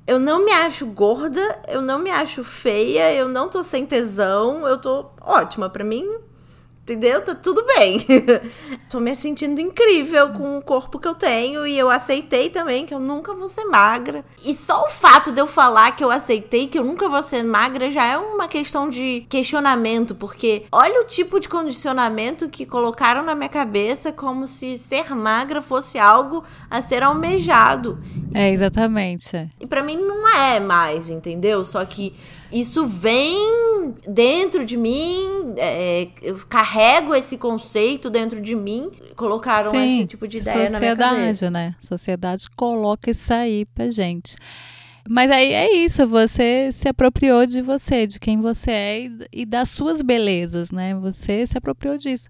Eu 0.06 0.20
não 0.20 0.45
me 0.45 0.52
acho 0.52 0.86
gorda, 0.86 1.41
eu 1.68 1.82
não 1.82 2.00
me 2.00 2.10
acho 2.10 2.43
feia, 2.43 3.14
eu 3.14 3.28
não 3.28 3.50
tô 3.50 3.62
sem 3.62 3.86
tesão, 3.86 4.66
eu 4.68 4.78
tô 4.78 5.06
ótima. 5.20 5.70
Pra 5.70 5.84
mim, 5.84 6.08
entendeu? 6.88 7.22
Tá 7.22 7.36
tudo 7.36 7.66
bem. 7.66 8.00
Tô 8.90 9.02
me 9.02 9.14
sentindo 9.14 9.60
incrível 9.60 10.30
com 10.30 10.58
o 10.58 10.62
corpo 10.62 10.98
que 10.98 11.08
eu 11.08 11.14
tenho 11.14 11.68
e 11.68 11.78
eu 11.78 11.92
aceitei 11.92 12.50
também 12.50 12.86
que 12.86 12.94
eu 12.94 13.00
nunca 13.00 13.36
vou 13.36 13.50
ser 13.50 13.66
magra. 13.66 14.24
E 14.46 14.54
só 14.54 14.86
o 14.86 14.90
fato 14.90 15.34
de 15.34 15.42
eu 15.42 15.48
falar 15.48 15.92
que 15.92 16.04
eu 16.04 16.10
aceitei 16.10 16.68
que 16.68 16.80
eu 16.80 16.86
nunca 16.86 17.10
vou 17.10 17.22
ser 17.22 17.44
magra 17.44 17.92
já 17.92 18.06
é 18.06 18.18
uma 18.18 18.48
questão 18.48 18.90
de 18.90 19.26
questionamento, 19.28 20.16
porque 20.16 20.64
olha 20.72 21.02
o 21.02 21.06
tipo 21.06 21.42
de 21.42 21.50
condicionamento 21.50 22.48
que 22.48 22.66
colocaram 22.66 23.22
na 23.22 23.36
minha 23.36 23.50
cabeça 23.50 24.14
como 24.14 24.48
se 24.48 24.78
ser 24.78 25.14
magra 25.14 25.62
fosse 25.62 26.00
algo 26.00 26.44
a 26.70 26.82
ser 26.82 27.04
almejado. 27.04 28.00
É, 28.34 28.50
exatamente. 28.50 29.52
E 29.60 29.68
para 29.68 29.84
mim 29.84 29.98
não 29.98 30.28
é 30.30 30.60
mais, 30.60 31.10
entendeu? 31.10 31.66
Só 31.66 31.84
que 31.84 32.14
isso 32.52 32.86
vem 32.86 33.36
dentro 34.08 34.66
de 34.66 34.78
mim, 34.78 35.54
é, 35.58 36.08
eu 36.22 36.38
carrego 36.50 37.16
esse 37.16 37.38
conceito 37.38 38.10
dentro 38.10 38.41
de 38.41 38.56
mim, 38.56 38.91
colocaram 39.16 39.72
Sim, 39.72 40.00
esse 40.00 40.08
tipo 40.08 40.28
de 40.28 40.39
ideia 40.39 40.70
na 40.70 40.80
minha 40.80 40.95
cabeça. 40.95 41.50
né? 41.50 41.76
Sociedade 41.80 42.45
coloca 42.56 43.12
isso 43.12 43.34
aí 43.34 43.66
pra 43.66 43.89
gente. 43.91 44.36
Mas 45.10 45.32
aí 45.32 45.54
é 45.54 45.74
isso, 45.74 46.06
você 46.06 46.70
se 46.72 46.89
apropriou 46.89 47.45
de 47.45 47.62
você, 47.62 48.06
de 48.06 48.20
quem 48.20 48.41
você 48.41 48.72
é 48.72 49.00
e, 49.00 49.12
e 49.32 49.45
das 49.45 49.70
suas 49.70 50.02
belezas, 50.02 50.70
né? 50.70 50.93
Você 50.95 51.48
se 51.48 51.58
apropriou 51.58 51.98
disso. 51.98 52.28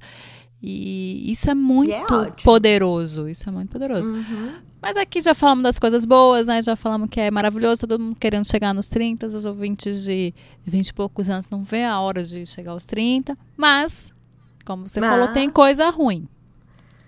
E 0.62 1.32
isso 1.32 1.50
é 1.50 1.56
muito 1.56 1.94
é 1.94 2.32
poderoso. 2.44 3.28
Isso 3.28 3.48
é 3.48 3.52
muito 3.52 3.70
poderoso. 3.70 4.12
Uhum. 4.12 4.54
Mas 4.82 4.96
aqui 4.98 5.22
já 5.22 5.34
falamos 5.34 5.64
das 5.64 5.80
coisas 5.80 6.06
boas, 6.06 6.48
né? 6.48 6.62
Já 6.62 6.76
falamos 6.76 7.10
que 7.10 7.20
é 7.20 7.32
maravilhoso, 7.32 7.88
todo 7.88 8.02
mundo 8.02 8.18
querendo 8.20 8.46
chegar 8.46 8.74
nos 8.74 8.88
30, 8.88 9.28
os 9.28 9.46
ouvintes 9.46 10.04
de 10.04 10.34
20 10.66 10.88
e 10.88 10.94
poucos 10.94 11.30
anos 11.30 11.50
não 11.50 11.64
vê 11.64 11.84
a 11.84 12.00
hora 12.00 12.24
de 12.24 12.46
chegar 12.46 12.72
aos 12.72 12.86
30. 12.86 13.38
Mas, 13.56 14.14
como 14.66 14.88
você 14.88 15.00
Mas... 15.00 15.10
falou, 15.10 15.28
tem 15.34 15.50
coisa 15.50 15.90
ruim. 15.90 16.28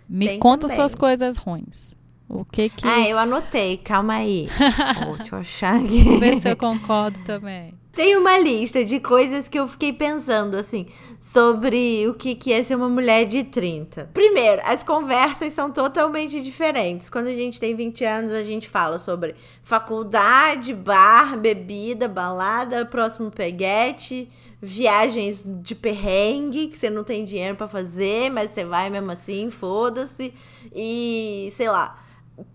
Me 0.07 0.27
tem 0.27 0.39
conta 0.39 0.67
também. 0.67 0.75
suas 0.75 0.95
coisas 0.95 1.37
ruins. 1.37 1.95
O 2.27 2.45
que 2.45 2.69
que. 2.69 2.87
Ah, 2.87 3.07
eu 3.07 3.17
anotei, 3.17 3.77
calma 3.77 4.15
aí. 4.15 4.47
Vou 5.29 5.39
achar 5.39 5.75
aqui. 5.75 6.03
Vou 6.03 6.19
ver 6.19 6.39
se 6.39 6.49
eu 6.49 6.57
concordo 6.57 7.19
também. 7.23 7.73
Tem 7.99 8.15
uma 8.15 8.37
lista 8.37 8.81
de 8.85 8.97
coisas 8.97 9.49
que 9.49 9.59
eu 9.59 9.67
fiquei 9.67 9.91
pensando, 9.91 10.55
assim, 10.55 10.85
sobre 11.19 12.07
o 12.07 12.13
que, 12.13 12.33
que 12.33 12.53
é 12.53 12.63
ser 12.63 12.75
uma 12.75 12.87
mulher 12.87 13.25
de 13.25 13.43
30. 13.43 14.09
Primeiro, 14.13 14.61
as 14.63 14.81
conversas 14.83 15.51
são 15.51 15.69
totalmente 15.69 16.39
diferentes. 16.39 17.09
Quando 17.09 17.27
a 17.27 17.35
gente 17.35 17.59
tem 17.59 17.75
20 17.75 18.05
anos, 18.05 18.31
a 18.31 18.41
gente 18.41 18.69
fala 18.69 18.99
sobre 18.99 19.35
faculdade, 19.61 20.73
bar, 20.73 21.37
bebida, 21.37 22.07
balada, 22.07 22.85
próximo 22.85 23.29
peguete, 23.29 24.29
viagens 24.61 25.43
de 25.45 25.75
perrengue, 25.75 26.67
que 26.67 26.79
você 26.79 26.89
não 26.89 27.03
tem 27.03 27.25
dinheiro 27.25 27.57
para 27.57 27.67
fazer, 27.67 28.31
mas 28.31 28.51
você 28.51 28.63
vai 28.63 28.89
mesmo 28.89 29.11
assim, 29.11 29.49
foda-se. 29.51 30.33
E, 30.73 31.49
sei 31.51 31.67
lá 31.69 31.98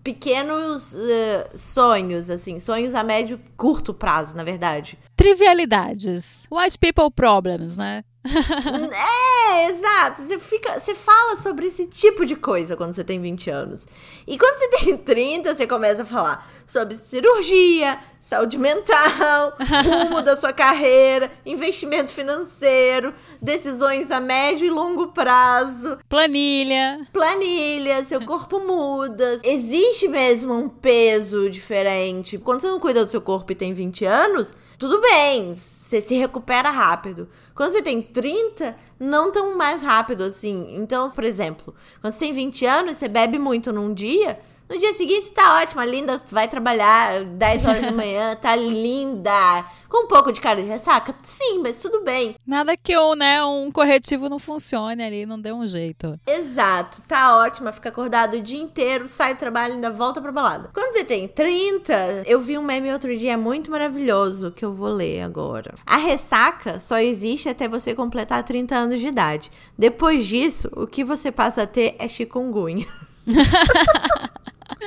pequenos 0.03 0.93
uh, 0.93 1.57
sonhos, 1.57 2.29
assim, 2.29 2.59
sonhos 2.59 2.95
a 2.95 3.03
médio 3.03 3.39
curto 3.57 3.93
prazo, 3.93 4.35
na 4.35 4.43
verdade. 4.43 4.97
Trivialidades. 5.15 6.45
White 6.51 6.77
people 6.77 7.11
problems, 7.11 7.77
né? 7.77 8.03
é, 9.55 9.69
exato. 9.69 10.23
Você 10.23 10.39
fica, 10.39 10.79
você 10.79 10.95
fala 10.95 11.37
sobre 11.37 11.67
esse 11.67 11.85
tipo 11.85 12.25
de 12.25 12.35
coisa 12.35 12.75
quando 12.75 12.95
você 12.95 13.03
tem 13.03 13.21
20 13.21 13.49
anos. 13.49 13.87
E 14.27 14.37
quando 14.37 14.57
você 14.57 14.67
tem 14.83 14.97
30, 14.97 15.55
você 15.55 15.67
começa 15.67 16.01
a 16.01 16.05
falar 16.05 16.49
sobre 16.65 16.95
cirurgia, 16.95 17.99
saúde 18.19 18.57
mental, 18.57 19.55
rumo 19.85 20.21
da 20.21 20.35
sua 20.35 20.51
carreira, 20.51 21.31
investimento 21.45 22.11
financeiro, 22.11 23.13
decisões 23.39 24.09
a 24.09 24.19
médio 24.19 24.65
e 24.65 24.69
longo 24.71 25.07
prazo. 25.07 25.99
Planilha. 26.09 27.07
Planilha, 27.13 28.03
seu 28.03 28.25
corpo 28.25 28.59
muda. 28.59 29.39
Existe 29.43 30.07
mesmo 30.07 30.53
um 30.53 30.67
peso 30.67 31.49
diferente. 31.49 32.39
Quando 32.39 32.61
você 32.61 32.67
não 32.67 32.79
cuida 32.79 33.05
do 33.05 33.11
seu 33.11 33.21
corpo 33.21 33.51
e 33.51 33.55
tem 33.55 33.73
20 33.73 34.05
anos, 34.05 34.53
tudo 34.79 34.99
bem, 34.99 35.55
você 35.55 36.01
se 36.01 36.15
recupera 36.15 36.71
rápido. 36.71 37.29
Quando 37.55 37.71
você 37.71 37.81
tem 37.81 38.01
30, 38.01 38.75
não 38.99 39.31
tão 39.31 39.57
mais 39.57 39.81
rápido 39.81 40.25
assim. 40.25 40.75
Então, 40.75 41.09
por 41.09 41.23
exemplo, 41.23 41.73
quando 42.01 42.13
você 42.13 42.19
tem 42.19 42.33
20 42.33 42.65
anos, 42.65 42.97
você 42.97 43.07
bebe 43.07 43.39
muito 43.39 43.71
num 43.71 43.93
dia, 43.93 44.37
no 44.67 44.77
dia 44.77 44.93
seguinte 44.93 45.31
tá 45.31 45.61
ótima, 45.61 45.85
linda, 45.85 46.21
vai 46.29 46.47
trabalhar 46.47 47.23
10 47.23 47.65
horas 47.65 47.81
da 47.81 47.91
manhã, 47.91 48.35
tá 48.41 48.55
linda. 48.55 49.65
Com 49.87 50.05
um 50.05 50.07
pouco 50.07 50.31
de 50.31 50.41
cara 50.41 50.61
de 50.61 50.67
ressaca? 50.67 51.15
Sim, 51.23 51.59
mas 51.61 51.79
tudo 51.79 52.03
bem. 52.03 52.35
Nada 52.45 52.75
que 52.75 52.97
um, 52.97 53.15
né, 53.15 53.43
um 53.43 53.71
corretivo 53.71 54.27
não 54.27 54.39
funcione 54.39 55.03
ali, 55.03 55.25
não 55.25 55.39
dê 55.39 55.53
um 55.53 55.65
jeito. 55.65 56.19
Exato, 56.25 57.01
tá 57.07 57.37
ótima, 57.37 57.71
fica 57.71 57.89
acordado 57.89 58.35
o 58.35 58.41
dia 58.41 58.59
inteiro, 58.59 59.07
sai 59.07 59.35
do 59.35 59.37
trabalho, 59.37 59.75
ainda 59.75 59.91
volta 59.91 60.21
pra 60.21 60.31
balada. 60.31 60.69
Quando 60.73 60.93
você 60.93 61.05
tem 61.05 61.27
30, 61.27 62.23
eu 62.25 62.41
vi 62.41 62.57
um 62.57 62.63
meme 62.63 62.91
outro 62.91 63.15
dia 63.15 63.37
muito 63.37 63.71
maravilhoso 63.71 64.51
que 64.51 64.65
eu 64.65 64.73
vou 64.73 64.89
ler 64.89 65.21
agora. 65.21 65.75
A 65.85 65.97
ressaca 65.97 66.79
só 66.79 66.97
existe 66.97 67.47
até 67.47 67.67
você 67.67 67.93
completar 67.93 68.43
30 68.43 68.75
anos 68.75 68.99
de 68.99 69.07
idade. 69.07 69.51
Depois 69.77 70.25
disso, 70.25 70.69
o 70.75 70.87
que 70.87 71.03
você 71.03 71.31
passa 71.31 71.63
a 71.63 71.67
ter 71.67 71.95
é 71.99 72.07
chikungunya. 72.07 72.87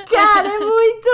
Cara, 0.09 0.47
é 0.47 0.59
muito 0.59 1.09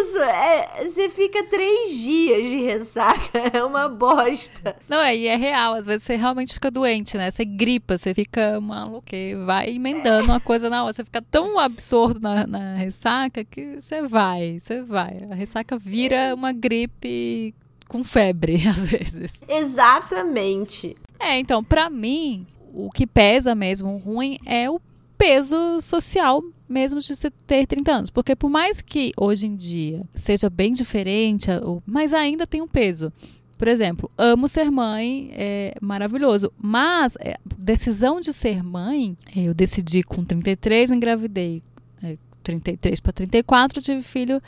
isso. 0.00 0.18
É, 0.18 0.84
você 0.84 1.08
fica 1.08 1.44
três 1.44 1.96
dias 1.96 2.42
de 2.42 2.56
ressaca. 2.62 3.40
É 3.52 3.64
uma 3.64 3.88
bosta. 3.88 4.76
Não, 4.88 5.00
é, 5.00 5.16
e 5.16 5.26
é 5.26 5.34
real. 5.34 5.74
Às 5.74 5.84
vezes 5.84 6.04
você 6.04 6.14
realmente 6.14 6.54
fica 6.54 6.70
doente, 6.70 7.16
né? 7.16 7.30
Você 7.30 7.44
gripa, 7.44 7.96
você 7.98 8.14
fica 8.14 8.60
maluco, 8.60 9.06
vai 9.44 9.70
emendando 9.70 10.24
uma 10.24 10.40
coisa 10.40 10.70
na 10.70 10.84
outra. 10.84 10.94
Você 10.94 11.04
fica 11.04 11.22
tão 11.22 11.58
absurdo 11.58 12.20
na, 12.20 12.46
na 12.46 12.74
ressaca 12.74 13.44
que 13.44 13.80
você 13.80 14.02
vai, 14.02 14.58
você 14.60 14.82
vai. 14.82 15.26
A 15.30 15.34
ressaca 15.34 15.78
vira 15.78 16.34
uma 16.34 16.52
gripe 16.52 17.54
com 17.88 18.04
febre, 18.04 18.62
às 18.68 18.88
vezes. 18.88 19.32
Exatamente. 19.48 20.96
É, 21.18 21.38
então, 21.38 21.62
para 21.62 21.90
mim, 21.90 22.46
o 22.72 22.90
que 22.90 23.06
pesa 23.06 23.54
mesmo 23.54 23.96
ruim 23.96 24.38
é 24.46 24.70
o 24.70 24.80
peso 25.20 25.82
social 25.82 26.42
mesmo 26.66 26.98
de 26.98 27.14
você 27.14 27.30
ter 27.46 27.66
30 27.66 27.92
anos. 27.92 28.10
Porque 28.10 28.34
por 28.34 28.48
mais 28.48 28.80
que 28.80 29.12
hoje 29.18 29.46
em 29.46 29.54
dia 29.54 30.02
seja 30.14 30.48
bem 30.48 30.72
diferente, 30.72 31.48
mas 31.84 32.14
ainda 32.14 32.46
tem 32.46 32.62
um 32.62 32.68
peso. 32.68 33.12
Por 33.58 33.68
exemplo, 33.68 34.10
amo 34.16 34.48
ser 34.48 34.70
mãe, 34.70 35.30
é 35.32 35.74
maravilhoso. 35.82 36.50
Mas 36.56 37.16
é, 37.20 37.36
decisão 37.58 38.18
de 38.18 38.32
ser 38.32 38.62
mãe, 38.62 39.14
eu 39.36 39.52
decidi 39.52 40.02
com 40.02 40.24
33, 40.24 40.90
engravidei. 40.90 41.62
É, 42.02 42.16
33 42.42 43.00
para 43.00 43.12
34, 43.12 43.82
tive 43.82 44.02
filho 44.02 44.40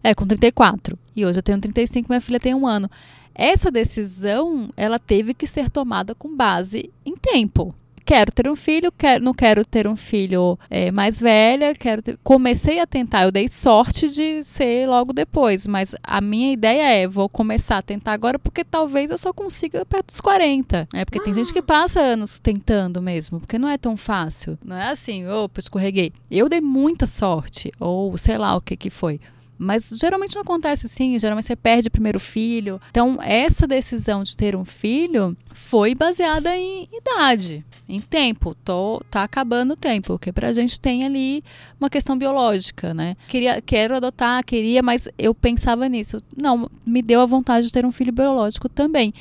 É, 0.00 0.14
com 0.14 0.24
34. 0.26 0.96
E 1.16 1.26
hoje 1.26 1.38
eu 1.38 1.42
tenho 1.42 1.58
35, 1.58 2.08
minha 2.08 2.20
filha 2.20 2.38
tem 2.38 2.54
um 2.54 2.66
ano. 2.66 2.88
Essa 3.34 3.68
decisão, 3.68 4.68
ela 4.76 4.98
teve 4.98 5.34
que 5.34 5.46
ser 5.46 5.68
tomada 5.68 6.14
com 6.14 6.36
base 6.36 6.92
em 7.04 7.16
tempo 7.16 7.74
quero 8.04 8.30
ter 8.30 8.48
um 8.48 8.56
filho, 8.56 8.92
quero, 8.92 9.24
não 9.24 9.34
quero 9.34 9.64
ter 9.64 9.86
um 9.86 9.96
filho 9.96 10.58
é, 10.68 10.90
mais 10.90 11.20
velha, 11.20 11.74
quero 11.74 12.02
ter... 12.02 12.18
comecei 12.22 12.80
a 12.80 12.86
tentar, 12.86 13.24
eu 13.24 13.32
dei 13.32 13.48
sorte 13.48 14.08
de 14.08 14.42
ser 14.42 14.88
logo 14.88 15.12
depois, 15.12 15.66
mas 15.66 15.94
a 16.02 16.20
minha 16.20 16.52
ideia 16.52 16.82
é, 16.82 17.08
vou 17.08 17.28
começar 17.28 17.78
a 17.78 17.82
tentar 17.82 18.12
agora 18.12 18.38
porque 18.38 18.64
talvez 18.64 19.10
eu 19.10 19.18
só 19.18 19.32
consiga 19.32 19.84
perto 19.86 20.08
dos 20.08 20.20
40, 20.20 20.88
né? 20.92 21.04
Porque 21.04 21.20
tem 21.20 21.34
gente 21.34 21.52
que 21.52 21.62
passa 21.62 22.00
anos 22.00 22.38
tentando 22.38 23.00
mesmo, 23.00 23.40
porque 23.40 23.58
não 23.58 23.68
é 23.68 23.78
tão 23.78 23.96
fácil, 23.96 24.58
não 24.64 24.76
é 24.76 24.90
assim, 24.90 25.26
opa, 25.26 25.60
escorreguei. 25.60 26.12
Eu 26.30 26.48
dei 26.48 26.60
muita 26.60 27.06
sorte, 27.06 27.72
ou 27.80 28.16
sei 28.18 28.38
lá 28.38 28.56
o 28.56 28.60
que 28.60 28.76
que 28.76 28.90
foi. 28.90 29.20
Mas 29.58 29.90
geralmente 29.98 30.34
não 30.34 30.42
acontece 30.42 30.86
assim, 30.86 31.18
geralmente 31.18 31.46
você 31.46 31.56
perde 31.56 31.88
o 31.88 31.90
primeiro 31.90 32.18
filho. 32.18 32.80
Então, 32.90 33.18
essa 33.22 33.66
decisão 33.66 34.22
de 34.22 34.36
ter 34.36 34.56
um 34.56 34.64
filho 34.64 35.36
foi 35.52 35.94
baseada 35.94 36.56
em 36.56 36.88
idade, 36.92 37.64
em 37.88 38.00
tempo. 38.00 38.54
Tô, 38.64 39.00
tá 39.10 39.22
acabando 39.22 39.72
o 39.72 39.76
tempo, 39.76 40.08
porque 40.08 40.32
pra 40.32 40.52
gente 40.52 40.78
tem 40.80 41.04
ali 41.04 41.42
uma 41.80 41.88
questão 41.88 42.18
biológica, 42.18 42.92
né? 42.92 43.16
Queria, 43.28 43.60
quero 43.60 43.96
adotar, 43.96 44.44
queria, 44.44 44.82
mas 44.82 45.08
eu 45.18 45.34
pensava 45.34 45.88
nisso. 45.88 46.22
Não, 46.36 46.70
me 46.84 47.00
deu 47.00 47.20
a 47.20 47.26
vontade 47.26 47.66
de 47.66 47.72
ter 47.72 47.86
um 47.86 47.92
filho 47.92 48.12
biológico 48.12 48.68
também. 48.68 49.14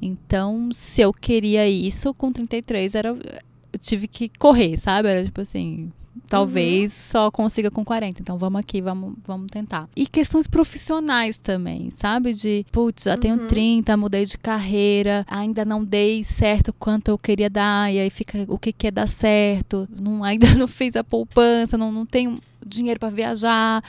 Então, 0.00 0.70
se 0.72 1.02
eu 1.02 1.12
queria 1.12 1.68
isso, 1.68 2.14
com 2.14 2.32
33 2.32 2.94
era 2.94 3.16
eu 3.72 3.78
tive 3.78 4.08
que 4.08 4.28
correr, 4.38 4.76
sabe? 4.78 5.08
Era 5.08 5.24
tipo 5.24 5.40
assim, 5.40 5.92
Talvez 6.30 6.92
uhum. 6.92 6.98
só 7.10 7.30
consiga 7.30 7.72
com 7.72 7.84
40. 7.84 8.22
Então 8.22 8.38
vamos 8.38 8.60
aqui, 8.60 8.80
vamos, 8.80 9.14
vamos 9.26 9.48
tentar. 9.50 9.88
E 9.96 10.06
questões 10.06 10.46
profissionais 10.46 11.38
também, 11.38 11.90
sabe? 11.90 12.32
De, 12.32 12.64
putz, 12.70 13.02
já 13.02 13.16
tenho 13.16 13.36
uhum. 13.36 13.48
30, 13.48 13.96
mudei 13.96 14.24
de 14.24 14.38
carreira, 14.38 15.26
ainda 15.28 15.64
não 15.64 15.84
dei 15.84 16.22
certo 16.22 16.72
quanto 16.72 17.10
eu 17.10 17.18
queria 17.18 17.50
dar, 17.50 17.92
e 17.92 17.98
aí 17.98 18.10
fica 18.10 18.44
o 18.46 18.56
que, 18.56 18.72
que 18.72 18.86
é 18.86 18.90
dar 18.92 19.08
certo. 19.08 19.88
Não, 20.00 20.22
ainda 20.22 20.46
não 20.54 20.68
fiz 20.68 20.94
a 20.94 21.02
poupança, 21.02 21.76
não, 21.76 21.90
não 21.90 22.06
tenho 22.06 22.40
dinheiro 22.64 23.00
para 23.00 23.10
viajar 23.10 23.82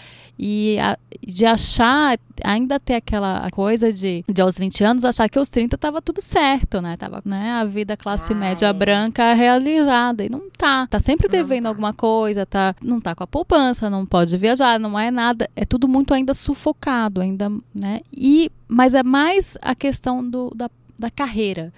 e 0.44 0.80
a, 0.80 0.98
de 1.24 1.46
achar, 1.46 2.18
ainda 2.44 2.80
ter 2.80 2.96
aquela 2.96 3.48
coisa 3.52 3.94
de, 3.94 4.26
de 4.28 4.42
aos 4.42 4.58
20 4.58 4.84
anos, 4.84 5.06
achar 5.06 5.30
que 5.30 5.38
aos 5.38 5.50
30 5.50 5.78
tava 5.78 6.02
tudo 6.02 6.20
certo, 6.20 6.82
né? 6.82 6.98
Tava, 6.98 7.22
né, 7.24 7.52
a 7.52 7.64
vida 7.64 7.96
classe 7.96 8.34
Ai. 8.34 8.40
média 8.40 8.74
branca 8.74 9.34
realizada. 9.34 10.24
E 10.24 10.30
não 10.30 10.50
tá. 10.50 10.88
Tá 10.88 11.00
sempre 11.00 11.28
devendo 11.28 11.64
tá. 11.64 11.70
alguma 11.70 11.94
coisa, 11.94 12.44
tá, 12.46 12.76
não 12.84 13.00
tá 13.00 13.14
com 13.14 13.24
a 13.24 13.28
poupança, 13.28 13.90
não 13.90 14.06
pode 14.06 14.36
viajar, 14.38 14.80
não 14.80 14.98
é 14.98 15.12
nada. 15.12 15.48
É 15.56 15.64
tudo 15.64 15.88
muito 15.88 16.14
ainda 16.14 16.34
sufocado, 16.34 17.22
ainda, 17.22 17.52
né? 17.74 18.02
E, 18.12 18.50
mas 18.68 18.96
é 18.96 19.04
mais 19.04 19.58
a 19.62 19.76
questão 19.76 20.28
do, 20.28 20.52
da, 20.56 20.72
da 20.98 21.12
carreira. 21.12 21.72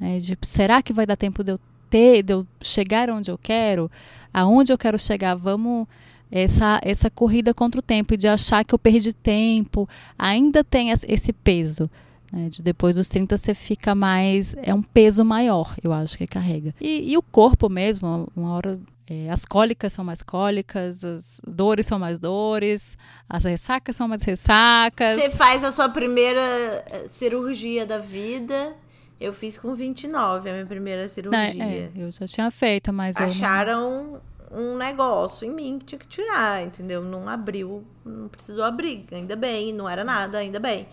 Né? 0.00 0.18
De, 0.18 0.38
será 0.40 0.80
que 0.80 0.94
vai 0.94 1.04
dar 1.04 1.16
tempo 1.16 1.44
de 1.44 1.52
eu 1.52 1.60
ter, 1.90 2.22
de 2.22 2.32
eu 2.32 2.46
chegar 2.62 3.10
onde 3.10 3.30
eu 3.30 3.36
quero? 3.36 3.90
Aonde 4.32 4.72
eu 4.72 4.78
quero 4.78 4.98
chegar? 4.98 5.34
Vamos 5.34 5.86
essa, 6.30 6.80
essa 6.82 7.10
corrida 7.10 7.54
contra 7.54 7.78
o 7.78 7.82
tempo 7.82 8.14
e 8.14 8.16
de 8.16 8.28
achar 8.28 8.64
que 8.64 8.74
eu 8.74 8.78
perdi 8.78 9.12
tempo, 9.12 9.88
ainda 10.18 10.62
tem 10.62 10.90
esse 10.90 11.32
peso. 11.32 11.90
Né? 12.32 12.48
De 12.48 12.62
depois 12.62 12.94
dos 12.94 13.08
30 13.08 13.36
você 13.36 13.54
fica 13.54 13.94
mais. 13.94 14.54
É 14.62 14.74
um 14.74 14.82
peso 14.82 15.24
maior, 15.24 15.74
eu 15.82 15.92
acho 15.92 16.16
que 16.18 16.26
carrega. 16.26 16.74
E, 16.80 17.12
e 17.12 17.16
o 17.16 17.22
corpo 17.22 17.68
mesmo, 17.68 18.28
uma 18.36 18.52
hora. 18.52 18.78
É, 19.10 19.30
as 19.30 19.42
cólicas 19.42 19.94
são 19.94 20.04
mais 20.04 20.22
cólicas, 20.22 21.02
as 21.02 21.40
dores 21.46 21.86
são 21.86 21.98
mais 21.98 22.18
dores, 22.18 22.94
as 23.26 23.42
ressacas 23.42 23.96
são 23.96 24.06
mais 24.06 24.22
ressacas. 24.22 25.14
Você 25.14 25.30
faz 25.30 25.64
a 25.64 25.72
sua 25.72 25.88
primeira 25.88 26.42
eh, 26.90 27.06
cirurgia 27.08 27.86
da 27.86 27.96
vida. 27.96 28.76
Eu 29.18 29.32
fiz 29.32 29.56
com 29.56 29.74
29 29.74 30.50
a 30.50 30.52
minha 30.52 30.66
primeira 30.66 31.08
cirurgia. 31.08 31.40
É, 31.40 31.90
eu 31.96 32.10
já 32.10 32.26
tinha 32.26 32.50
feito, 32.50 32.92
mas. 32.92 33.16
Acharam 33.16 34.20
um 34.50 34.76
negócio 34.76 35.46
em 35.46 35.52
mim 35.52 35.78
que 35.78 35.86
tinha 35.86 35.98
que 35.98 36.06
tirar, 36.06 36.62
entendeu? 36.62 37.02
Não 37.02 37.28
abriu, 37.28 37.84
não 38.04 38.28
precisou 38.28 38.64
abrir, 38.64 39.06
ainda 39.12 39.36
bem, 39.36 39.72
não 39.72 39.88
era 39.88 40.04
nada, 40.04 40.38
ainda 40.38 40.58
bem. 40.58 40.88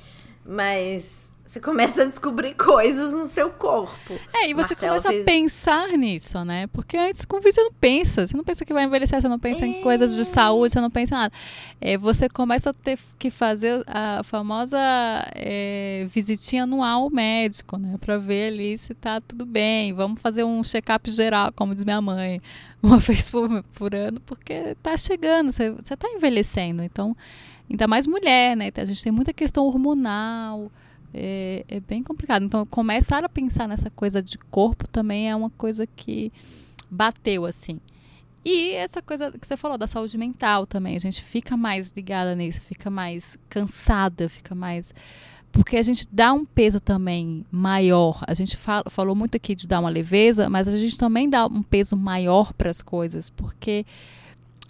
Mas 0.45 1.31
você 1.45 1.59
começa 1.59 2.01
a 2.01 2.05
descobrir 2.05 2.55
coisas 2.55 3.13
no 3.13 3.27
seu 3.27 3.51
corpo. 3.51 4.19
É, 4.33 4.49
e 4.49 4.53
você 4.55 4.73
Marcela 4.73 4.99
começa 4.99 5.09
fez... 5.09 5.21
a 5.21 5.25
pensar 5.25 5.87
nisso, 5.89 6.43
né? 6.43 6.65
Porque 6.67 6.97
antes 6.97 7.23
com 7.23 7.39
você 7.39 7.61
não 7.61 7.71
pensa. 7.71 8.27
Você 8.27 8.35
não 8.35 8.43
pensa 8.43 8.65
que 8.65 8.73
vai 8.73 8.83
envelhecer, 8.83 9.21
você 9.21 9.27
não 9.27 9.37
pensa 9.37 9.63
é... 9.63 9.67
em 9.67 9.81
coisas 9.81 10.15
de 10.15 10.25
saúde, 10.25 10.73
você 10.73 10.81
não 10.81 10.89
pensa 10.89 11.13
em 11.13 11.17
nada. 11.17 11.33
É, 11.79 11.97
você 11.99 12.27
começa 12.27 12.71
a 12.71 12.73
ter 12.73 12.97
que 13.19 13.29
fazer 13.29 13.83
a 13.85 14.23
famosa 14.23 14.79
é, 15.35 16.07
visitinha 16.09 16.63
anual 16.63 17.03
ao 17.03 17.09
médico, 17.11 17.77
né? 17.77 17.95
Pra 18.01 18.17
ver 18.17 18.53
ali 18.53 18.75
se 18.79 18.95
tá 18.95 19.21
tudo 19.21 19.45
bem. 19.45 19.93
Vamos 19.93 20.19
fazer 20.19 20.43
um 20.43 20.63
check-up 20.63 21.11
geral, 21.11 21.53
como 21.53 21.75
diz 21.75 21.83
minha 21.83 22.01
mãe, 22.01 22.41
uma 22.81 22.97
vez 22.99 23.29
por, 23.29 23.63
por 23.75 23.93
ano, 23.93 24.19
porque 24.21 24.75
tá 24.81 24.97
chegando, 24.97 25.51
você, 25.51 25.69
você 25.69 25.95
tá 25.95 26.09
envelhecendo. 26.09 26.81
Então, 26.81 27.15
ainda 27.69 27.87
mais 27.87 28.07
mulher, 28.07 28.57
né? 28.57 28.71
A 28.75 28.85
gente 28.85 29.03
tem 29.03 29.11
muita 29.11 29.31
questão 29.31 29.63
hormonal 29.67 30.71
é, 31.17 31.63
é, 31.69 31.79
bem 31.79 32.03
complicado. 32.03 32.43
Então, 32.43 32.65
começar 32.65 33.23
a 33.23 33.29
pensar 33.29 33.69
nessa 33.69 33.89
coisa 33.89 34.21
de 34.21 34.37
corpo 34.37 34.85
também 34.85 35.29
é 35.29 35.35
uma 35.35 35.49
coisa 35.49 35.87
que 35.87 36.31
bateu, 36.91 37.45
assim. 37.45 37.79
E 38.43 38.71
essa 38.71 39.01
coisa 39.01 39.31
que 39.31 39.47
você 39.47 39.55
falou 39.55 39.77
da 39.77 39.87
saúde 39.87 40.17
mental 40.17 40.67
também, 40.67 40.95
a 40.95 40.99
gente 40.99 41.21
fica 41.21 41.55
mais 41.55 41.91
ligada 41.95 42.35
nisso, 42.35 42.59
fica 42.61 42.89
mais 42.89 43.37
cansada, 43.49 44.27
fica 44.27 44.53
mais. 44.53 44.93
Porque 45.53 45.77
a 45.77 45.83
gente 45.83 46.05
dá 46.11 46.33
um 46.33 46.43
peso 46.43 46.81
também 46.81 47.45
maior. 47.49 48.21
A 48.27 48.33
gente 48.33 48.57
fala, 48.57 48.83
falou 48.89 49.15
muito 49.15 49.37
aqui 49.37 49.55
de 49.55 49.65
dar 49.65 49.79
uma 49.79 49.89
leveza, 49.89 50.49
mas 50.49 50.67
a 50.67 50.77
gente 50.77 50.97
também 50.97 51.29
dá 51.29 51.45
um 51.45 51.63
peso 51.63 51.95
maior 51.95 52.51
para 52.51 52.69
as 52.69 52.81
coisas, 52.81 53.29
porque 53.29 53.85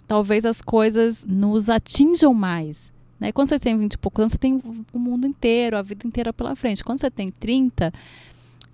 talvez 0.06 0.44
as 0.44 0.62
coisas 0.62 1.26
nos 1.26 1.68
atinjam 1.68 2.32
mais. 2.32 2.92
Né? 3.18 3.32
Quando 3.32 3.48
você 3.48 3.58
tem 3.58 3.78
20 3.78 3.94
e 3.94 3.98
poucos 3.98 4.22
anos, 4.22 4.32
você 4.32 4.38
tem 4.38 4.60
o 4.92 4.98
mundo 4.98 5.26
inteiro, 5.26 5.76
a 5.76 5.82
vida 5.82 6.06
inteira 6.06 6.32
pela 6.32 6.54
frente. 6.54 6.84
Quando 6.84 7.00
você 7.00 7.10
tem 7.10 7.30
30, 7.30 7.92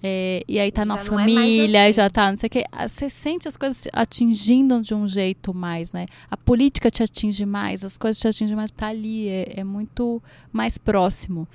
é, 0.03 0.43
e 0.49 0.59
aí 0.59 0.73
tá 0.73 0.83
já 0.83 0.87
na 0.87 0.99
é 0.99 1.05
família, 1.05 1.79
é 1.79 1.85
assim. 1.85 1.93
já 1.93 2.11
tá, 2.11 2.31
não 2.31 2.37
sei 2.37 2.49
o 2.49 2.51
que. 2.51 2.65
Você 2.89 3.09
sente 3.09 3.47
as 3.47 3.57
coisas 3.57 3.87
atingindo 3.93 4.83
de 4.83 4.95
um 4.95 5.07
jeito 5.07 5.55
mais, 5.55 5.93
né? 5.93 6.07
A 6.29 6.37
política 6.37 6.91
te 6.91 7.05
atinge 7.05 7.47
mais, 7.47 7.85
as 7.85 7.97
coisas 7.97 8.21
te 8.21 8.27
atingem 8.27 8.57
mais, 8.57 8.71
tá 8.71 8.89
ali, 8.89 9.29
é, 9.29 9.61
é 9.61 9.65
muito 9.65 10.21
mais 10.53 10.77
próximo. 10.77 11.47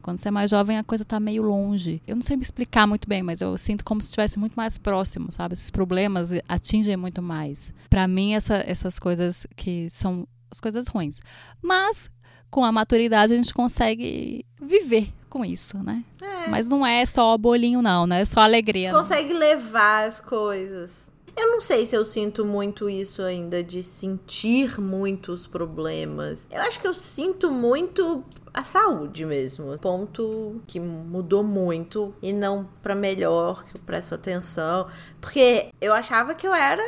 Quando 0.00 0.16
você 0.16 0.28
é 0.28 0.30
mais 0.30 0.50
jovem, 0.50 0.78
a 0.78 0.82
coisa 0.82 1.04
tá 1.04 1.20
meio 1.20 1.42
longe. 1.42 2.00
Eu 2.06 2.16
não 2.16 2.22
sei 2.22 2.34
me 2.36 2.42
explicar 2.42 2.86
muito 2.86 3.06
bem, 3.06 3.22
mas 3.22 3.42
eu 3.42 3.58
sinto 3.58 3.84
como 3.84 4.00
se 4.00 4.06
estivesse 4.06 4.38
muito 4.38 4.54
mais 4.54 4.78
próximo, 4.78 5.30
sabe? 5.30 5.52
Esses 5.52 5.70
problemas 5.70 6.30
atingem 6.48 6.96
muito 6.96 7.20
mais. 7.20 7.70
Para 7.90 8.08
mim, 8.08 8.32
essa, 8.32 8.64
essas 8.66 8.98
coisas 8.98 9.46
que 9.54 9.90
são 9.90 10.26
as 10.50 10.58
coisas 10.58 10.88
ruins. 10.88 11.20
Mas 11.62 12.10
com 12.50 12.64
a 12.64 12.72
maturidade 12.72 13.32
a 13.32 13.36
gente 13.36 13.54
consegue 13.54 14.44
viver 14.60 15.12
com 15.28 15.44
isso, 15.44 15.78
né? 15.78 16.04
É. 16.20 16.48
Mas 16.48 16.68
não 16.68 16.84
é 16.84 17.06
só 17.06 17.38
bolinho, 17.38 17.80
não, 17.80 18.06
né? 18.06 18.22
É 18.22 18.24
só 18.24 18.40
alegria. 18.40 18.92
Consegue 18.92 19.32
não. 19.32 19.40
levar 19.40 20.06
as 20.06 20.20
coisas. 20.20 21.10
Eu 21.36 21.52
não 21.52 21.60
sei 21.60 21.86
se 21.86 21.96
eu 21.96 22.04
sinto 22.04 22.44
muito 22.44 22.90
isso 22.90 23.22
ainda, 23.22 23.62
de 23.62 23.82
sentir 23.82 24.80
muitos 24.80 25.46
problemas. 25.46 26.46
Eu 26.50 26.60
acho 26.62 26.80
que 26.80 26.86
eu 26.86 26.92
sinto 26.92 27.50
muito 27.50 28.24
a 28.52 28.62
saúde 28.64 29.24
mesmo. 29.24 29.78
Ponto 29.78 30.60
que 30.66 30.80
mudou 30.80 31.42
muito 31.42 32.14
e 32.20 32.32
não 32.32 32.68
para 32.82 32.94
melhor, 32.94 33.64
que 33.64 33.76
eu 33.76 33.80
presto 33.80 34.14
atenção. 34.14 34.88
Porque 35.20 35.70
eu 35.80 35.94
achava 35.94 36.34
que 36.34 36.46
eu 36.46 36.54
era 36.54 36.82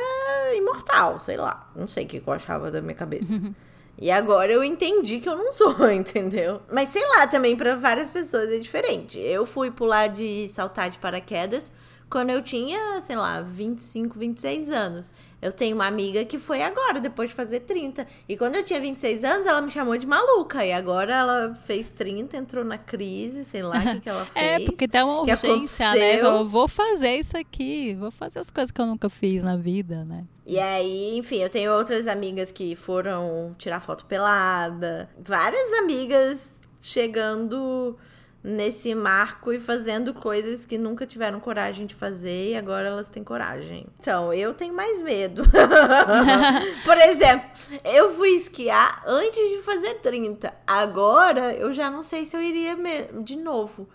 imortal, 0.55 1.17
sei 1.19 1.37
lá. 1.37 1.71
Não 1.75 1.87
sei 1.87 2.05
o 2.05 2.07
que 2.07 2.21
eu 2.23 2.33
achava 2.33 2.69
da 2.69 2.81
minha 2.81 2.95
cabeça. 2.95 3.33
E 4.03 4.11
agora 4.11 4.51
eu 4.51 4.61
entendi 4.65 5.21
que 5.21 5.29
eu 5.29 5.37
não 5.37 5.53
sou, 5.53 5.73
entendeu? 5.89 6.61
Mas 6.69 6.89
sei 6.89 7.01
lá, 7.07 7.25
também 7.25 7.55
para 7.55 7.77
várias 7.77 8.09
pessoas 8.09 8.51
é 8.51 8.57
diferente. 8.57 9.17
Eu 9.17 9.45
fui 9.45 9.71
pular 9.71 10.07
de 10.09 10.49
saltar 10.49 10.89
de 10.89 10.97
paraquedas 10.97 11.71
quando 12.13 12.29
eu 12.29 12.43
tinha, 12.43 13.01
sei 13.01 13.15
lá, 13.15 13.41
25, 13.41 14.19
26 14.19 14.69
anos. 14.69 15.11
Eu 15.41 15.51
tenho 15.51 15.75
uma 15.75 15.87
amiga 15.87 16.23
que 16.23 16.37
foi 16.37 16.61
agora, 16.61 17.01
depois 17.01 17.31
de 17.31 17.35
fazer 17.35 17.61
30. 17.61 18.05
E 18.29 18.37
quando 18.37 18.53
eu 18.53 18.63
tinha 18.63 18.79
26 18.79 19.23
anos, 19.23 19.47
ela 19.47 19.59
me 19.59 19.71
chamou 19.71 19.97
de 19.97 20.05
maluca. 20.05 20.63
E 20.63 20.71
agora 20.71 21.11
ela 21.11 21.55
fez 21.65 21.89
30, 21.89 22.37
entrou 22.37 22.63
na 22.63 22.77
crise, 22.77 23.43
sei 23.43 23.63
lá 23.63 23.79
o 23.79 23.81
que, 23.81 24.01
que 24.01 24.09
ela 24.09 24.27
é, 24.35 24.39
fez. 24.39 24.61
É, 24.61 24.65
porque 24.65 24.87
tem 24.87 25.01
uma 25.01 25.21
urgência, 25.21 25.91
né? 25.95 26.21
Eu 26.21 26.47
vou 26.47 26.67
fazer 26.67 27.15
isso 27.15 27.35
aqui, 27.35 27.95
vou 27.95 28.11
fazer 28.11 28.37
as 28.37 28.51
coisas 28.51 28.69
que 28.69 28.79
eu 28.79 28.85
nunca 28.85 29.09
fiz 29.09 29.41
na 29.41 29.57
vida, 29.57 30.05
né? 30.05 30.23
E 30.45 30.59
aí, 30.59 31.17
enfim, 31.17 31.37
eu 31.37 31.49
tenho 31.49 31.73
outras 31.73 32.05
amigas 32.05 32.51
que 32.51 32.75
foram 32.75 33.55
tirar 33.57 33.79
foto 33.79 34.05
pelada. 34.05 35.09
Várias 35.17 35.73
amigas 35.79 36.59
chegando 36.79 37.97
nesse 38.43 38.93
marco 38.93 39.53
e 39.53 39.59
fazendo 39.59 40.13
coisas 40.13 40.65
que 40.65 40.77
nunca 40.77 41.07
tiveram 41.07 41.39
coragem 41.39 41.85
de 41.85 41.95
fazer 41.95 42.51
e 42.51 42.57
agora 42.57 42.89
elas 42.89 43.09
têm 43.09 43.23
coragem. 43.23 43.87
Então, 43.99 44.33
eu 44.33 44.53
tenho 44.53 44.73
mais 44.73 45.01
medo. 45.01 45.43
Por 46.83 46.97
exemplo, 46.97 47.49
eu 47.85 48.13
fui 48.15 48.31
esquiar 48.31 49.01
antes 49.07 49.49
de 49.49 49.61
fazer 49.61 49.95
30. 49.95 50.53
Agora 50.67 51.53
eu 51.53 51.73
já 51.73 51.89
não 51.89 52.03
sei 52.03 52.25
se 52.25 52.35
eu 52.35 52.41
iria 52.41 52.75
de 53.23 53.37
novo. 53.37 53.87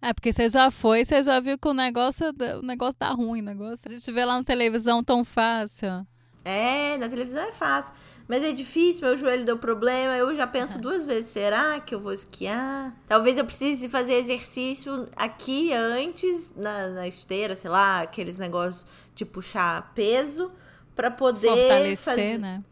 É, 0.00 0.12
porque 0.12 0.32
você 0.32 0.48
já 0.50 0.70
foi, 0.70 1.04
você 1.04 1.22
já 1.22 1.40
viu 1.40 1.58
que 1.58 1.66
o 1.66 1.74
negócio, 1.74 2.26
o 2.60 2.66
negócio 2.66 2.94
tá 2.94 3.08
ruim, 3.08 3.40
o 3.40 3.44
negócio. 3.44 3.86
A 3.86 3.90
gente 3.90 4.12
vê 4.12 4.24
lá 4.24 4.36
na 4.36 4.44
televisão 4.44 5.02
tão 5.02 5.24
fácil. 5.24 6.06
É, 6.44 6.98
na 6.98 7.08
televisão 7.08 7.42
é 7.42 7.52
fácil. 7.52 7.94
Mas 8.26 8.42
é 8.42 8.52
difícil, 8.52 9.06
meu 9.06 9.16
joelho 9.16 9.44
deu 9.44 9.58
problema. 9.58 10.16
Eu 10.16 10.34
já 10.34 10.46
penso 10.46 10.78
duas 10.78 11.04
vezes: 11.04 11.30
será 11.30 11.78
que 11.80 11.94
eu 11.94 12.00
vou 12.00 12.12
esquiar? 12.12 12.94
Talvez 13.06 13.36
eu 13.36 13.44
precise 13.44 13.88
fazer 13.88 14.14
exercício 14.14 15.08
aqui 15.14 15.72
antes, 15.72 16.52
na, 16.56 16.88
na 16.88 17.08
esteira, 17.08 17.54
sei 17.54 17.70
lá, 17.70 18.00
aqueles 18.00 18.38
negócios 18.38 18.84
de 19.14 19.24
puxar 19.24 19.92
peso, 19.94 20.50
para 20.96 21.10
poder. 21.10 21.48
Fortalecer, 21.48 21.96
fazer... 21.98 22.38
né? 22.38 22.64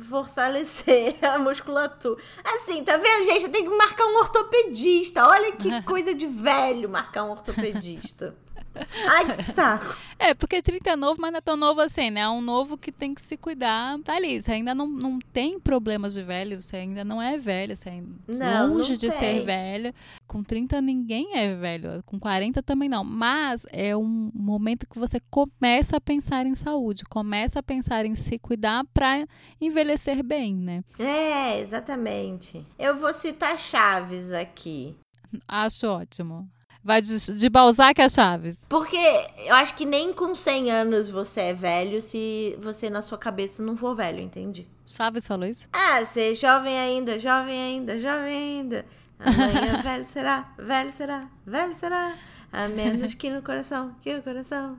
fortalecer 0.00 1.16
a 1.24 1.38
musculatura. 1.38 2.20
Assim, 2.44 2.84
tá 2.84 2.96
vendo, 2.96 3.24
gente? 3.24 3.44
Eu 3.44 3.50
tenho 3.50 3.70
que 3.70 3.76
marcar 3.76 4.04
um 4.06 4.18
ortopedista. 4.18 5.26
Olha 5.26 5.52
que 5.52 5.82
coisa 5.82 6.14
de 6.14 6.26
velho 6.26 6.88
marcar 6.88 7.24
um 7.24 7.30
ortopedista. 7.30 8.34
Ai, 9.08 9.36
que 9.36 9.42
saco. 9.52 9.96
É, 10.18 10.34
porque 10.34 10.60
30 10.60 10.90
é 10.90 10.96
novo, 10.96 11.20
mas 11.20 11.30
não 11.30 11.38
é 11.38 11.40
tão 11.40 11.56
novo 11.56 11.80
assim, 11.80 12.10
né? 12.10 12.22
É 12.22 12.28
um 12.28 12.40
novo 12.40 12.76
que 12.76 12.90
tem 12.90 13.14
que 13.14 13.22
se 13.22 13.36
cuidar. 13.36 13.98
Tá 14.00 14.16
ali, 14.16 14.42
você 14.42 14.52
ainda 14.52 14.74
não, 14.74 14.88
não 14.88 15.18
tem 15.18 15.60
problemas 15.60 16.12
de 16.12 16.22
velho, 16.22 16.60
você 16.60 16.78
ainda 16.78 17.04
não 17.04 17.22
é 17.22 17.38
velho, 17.38 17.76
você 17.76 17.88
ainda 17.90 18.10
não, 18.26 18.74
longe 18.74 18.92
não 18.92 18.98
de 18.98 19.08
tem. 19.08 19.18
ser 19.18 19.44
velho. 19.44 19.94
Com 20.26 20.42
30 20.42 20.80
ninguém 20.80 21.36
é 21.36 21.54
velho, 21.54 22.02
com 22.04 22.18
40 22.18 22.62
também 22.62 22.88
não. 22.88 23.04
Mas 23.04 23.64
é 23.70 23.96
um 23.96 24.30
momento 24.34 24.88
que 24.88 24.98
você 24.98 25.20
começa 25.30 25.96
a 25.96 26.00
pensar 26.00 26.46
em 26.46 26.54
saúde, 26.54 27.04
começa 27.04 27.60
a 27.60 27.62
pensar 27.62 28.04
em 28.04 28.14
se 28.14 28.38
cuidar 28.38 28.84
para 28.92 29.24
envelhecer 29.60 30.22
bem, 30.24 30.54
né? 30.54 30.82
É, 30.98 31.60
exatamente. 31.60 32.66
Eu 32.78 32.98
vou 32.98 33.14
citar 33.14 33.56
chaves 33.56 34.32
aqui. 34.32 34.96
Acho 35.46 35.86
ótimo. 35.86 36.48
Vai 36.82 37.02
de, 37.02 37.32
de 37.34 37.48
Balzac 37.50 38.00
a 38.00 38.08
Chaves. 38.08 38.66
Porque 38.68 38.96
eu 39.46 39.54
acho 39.54 39.74
que 39.74 39.84
nem 39.84 40.12
com 40.12 40.34
100 40.34 40.70
anos 40.70 41.10
você 41.10 41.40
é 41.40 41.54
velho 41.54 42.00
se 42.00 42.56
você 42.60 42.88
na 42.88 43.02
sua 43.02 43.18
cabeça 43.18 43.62
não 43.62 43.76
for 43.76 43.94
velho, 43.94 44.20
entende? 44.20 44.66
Chaves 44.86 45.26
falou 45.26 45.46
isso? 45.46 45.68
Ah, 45.72 46.04
você 46.04 46.32
é 46.32 46.34
jovem 46.34 46.78
ainda, 46.78 47.18
jovem 47.18 47.60
ainda, 47.60 47.98
jovem 47.98 48.36
ainda. 48.36 48.86
Amanhã 49.18 49.80
velho 49.82 50.04
será, 50.04 50.54
velho 50.56 50.90
será, 50.90 51.28
velho 51.44 51.74
será. 51.74 52.14
A 52.52 52.66
menos 52.66 53.14
que 53.14 53.28
no 53.28 53.42
coração, 53.42 53.94
que 54.00 54.14
o 54.14 54.22
coração 54.22 54.76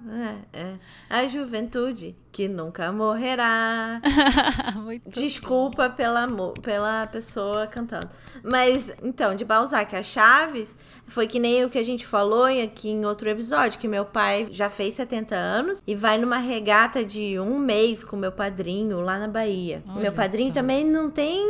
é, 0.54 0.60
é 0.60 0.76
a 1.10 1.28
juventude 1.28 2.16
que 2.32 2.48
nunca 2.48 2.92
morrerá. 2.92 4.02
Desculpa 5.06 5.90
pela, 5.90 6.28
pela 6.62 7.08
pessoa 7.08 7.68
cantando. 7.68 8.10
Mas, 8.44 8.92
então, 9.04 9.36
de 9.36 9.44
Balzac 9.44 9.96
a 9.96 10.04
Chaves, 10.04 10.76
foi 11.08 11.28
que 11.28 11.40
nem 11.40 11.66
o 11.66 11.70
que 11.70 11.78
a 11.78 11.84
gente 11.84 12.06
falou 12.06 12.46
aqui 12.46 12.90
em 12.90 13.06
outro 13.06 13.30
episódio, 13.30 13.80
que 13.80 13.88
meu 13.88 14.06
pai 14.06 14.48
já 14.52 14.70
fez 14.70 14.94
70 14.96 15.36
anos 15.36 15.84
e 15.86 15.96
vai 15.96 16.18
numa 16.18 16.38
regata 16.38 17.04
de 17.04 17.40
um 17.40 17.58
mês 17.58 18.04
com 18.04 18.16
meu 18.16 18.32
padrinho 18.32 19.00
lá 19.00 19.18
na 19.18 19.28
Bahia. 19.28 19.84
Olha 19.90 20.00
meu 20.00 20.14
padrinho 20.14 20.50
só. 20.50 20.60
também 20.60 20.86
não 20.86 21.10
tem 21.10 21.44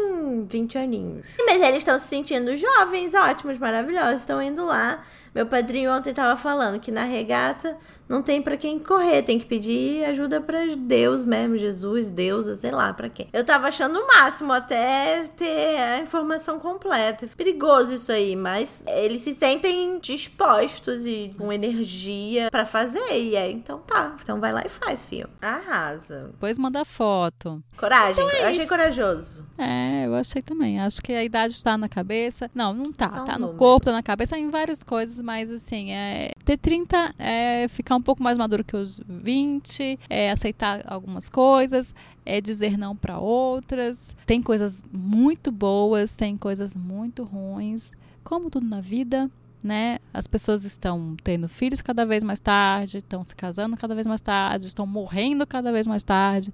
20 0.46 0.78
aninhos. 0.78 1.28
Mas 1.46 1.62
eles 1.62 1.80
estão 1.80 2.00
se 2.00 2.08
sentindo 2.08 2.58
jovens, 2.58 3.14
ótimos, 3.14 3.58
maravilhosos, 3.58 4.22
estão 4.22 4.42
indo 4.42 4.66
lá 4.66 5.04
meu 5.34 5.46
padrinho 5.46 5.92
ontem 5.92 6.14
tava 6.14 6.36
falando 6.36 6.80
que 6.80 6.92
na 6.92 7.04
regata 7.04 7.78
não 8.10 8.24
tem 8.24 8.42
para 8.42 8.58
quem 8.58 8.80
correr, 8.80 9.22
tem 9.22 9.38
que 9.38 9.46
pedir 9.46 10.04
ajuda 10.06 10.42
para 10.42 10.76
Deus 10.76 11.24
mesmo, 11.24 11.60
Jesus, 11.60 12.10
Deus, 12.10 12.60
sei 12.60 12.72
lá 12.72 12.92
para 12.92 13.08
quem. 13.08 13.30
Eu 13.32 13.46
tava 13.46 13.68
achando 13.68 14.00
o 14.00 14.08
máximo 14.08 14.52
até 14.52 15.28
ter 15.38 15.78
a 15.78 16.00
informação 16.00 16.60
completa. 16.60 17.30
Perigoso 17.38 17.94
isso 17.94 18.12
aí, 18.12 18.36
mas 18.36 18.84
eles 18.88 19.22
se 19.22 19.36
sentem 19.36 20.00
dispostos 20.00 21.06
e 21.06 21.32
com 21.38 21.54
energia 21.54 22.50
para 22.50 22.66
fazer. 22.66 23.00
E 23.12 23.38
aí, 23.38 23.54
então 23.54 23.78
tá. 23.78 24.16
Então 24.20 24.40
vai 24.40 24.52
lá 24.52 24.64
e 24.66 24.70
faz, 24.70 25.06
filho. 25.06 25.30
Arrasa. 25.40 26.30
Depois 26.32 26.58
manda 26.58 26.84
foto. 26.84 27.62
Coragem, 27.78 28.24
então 28.26 28.30
é 28.30 28.44
eu 28.44 28.48
achei 28.48 28.66
corajoso. 28.66 29.46
É, 29.58 30.08
eu 30.08 30.16
achei 30.16 30.42
também. 30.42 30.80
Acho 30.80 31.02
que 31.02 31.14
a 31.14 31.24
idade 31.24 31.54
está 31.54 31.78
na 31.78 31.88
cabeça. 31.88 32.50
Não, 32.56 32.74
não 32.74 32.92
tá. 32.92 33.08
Tá 33.08 33.38
no 33.38 33.54
corpo, 33.54 33.86
tá 33.86 33.92
na 33.92 34.02
cabeça, 34.02 34.38
em 34.38 34.50
várias 34.50 34.82
coisas, 34.82 35.22
mas 35.22 35.52
assim, 35.52 35.92
é 35.92 36.32
ter 36.44 36.58
30 36.58 37.14
é 37.20 37.68
ficar 37.68 37.99
um 38.00 38.02
pouco 38.02 38.24
mais 38.24 38.38
maduro 38.38 38.64
que 38.64 38.76
os 38.76 39.00
20, 39.08 40.00
é 40.10 40.32
aceitar 40.32 40.82
algumas 40.86 41.30
coisas, 41.30 41.94
é 42.26 42.40
dizer 42.40 42.78
não 42.78 42.96
para 42.96 43.20
outras. 43.20 44.16
Tem 44.26 44.42
coisas 44.42 44.84
muito 44.92 45.52
boas, 45.52 46.16
tem 46.16 46.38
coisas 46.38 46.76
muito 46.76 47.24
ruins, 47.24 47.92
como 48.24 48.50
tudo 48.50 48.66
na 48.66 48.82
vida. 48.82 49.30
Né? 49.62 50.00
As 50.14 50.26
pessoas 50.26 50.64
estão 50.64 51.18
tendo 51.22 51.50
filhos 51.50 51.82
cada 51.82 52.06
vez 52.06 52.24
mais 52.24 52.40
tarde, 52.40 53.00
estão 53.00 53.22
se 53.26 53.36
casando 53.36 53.76
cada 53.76 53.94
vez 53.94 54.08
mais 54.08 54.22
tarde, 54.22 54.68
estão 54.68 54.88
morrendo 54.88 55.46
cada 55.46 55.70
vez 55.70 55.86
mais 55.86 56.04
tarde. 56.04 56.50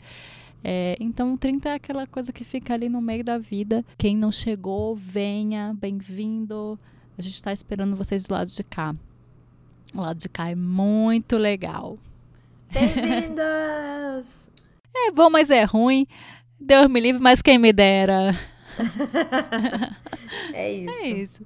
É, 0.64 0.98
então, 1.00 1.38
30 1.38 1.70
é 1.70 1.74
aquela 1.76 2.08
coisa 2.08 2.34
que 2.34 2.44
fica 2.44 2.74
ali 2.74 2.90
no 2.90 3.00
meio 3.00 3.24
da 3.24 3.38
vida. 3.38 3.86
Quem 3.96 4.18
não 4.18 4.32
chegou, 4.32 4.96
venha, 4.96 5.78
bem-vindo. 5.80 6.80
A 7.16 7.22
gente 7.22 7.36
está 7.36 7.54
esperando 7.54 7.96
vocês 7.96 8.26
do 8.26 8.34
lado 8.34 8.50
de 8.50 8.64
cá. 8.64 8.96
O 9.94 10.02
lado 10.02 10.18
de 10.18 10.30
cá 10.30 10.50
é 10.50 10.56
muito 10.56 11.38
legal. 11.38 11.98
Bem-vindas! 12.72 14.52
é 14.96 15.12
bom, 15.12 15.30
mas 15.30 15.50
é 15.50 15.64
ruim. 15.64 16.08
Deus 16.60 16.90
me 16.90 17.00
livre, 17.00 17.22
mas 17.22 17.42
quem 17.42 17.58
me 17.58 17.72
dera. 17.72 18.38
é 20.54 20.72
isso. 20.72 20.90
É 20.90 21.08
isso. 21.08 21.46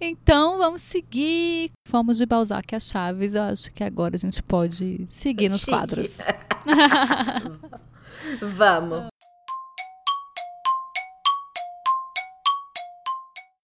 Então, 0.00 0.56
vamos 0.56 0.80
seguir. 0.80 1.70
Fomos 1.86 2.16
de 2.18 2.26
Balzac 2.26 2.74
a 2.74 2.80
Chaves. 2.80 3.34
Eu 3.34 3.42
acho 3.42 3.70
que 3.72 3.84
agora 3.84 4.16
a 4.16 4.18
gente 4.18 4.42
pode 4.42 5.04
seguir 5.08 5.50
nos 5.50 5.60
Chique. 5.60 5.72
quadros. 5.72 6.18
vamos. 8.40 9.08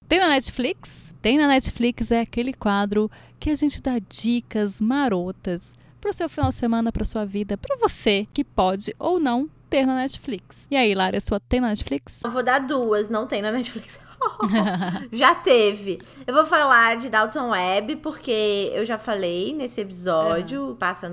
Tem 0.08 0.20
na 0.20 0.28
Netflix? 0.28 1.14
Tem 1.20 1.36
na 1.36 1.48
Netflix 1.48 2.12
é 2.12 2.20
aquele 2.20 2.52
quadro 2.52 3.10
que 3.40 3.50
a 3.50 3.56
gente 3.56 3.82
dá 3.82 3.98
dicas 3.98 4.80
marotas 4.80 5.74
para 6.00 6.10
o 6.10 6.14
seu 6.14 6.28
final 6.28 6.50
de 6.50 6.54
semana, 6.54 6.92
para 6.92 7.04
sua 7.04 7.24
vida, 7.24 7.56
para 7.56 7.76
você 7.76 8.28
que 8.32 8.44
pode 8.44 8.94
ou 8.98 9.18
não 9.18 9.50
ter 9.68 9.84
na 9.84 9.96
Netflix. 9.96 10.68
E 10.70 10.76
aí, 10.76 10.94
Lara, 10.94 11.20
sua 11.20 11.40
tem 11.40 11.60
na 11.60 11.68
Netflix? 11.68 12.22
Eu 12.24 12.30
vou 12.30 12.42
dar 12.42 12.60
duas, 12.60 13.10
não 13.10 13.26
tem 13.26 13.42
na 13.42 13.50
Netflix. 13.50 14.00
já 15.12 15.34
teve. 15.34 16.00
Eu 16.26 16.34
vou 16.34 16.46
falar 16.46 16.96
de 16.96 17.08
Dalton 17.08 17.50
Webb, 17.50 17.96
porque 17.96 18.70
eu 18.74 18.84
já 18.86 18.98
falei 18.98 19.54
nesse 19.54 19.80
episódio, 19.80 20.68
uhum. 20.68 20.74
passa 20.74 21.10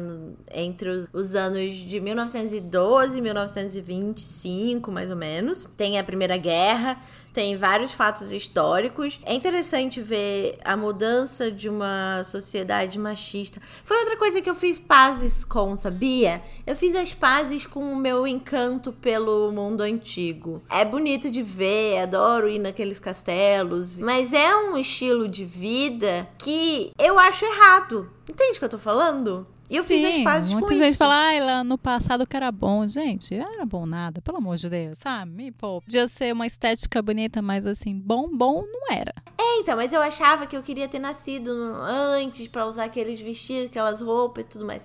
entre 0.54 0.90
os, 0.90 1.08
os, 1.12 1.36
anos 1.36 1.74
de 1.76 2.00
1912 2.00 3.18
e 3.18 3.22
1925, 3.22 4.92
mais 4.92 5.10
ou 5.10 5.16
menos. 5.16 5.68
Tem 5.76 6.00
a 6.00 6.04
Primeira 6.04 6.38
Guerra, 6.38 6.98
tem 7.34 7.58
vários 7.58 7.92
fatos 7.92 8.32
históricos. 8.32 9.20
É 9.26 9.34
interessante 9.34 10.02
ver 10.02 10.58
a 10.64 10.78
mudança 10.78 11.52
de 11.52 11.68
uma 11.68 12.24
sociedade 12.24 13.00
machista. 13.00 13.60
Foi 13.84 13.98
outra 13.98 14.16
coisa 14.16 14.42
que 14.42 14.50
eu 14.50 14.56
fiz 14.56 14.80
pazes 14.80 15.44
com, 15.44 15.76
sabia? 15.76 16.42
Eu 16.66 16.76
fiz 16.76 16.96
as 16.96 17.14
pazes 17.14 17.66
com 17.66 17.92
o 17.92 17.96
meu 17.96 18.28
encanto 18.28 18.94
pelo 18.94 19.52
mundo 19.52 19.82
antigo. 19.82 20.62
É 20.70 20.86
bonito 20.86 21.30
de 21.32 21.42
ver, 21.42 22.00
adoro 22.00 22.48
ir 22.48 22.60
naqueles 22.60 23.00
castelos, 23.00 23.98
mas 23.98 24.32
é 24.34 24.56
um 24.56 24.78
estilo 24.78 25.28
de 25.28 25.44
vida 25.44 26.28
que 26.38 26.92
eu 27.00 27.18
acho 27.18 27.44
errado. 27.46 28.10
Entende 28.30 28.58
o 28.58 28.60
que 28.60 28.66
eu 28.66 28.70
tô 28.70 28.78
falando? 28.78 29.46
E 29.74 29.78
eu 29.78 29.84
Sim, 29.84 30.06
fiz 30.06 30.18
as 30.18 30.24
pazes 30.24 30.54
muita 30.54 30.76
gente 30.76 30.96
fala, 30.96 31.40
lá 31.40 31.64
no 31.64 31.80
passado 31.80 32.28
que 32.28 32.38
era 32.38 32.52
bom. 32.52 32.88
Gente, 32.88 33.34
era 33.34 33.66
bom 33.66 33.88
nada, 33.88 34.22
pelo 34.22 34.38
amor 34.38 34.56
de 34.56 34.70
Deus, 34.70 35.00
sabe? 35.00 35.52
Pô, 35.52 35.82
podia 35.82 36.08
ser 36.08 36.32
uma 36.32 36.46
estética 36.46 37.02
bonita, 37.02 37.42
mas 37.42 37.66
assim, 37.66 38.00
bom, 38.00 38.30
bom 38.32 38.64
não 38.72 38.96
era. 38.96 39.12
É, 39.36 39.60
então, 39.60 39.76
mas 39.76 39.92
eu 39.92 40.00
achava 40.00 40.46
que 40.46 40.56
eu 40.56 40.62
queria 40.62 40.88
ter 40.88 41.00
nascido 41.00 41.50
antes 41.50 42.48
para 42.48 42.68
usar 42.68 42.84
aqueles 42.84 43.20
vestidos, 43.20 43.66
aquelas 43.66 44.00
roupas 44.00 44.46
e 44.46 44.48
tudo 44.48 44.64
mais. 44.64 44.84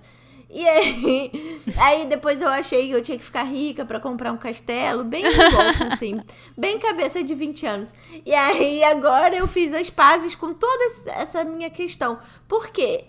E 0.49 0.67
aí, 0.67 1.31
aí 1.77 2.05
depois 2.07 2.41
eu 2.41 2.47
achei 2.47 2.87
que 2.87 2.93
eu 2.93 3.01
tinha 3.03 3.19
que 3.19 3.23
ficar 3.23 3.43
rica 3.43 3.85
para 3.85 3.99
comprar 3.99 4.31
um 4.31 4.37
castelo, 4.37 5.03
bem 5.03 5.23
igual, 5.23 5.93
assim, 5.93 6.19
bem 6.57 6.79
cabeça 6.79 7.23
de 7.23 7.35
20 7.35 7.65
anos. 7.67 7.93
E 8.25 8.33
aí 8.33 8.83
agora 8.83 9.35
eu 9.35 9.45
fiz 9.45 9.71
as 9.71 9.91
pazes 9.91 10.33
com 10.33 10.51
toda 10.51 11.11
essa 11.11 11.43
minha 11.43 11.69
questão. 11.69 12.17
Por 12.47 12.69
quê? 12.69 13.05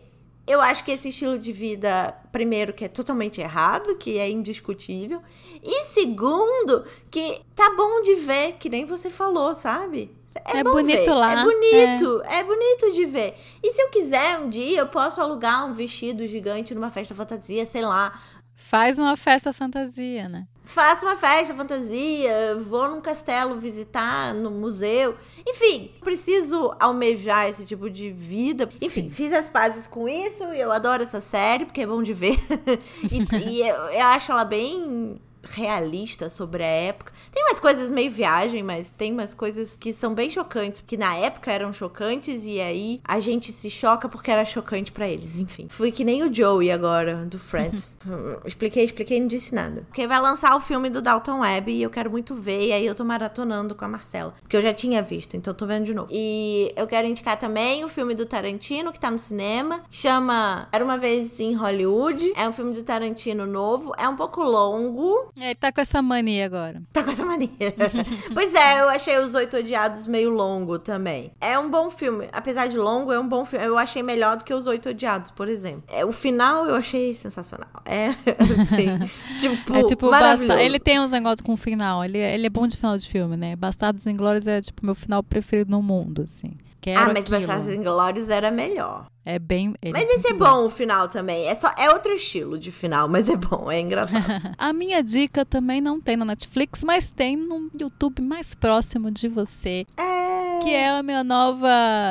Eu 0.51 0.61
acho 0.61 0.83
que 0.85 0.91
esse 0.91 1.09
estilo 1.11 1.39
de 1.39 1.53
vida, 1.53 2.13
primeiro, 2.33 2.73
que 2.73 2.85
é 2.85 2.89
totalmente 2.89 3.41
errado, 3.41 3.97
que 3.97 4.19
é 4.19 4.29
indiscutível. 4.29 5.23
E 5.63 5.85
segundo, 5.85 6.85
que 7.11 7.41
tá 7.55 7.73
bom 7.77 8.03
de 8.03 8.17
ver, 8.17 8.55
que 8.59 8.69
nem 8.69 8.85
você 8.85 9.09
falou, 9.11 9.55
sabe? 9.55 10.11
é, 10.35 10.59
É 10.59 10.65
bonito 10.65 11.05
ver. 11.05 11.13
lá, 11.15 11.33
É 11.41 11.45
bonito, 11.45 12.23
é. 12.25 12.43
bonito 12.43 12.93
de 12.93 13.07
ver. 13.07 13.35
E 13.63 13.73
se 13.73 13.81
eu 13.81 13.91
quiser 13.91 14.39
um 14.39 14.49
dia, 14.49 14.81
eu 14.81 14.89
posso 14.89 15.21
alugar 15.21 15.67
um 15.67 15.73
vestido 15.73 16.27
gigante 16.27 16.75
numa 16.75 16.91
festa 16.91 17.15
fantasia, 17.15 17.65
sei 17.67 17.83
lá. 17.83 18.21
Faz 18.55 18.99
uma 18.99 19.17
festa 19.17 19.53
fantasia, 19.53 20.29
né? 20.29 20.47
Faço 20.71 21.05
uma 21.05 21.17
festa 21.17 21.53
fantasia, 21.53 22.57
vou 22.65 22.89
num 22.89 23.01
castelo 23.01 23.59
visitar, 23.59 24.33
no 24.33 24.53
museu. 24.53 25.17
Enfim, 25.45 25.91
preciso 26.01 26.73
almejar 26.79 27.49
esse 27.49 27.65
tipo 27.65 27.91
de 27.91 28.13
vida. 28.13 28.69
Enfim, 28.81 29.03
Sim. 29.03 29.11
fiz 29.11 29.33
as 29.33 29.51
pazes 29.51 29.89
com 29.89 30.09
isso 30.09 30.45
e 30.45 30.61
eu 30.61 30.71
adoro 30.71 31.03
essa 31.03 31.21
série, 31.21 31.65
porque 31.65 31.81
é 31.81 31.87
bom 31.87 32.05
de 32.05 32.15
ver. 32.15 32.39
e 33.11 33.41
e 33.51 33.69
eu, 33.69 33.75
eu 33.75 34.07
acho 34.07 34.31
ela 34.31 34.45
bem 34.45 35.21
realista 35.51 36.31
sobre 36.31 36.63
a 36.63 36.67
época. 36.67 37.13
Tem 37.31 37.45
umas 37.45 37.61
coisas 37.61 37.91
meio 37.91 38.11
viagem, 38.11 38.63
mas 38.63 38.91
tem 38.91 39.13
umas 39.13 39.35
coisas 39.35 39.77
que 39.79 39.93
são 39.93 40.15
bem 40.15 40.31
chocantes, 40.31 40.81
que 40.81 40.97
na 40.97 41.15
época 41.17 41.53
eram 41.53 41.73
chocantes 41.73 42.45
e 42.45 42.61
aí 42.61 43.01
a 43.05 43.21
gente 43.21 43.53
se 43.53 43.71
choca 43.71 44.09
porque 44.09 44.31
era 44.31 44.45
chocante 44.45 44.93
pra 44.93 45.09
eles. 45.09 45.39
Enfim, 45.39 45.67
fui 45.69 45.93
que 45.93 46.05
nem 46.05 46.23
o 46.23 46.33
Joey 46.33 46.71
agora 46.71 47.27
do 47.27 47.39
Friends. 47.39 47.97
Expliquei, 48.45 48.85
expliquei, 48.85 49.21
não 49.21 49.29
disse 49.29 49.55
nada. 49.55 49.83
Porque 49.89 50.07
vai 50.07 50.21
lançar 50.21 50.57
o 50.57 50.61
filme 50.61 50.91
do 50.91 51.01
Dalton 51.01 51.41
Webb 51.41 51.71
e 51.73 51.83
eu 51.83 51.91
quero 51.91 52.11
muito 52.11 52.35
ver 52.35 52.69
e 52.69 52.73
aí 52.73 52.87
eu 52.87 52.95
tô 52.95 53.05
maratonando 53.05 53.75
com 53.75 53.85
a 53.85 53.89
Marcela, 53.89 54.35
porque 54.41 54.57
eu 54.57 54.63
já 54.63 54.73
tinha 54.73 55.03
visto, 55.03 55.37
então 55.37 55.53
tô 55.55 55.67
vendo 55.67 55.85
de 55.85 55.95
novo. 55.95 56.09
E 56.11 56.73
eu 56.77 56.87
quero 56.87 57.07
indicar 57.07 57.39
também 57.39 57.85
o 57.85 57.89
filme 57.89 58.15
do 58.15 58.27
Tarantino 58.27 58.93
que 58.93 59.01
tá 59.01 59.11
no 59.11 59.19
cinema, 59.19 59.83
chama 59.91 60.69
Era 60.73 60.85
uma 60.85 60.99
vez 60.99 61.41
em 61.41 61.55
Hollywood. 61.55 62.33
É 62.37 62.49
um 62.49 62.53
filme 62.53 62.73
do 62.75 62.83
Tarantino 62.83 63.47
novo, 63.47 63.93
é 63.97 64.09
um 64.09 64.17
pouco 64.17 64.43
longo, 64.43 65.31
Ele 65.41 65.55
tá 65.55 65.73
com 65.73 65.81
essa 65.81 66.03
mania 66.03 66.45
agora. 66.45 66.83
Tá 66.93 67.05
com 67.05 67.13
essa 67.13 67.25
mania. 67.25 67.49
pois 68.35 68.55
é, 68.55 68.81
eu 68.81 68.89
achei 68.89 69.19
Os 69.19 69.35
Oito 69.35 69.57
Odiados 69.57 70.07
meio 70.07 70.29
longo 70.31 70.79
também. 70.79 71.33
É 71.41 71.59
um 71.59 71.71
bom 71.71 71.91
filme. 71.91 72.29
Apesar 72.33 72.67
de 72.67 72.77
longo, 72.77 73.13
é 73.13 73.19
um 73.19 73.29
bom 73.29 73.45
filme. 73.45 73.65
Eu 73.65 73.79
achei 73.79 74.03
melhor 74.03 74.37
do 74.37 74.45
que 74.45 74.53
Os 74.53 74.67
Oito 74.67 74.91
Odiados, 74.91 75.31
por 75.31 75.49
exemplo. 75.49 75.85
É, 75.89 76.05
o 76.05 76.13
final 76.13 76.67
eu 76.67 76.75
achei 76.75 77.15
sensacional. 77.15 77.69
É, 77.85 78.09
assim, 78.39 78.99
tipo, 79.39 79.75
é 79.75 79.85
tipo, 79.85 80.11
basta... 80.11 80.63
ele 80.63 80.79
tem 80.79 81.01
uns 81.01 81.11
negócios 81.11 81.41
com 81.41 81.57
final. 81.57 82.05
Ele, 82.05 82.19
ele 82.19 82.47
é 82.47 82.51
bom 82.51 82.67
de 82.67 82.77
final 82.77 82.97
de 82.99 83.09
filme, 83.09 83.37
né? 83.37 83.57
Bastardos 83.57 84.07
Inglórios 84.07 84.47
é 84.47 84.61
tipo 84.61 84.85
meu 84.85 84.95
final 84.95 85.23
preferido 85.23 85.71
no 85.71 85.83
mundo, 85.83 86.23
assim. 86.23 86.53
Quero 86.81 86.99
Ah, 87.01 87.07
mas 87.07 87.19
aquilo. 87.19 87.39
Bastardos 87.41 87.69
Inglórios 87.69 88.29
era 88.29 88.51
melhor. 88.51 89.07
É 89.25 89.39
bem. 89.39 89.75
Mas 89.93 90.03
é 90.03 90.07
esse 90.07 90.27
é 90.29 90.31
muito 90.33 90.45
bom 90.45 90.67
o 90.67 90.71
final 90.71 91.07
também. 91.09 91.47
É 91.47 91.55
só 91.55 91.71
é 91.77 91.91
outro 91.91 92.13
estilo 92.13 92.59
de 92.59 92.73
final, 92.73 93.07
mas 93.07 93.29
é 93.29 93.37
bom, 93.37 93.71
é 93.71 93.79
engraçado. 93.79 94.25
A 94.57 94.73
minha 94.73 95.03
dica 95.03 95.45
também 95.45 95.81
não 95.81 96.01
tem 96.01 96.17
na 96.17 96.25
Netflix, 96.25 96.83
mas 96.83 97.11
tem 97.11 97.37
no 97.37 97.71
YouTube 97.79 98.23
mais 98.23 98.55
próximo 98.55 99.11
de 99.11 99.29
você. 99.29 99.87
é. 99.97 100.31
Que 100.63 100.75
é 100.75 100.91
a 100.91 101.03
minha 101.03 101.25
nova. 101.25 101.69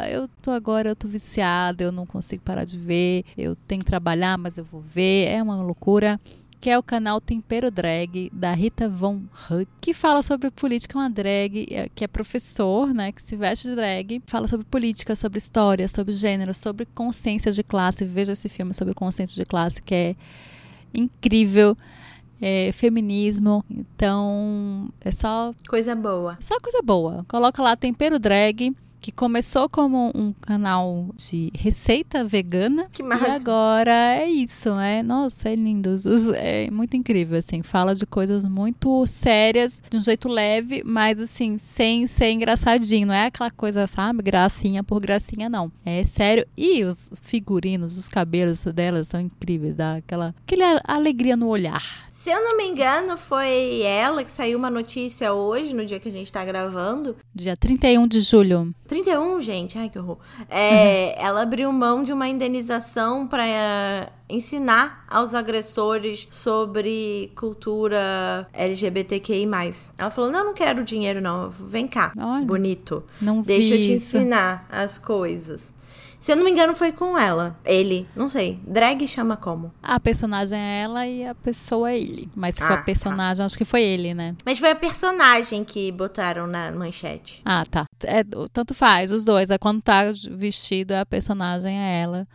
Eu 0.09 0.28
tô 0.41 0.49
agora, 0.49 0.89
eu 0.89 0.95
tô 0.95 1.07
viciada, 1.07 1.84
eu 1.84 1.91
não 1.91 2.03
consigo 2.03 2.41
parar 2.41 2.63
de 2.63 2.80
ver. 2.80 3.24
Eu 3.38 3.55
tenho 3.55 3.82
que 3.82 3.86
trabalhar, 3.86 4.39
mas 4.39 4.57
eu 4.57 4.63
vou 4.65 4.82
ver. 4.82 5.28
É 5.28 5.41
uma 5.43 5.61
loucura. 5.61 6.20
Que 6.62 6.70
é 6.70 6.78
o 6.78 6.84
canal 6.84 7.22
Tempero 7.22 7.72
Drag, 7.72 8.30
da 8.34 8.53
Rita 8.53 8.89
Von 8.89 9.22
Huck, 9.49 9.66
que 9.80 9.93
fala 9.93 10.22
sobre 10.22 10.51
política, 10.51 10.97
uma 10.97 11.10
drag, 11.10 11.68
é, 11.72 11.88
que 11.88 12.03
é 12.03 12.07
professor, 12.07 12.93
né? 12.93 13.14
Que 13.14 13.22
se 13.22 13.36
veste 13.38 13.70
de 13.70 13.76
drag, 13.76 14.22
fala 14.28 14.45
sobre 14.47 14.66
política, 14.66 15.16
sobre 15.16 15.38
história, 15.38 15.88
sobre 15.88 16.14
gênero, 16.14 16.53
sobre 16.53 16.86
consciência 16.86 17.51
de 17.53 17.64
classe. 17.64 18.03
Veja 18.03 18.34
esse 18.34 18.49
filme 18.49 18.74
sobre 18.74 18.93
consciência 18.93 19.36
de 19.36 19.45
classe, 19.45 19.82
que 19.82 19.95
é 19.95 20.16
incrível. 20.93 21.78
É, 22.41 22.72
feminismo, 22.72 23.66
então 23.70 24.88
é 25.01 25.12
só 25.12 25.53
Coisa 25.68 25.93
boa. 25.93 26.38
só 26.39 26.57
coisa 26.62 26.82
boa. 26.82 27.26
Coloca 27.28 27.62
lá 27.62 27.76
Tempero 27.76 28.18
Drag, 28.18 28.74
que 29.00 29.12
começou 29.12 29.70
como 29.70 30.12
um 30.16 30.34
canal 30.34 31.10
de 31.16 31.52
receita 31.56 32.24
vegana. 32.24 32.88
Que 32.91 33.02
E 33.02 33.06
maravilha. 33.06 33.36
agora 33.36 33.91
é 33.91 34.30
isso, 34.30 34.70
é, 34.80 35.02
nossa, 35.04 35.50
é 35.50 35.56
lindo. 35.56 35.89
É 36.36 36.70
muito 36.72 36.95
incrível, 36.97 37.38
assim. 37.38 37.62
Fala 37.64 37.95
de 37.95 38.06
coisas 38.06 38.45
muito 38.45 39.06
sérias, 39.08 39.82
de 39.89 39.97
um 39.97 40.02
jeito 40.02 40.28
leve, 40.28 40.84
mas 40.86 41.20
assim, 41.20 41.58
sem 41.58 42.06
ser 42.08 42.32
engraçadinho. 42.32 43.08
Não 43.08 43.14
é 43.14 43.26
aquela 43.28 43.52
coisa, 43.52 43.88
sabe, 43.88 44.22
gracinha 44.22 44.84
por 44.84 45.00
gracinha, 45.00 45.50
não. 45.50 45.72
É 45.86 46.04
sério. 46.04 46.45
E 46.58 46.84
os 46.84 47.12
figurinos, 47.22 47.97
os 47.97 48.10
cabelos 48.10 48.64
delas 48.66 49.08
são 49.08 49.20
incríveis, 49.22 49.76
dá 49.76 49.95
aquela, 49.95 50.36
aquela 50.45 50.82
alegria 50.86 51.36
no 51.38 51.47
olhar. 51.47 52.10
Se 52.12 52.30
eu 52.30 52.43
não 52.43 52.58
me 52.58 52.66
engano, 52.68 53.16
foi 53.18 53.82
ela 53.82 54.24
que 54.26 54.30
saiu 54.32 54.58
uma 54.58 54.70
notícia 54.70 55.32
hoje, 55.32 55.74
no 55.74 55.86
dia 55.86 56.00
que 56.02 56.10
a 56.10 56.12
gente 56.12 56.30
tá 56.30 56.43
gravando. 56.43 57.16
Dia 57.34 57.56
31 57.56 58.06
de 58.08 58.20
julho. 58.20 58.70
31, 58.89 59.39
gente, 59.39 59.77
ai 59.77 59.87
que 59.87 59.99
horror. 59.99 60.17
É, 60.49 61.15
ela 61.23 61.43
abriu 61.43 61.71
mão 61.71 62.03
de 62.03 62.11
uma 62.11 62.27
indenização 62.27 63.27
para 63.27 64.11
ensinar 64.27 65.05
aos 65.07 65.35
agressores 65.35 66.27
sobre 66.31 67.31
cultura 67.35 68.47
LGBTQI. 68.51 69.47
Ela 69.95 70.09
falou: 70.09 70.31
Não, 70.31 70.43
não 70.43 70.53
quero 70.55 70.83
dinheiro, 70.83 71.21
não. 71.21 71.51
Vem 71.51 71.87
cá, 71.87 72.11
Olha. 72.17 72.43
bonito. 72.43 73.03
Não 73.21 73.43
Deixa 73.43 73.75
eu 73.75 73.77
te 73.77 73.95
isso. 73.95 74.17
ensinar 74.17 74.65
as 74.71 74.97
coisas. 74.97 75.71
Se 76.20 76.32
eu 76.32 76.36
não 76.36 76.43
me 76.43 76.51
engano, 76.51 76.76
foi 76.76 76.91
com 76.91 77.17
ela. 77.17 77.57
Ele, 77.63 78.07
não 78.15 78.30
sei. 78.30 78.59
Drag 78.67 79.07
chama 79.07 79.38
como? 79.38 79.72
A 79.82 79.99
personagem 79.99 80.59
é 80.59 80.82
ela 80.82 81.07
e 81.07 81.26
a 81.26 81.34
pessoa 81.34 81.91
é 81.91 81.97
ele. 81.99 82.30
Mas 82.36 82.55
se 82.55 82.61
for 82.61 82.72
Ah, 82.74 82.76
a 82.76 82.84
personagem, 82.84 83.45
acho 83.45 83.57
que 83.57 83.63
foi 83.65 83.82
ele, 83.84 84.13
né? 84.13 84.36
Mas 84.45 84.59
foi 84.59 84.72
a 84.72 84.76
personagem 84.76 85.63
que 85.63 85.91
botaram 85.91 86.45
na 86.45 86.72
manchete. 86.72 87.41
Ah, 87.45 87.63
tá. 87.65 87.86
É, 88.03 88.22
tanto 88.51 88.74
faz, 88.74 89.11
os 89.11 89.24
dois. 89.24 89.49
É 89.49 89.57
quando 89.57 89.82
tá 89.82 90.03
vestido, 90.32 90.91
a 90.91 91.05
personagem 91.05 91.78
é 91.80 92.01
ela. 92.01 92.28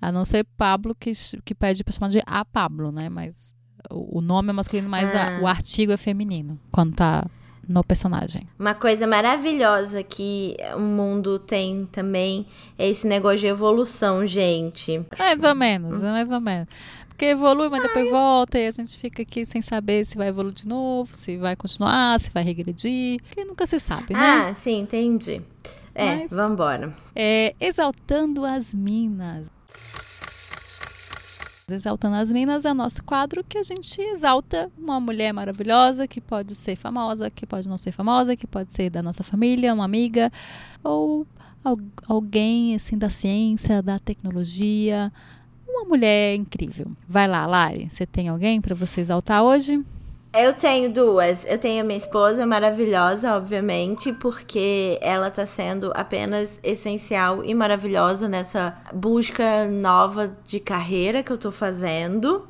A 0.00 0.12
não 0.12 0.24
ser 0.24 0.44
Pablo, 0.56 0.94
que, 0.94 1.10
que 1.44 1.54
pede 1.54 1.82
pra 1.82 1.92
chamar 1.92 2.10
de 2.10 2.22
a 2.26 2.44
Pablo, 2.44 2.92
né? 2.92 3.08
Mas 3.08 3.52
o, 3.90 4.18
o 4.18 4.20
nome 4.20 4.50
é 4.50 4.52
masculino, 4.52 4.88
mas 4.88 5.12
a- 5.14 5.38
Ah. 5.38 5.40
o 5.40 5.46
artigo 5.46 5.90
é 5.90 5.96
feminino. 5.96 6.60
Quando 6.70 6.94
tá 6.94 7.24
no 7.68 7.82
personagem. 7.84 8.42
Uma 8.58 8.74
coisa 8.74 9.06
maravilhosa 9.06 10.02
que 10.02 10.56
o 10.76 10.80
mundo 10.80 11.38
tem 11.38 11.86
também 11.90 12.46
é 12.78 12.88
esse 12.88 13.06
negócio 13.06 13.38
de 13.40 13.46
evolução, 13.46 14.26
gente. 14.26 15.04
Mais 15.18 15.42
ou 15.42 15.54
menos, 15.54 16.02
mais 16.02 16.30
ou 16.30 16.40
menos. 16.40 16.68
Porque 17.08 17.24
evolui, 17.26 17.70
mas 17.70 17.82
depois 17.82 18.10
volta 18.10 18.58
e 18.58 18.66
a 18.66 18.70
gente 18.70 18.96
fica 18.98 19.22
aqui 19.22 19.46
sem 19.46 19.62
saber 19.62 20.04
se 20.04 20.18
vai 20.18 20.28
evoluir 20.28 20.54
de 20.54 20.68
novo, 20.68 21.14
se 21.14 21.38
vai 21.38 21.56
continuar, 21.56 22.20
se 22.20 22.28
vai 22.28 22.42
regredir. 22.42 23.22
Porque 23.22 23.42
nunca 23.44 23.66
se 23.66 23.80
sabe, 23.80 24.12
né? 24.12 24.20
Ah, 24.20 24.54
sim, 24.54 24.80
entendi. 24.80 25.40
É, 25.94 26.16
Mas- 26.16 26.30
vambora. 26.30 26.94
É, 27.14 27.54
exaltando 27.58 28.44
as 28.44 28.74
minas. 28.74 29.50
Exaltando 31.76 32.14
as 32.14 32.30
Minas 32.30 32.64
é 32.64 32.70
o 32.70 32.74
nosso 32.74 33.02
quadro 33.02 33.42
que 33.42 33.58
a 33.58 33.62
gente 33.64 34.00
exalta 34.00 34.70
uma 34.78 35.00
mulher 35.00 35.32
maravilhosa 35.32 36.06
que 36.06 36.20
pode 36.20 36.54
ser 36.54 36.76
famosa, 36.76 37.28
que 37.28 37.44
pode 37.44 37.68
não 37.68 37.76
ser 37.76 37.90
famosa, 37.90 38.36
que 38.36 38.46
pode 38.46 38.72
ser 38.72 38.88
da 38.88 39.02
nossa 39.02 39.24
família, 39.24 39.74
uma 39.74 39.84
amiga 39.84 40.30
ou 40.84 41.26
al- 41.64 41.76
alguém 42.06 42.76
assim 42.76 42.96
da 42.96 43.10
ciência, 43.10 43.82
da 43.82 43.98
tecnologia, 43.98 45.12
uma 45.68 45.84
mulher 45.86 46.36
incrível. 46.36 46.86
Vai 47.08 47.26
lá, 47.26 47.44
Lari, 47.46 47.88
você 47.90 48.06
tem 48.06 48.28
alguém 48.28 48.60
para 48.60 48.76
você 48.76 49.00
exaltar 49.00 49.42
hoje? 49.42 49.84
Eu 50.38 50.52
tenho 50.52 50.92
duas. 50.92 51.46
Eu 51.46 51.56
tenho 51.58 51.80
a 51.80 51.84
minha 51.84 51.96
esposa 51.96 52.44
maravilhosa, 52.44 53.34
obviamente, 53.34 54.12
porque 54.12 54.98
ela 55.00 55.30
tá 55.30 55.46
sendo 55.46 55.90
apenas 55.94 56.60
essencial 56.62 57.42
e 57.42 57.54
maravilhosa 57.54 58.28
nessa 58.28 58.76
busca 58.92 59.66
nova 59.66 60.36
de 60.44 60.60
carreira 60.60 61.22
que 61.22 61.32
eu 61.32 61.38
tô 61.38 61.50
fazendo. 61.50 62.46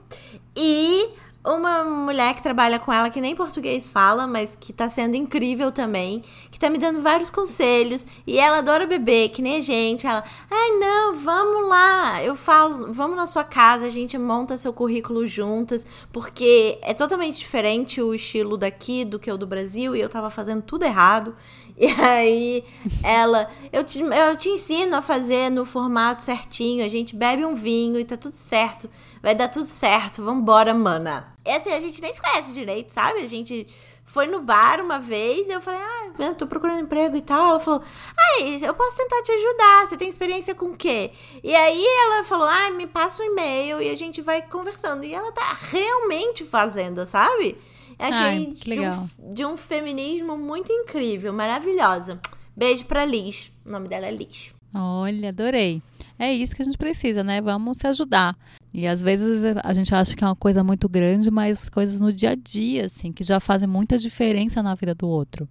E 0.57 1.11
uma 1.47 1.85
mulher 1.85 2.35
que 2.35 2.43
trabalha 2.43 2.79
com 2.79 2.93
ela 2.93 3.09
que 3.09 3.21
nem 3.21 3.37
português 3.37 3.87
fala, 3.87 4.27
mas 4.27 4.57
que 4.59 4.73
tá 4.73 4.89
sendo 4.89 5.15
incrível 5.15 5.71
também, 5.71 6.23
que 6.51 6.59
tá 6.59 6.69
me 6.69 6.77
dando 6.77 7.01
vários 7.01 7.31
conselhos. 7.31 8.07
E 8.27 8.39
ela 8.39 8.59
adora 8.59 8.87
beber, 8.87 9.29
que 9.29 9.41
nem 9.41 9.57
a 9.57 9.61
gente. 9.61 10.07
Ela, 10.07 10.25
ai 10.51 10.71
não, 10.79 11.15
vamos 11.15 11.69
lá. 11.69 12.23
Eu 12.23 12.35
falo, 12.35 12.93
vamos 12.93 13.17
na 13.17 13.27
sua 13.27 13.45
casa, 13.45 13.87
a 13.87 13.91
gente 13.91 14.19
monta 14.19 14.59
seu 14.59 14.73
currículo 14.73 15.27
juntas, 15.27 15.87
porque 16.13 16.79
é 16.83 16.93
totalmente 16.93 17.39
diferente 17.39 18.03
o 18.03 18.13
estilo 18.13 18.57
daqui 18.57 19.05
do 19.05 19.19
que 19.19 19.31
o 19.31 19.39
do 19.39 19.47
Brasil, 19.47 19.95
e 19.95 20.01
eu 20.01 20.09
tava 20.09 20.31
fazendo 20.31 20.63
tudo 20.63 20.85
errado. 20.85 21.35
E 21.79 21.87
aí 21.87 22.65
ela, 23.05 23.51
eu 23.71 23.85
te, 23.85 24.01
eu 24.01 24.37
te 24.39 24.49
ensino 24.49 24.97
a 24.97 25.03
fazer 25.03 25.51
no 25.51 25.67
formato 25.67 26.23
certinho, 26.23 26.83
a 26.83 26.89
gente 26.89 27.15
bebe 27.15 27.45
um 27.45 27.55
vinho 27.55 28.01
e 28.01 28.05
tá 28.05 28.17
tudo 28.17 28.35
certo. 28.35 28.89
Vai 29.23 29.35
dar 29.35 29.49
tudo 29.49 29.67
certo, 29.67 30.25
vambora, 30.25 30.73
mana. 30.73 31.37
E 31.45 31.51
assim, 31.51 31.71
a 31.71 31.81
gente 31.81 32.01
nem 32.01 32.15
se 32.15 32.23
conhece 32.23 32.53
direito, 32.53 32.93
sabe? 32.93 33.21
A 33.21 33.27
gente 33.27 33.67
foi 34.07 34.27
no 34.27 34.41
bar 34.41 34.81
uma 34.81 34.99
vez 34.99 35.47
e 35.49 35.51
eu 35.51 35.61
falei, 35.61 35.81
ah, 35.81 36.11
eu 36.19 36.35
tô 36.35 36.47
procurando 36.47 36.81
emprego 36.81 37.17
e 37.17 37.21
tal. 37.21 37.51
Ela 37.51 37.61
falou, 37.61 37.83
ai, 38.17 38.59
eu 38.63 38.73
posso 38.73 38.97
tentar 38.97 39.23
te 39.23 39.33
ajudar, 39.33 39.89
você 39.89 39.97
tem 39.97 40.09
experiência 40.09 40.55
com 40.55 40.67
o 40.67 40.77
quê? 40.77 41.11
E 41.43 41.55
aí 41.55 41.85
ela 42.05 42.25
falou, 42.25 42.47
ai, 42.47 42.71
me 42.71 42.87
passa 42.87 43.23
um 43.23 43.27
e-mail 43.27 43.83
e 43.83 43.91
a 43.91 43.97
gente 43.97 44.23
vai 44.23 44.41
conversando. 44.41 45.05
E 45.05 45.13
ela 45.13 45.33
tá 45.33 45.59
realmente 45.61 46.45
fazendo, 46.45 47.05
sabe? 47.07 47.59
Achei 47.99 48.17
Ai, 48.17 48.55
de, 48.55 48.81
um, 48.81 49.35
de 49.35 49.45
um 49.47 49.57
feminismo 49.57 50.37
muito 50.37 50.71
incrível, 50.71 51.33
maravilhosa. 51.33 52.21
Beijo 52.57 52.85
pra 52.85 53.05
Liz. 53.05 53.51
O 53.65 53.71
nome 53.71 53.89
dela 53.89 54.07
é 54.07 54.11
Liz. 54.11 54.51
Olha, 54.75 55.31
adorei. 55.31 55.83
É 56.19 56.33
isso 56.33 56.55
que 56.55 56.63
a 56.63 56.65
gente 56.65 56.79
precisa, 56.79 57.23
né? 57.23 57.41
Vamos 57.41 57.79
se 57.79 57.87
ajudar. 57.87 58.37
E 58.73 58.87
às 58.87 59.03
vezes 59.03 59.43
a 59.63 59.73
gente 59.73 59.95
acha 59.95 60.15
que 60.15 60.23
é 60.23 60.27
uma 60.27 60.37
coisa 60.37 60.63
muito 60.63 60.89
grande, 60.89 61.31
mas 61.31 61.69
coisas 61.69 61.99
no 61.99 62.13
dia 62.13 62.31
a 62.31 62.35
dia, 62.35 62.87
assim, 62.87 63.13
que 63.13 63.25
já 63.25 63.41
fazem 63.41 63.69
muita 63.69 63.99
diferença 63.99 64.63
na 64.63 64.75
vida 64.75 64.95
do 64.95 65.09
outro. 65.09 65.49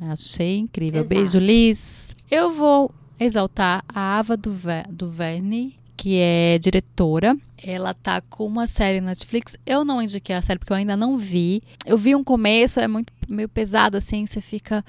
Achei 0.00 0.58
incrível. 0.58 1.00
Exato. 1.00 1.08
Beijo, 1.08 1.38
Liz. 1.38 2.14
Eu 2.30 2.52
vou 2.52 2.92
exaltar 3.18 3.82
a 3.88 4.18
Ava 4.18 4.36
do, 4.36 4.54
do 4.90 5.10
Verne, 5.10 5.78
que 5.98 6.18
é 6.20 6.58
diretora. 6.58 7.36
Ela 7.62 7.92
tá 7.92 8.22
com 8.22 8.46
uma 8.46 8.68
série 8.68 9.00
na 9.00 9.08
Netflix. 9.10 9.58
Eu 9.66 9.84
não 9.84 10.00
indiquei 10.00 10.34
a 10.34 10.40
série 10.40 10.58
porque 10.58 10.72
eu 10.72 10.76
ainda 10.76 10.96
não 10.96 11.18
vi. 11.18 11.60
Eu 11.84 11.98
vi 11.98 12.14
um 12.14 12.22
começo, 12.22 12.78
é 12.78 12.86
muito 12.86 13.12
meio 13.28 13.48
pesado 13.48 13.96
assim, 13.96 14.24
você 14.24 14.40
fica 14.40 14.82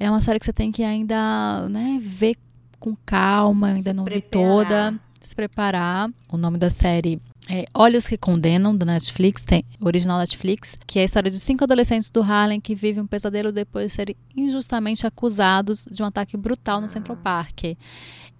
é 0.00 0.10
uma 0.10 0.20
série 0.20 0.38
que 0.38 0.46
você 0.46 0.52
tem 0.52 0.70
que 0.70 0.82
ainda, 0.82 1.68
né, 1.68 1.98
ver 2.00 2.36
com 2.78 2.94
calma, 3.04 3.68
ainda 3.68 3.90
se 3.90 3.96
não 3.96 4.04
preparar. 4.04 4.22
vi 4.22 4.30
toda, 4.30 5.00
se 5.22 5.34
preparar. 5.34 6.10
O 6.30 6.36
nome 6.36 6.58
da 6.58 6.70
série 6.70 7.20
é 7.48 7.64
Olhos 7.74 8.06
que 8.06 8.18
Condenam, 8.18 8.76
da 8.76 8.84
Netflix, 8.84 9.44
tem 9.44 9.64
original 9.80 10.18
Netflix, 10.18 10.76
que 10.86 10.98
é 10.98 11.02
a 11.02 11.04
história 11.04 11.30
de 11.30 11.40
cinco 11.40 11.64
adolescentes 11.64 12.10
do 12.10 12.20
Harlem 12.22 12.60
que 12.60 12.74
vivem 12.74 13.02
um 13.02 13.06
pesadelo 13.06 13.50
depois 13.50 13.86
de 13.86 13.92
serem 13.92 14.16
injustamente 14.36 15.06
acusados 15.06 15.88
de 15.90 16.02
um 16.02 16.06
ataque 16.06 16.36
brutal 16.36 16.80
no 16.80 16.88
Central 16.88 17.16
Park. 17.16 17.76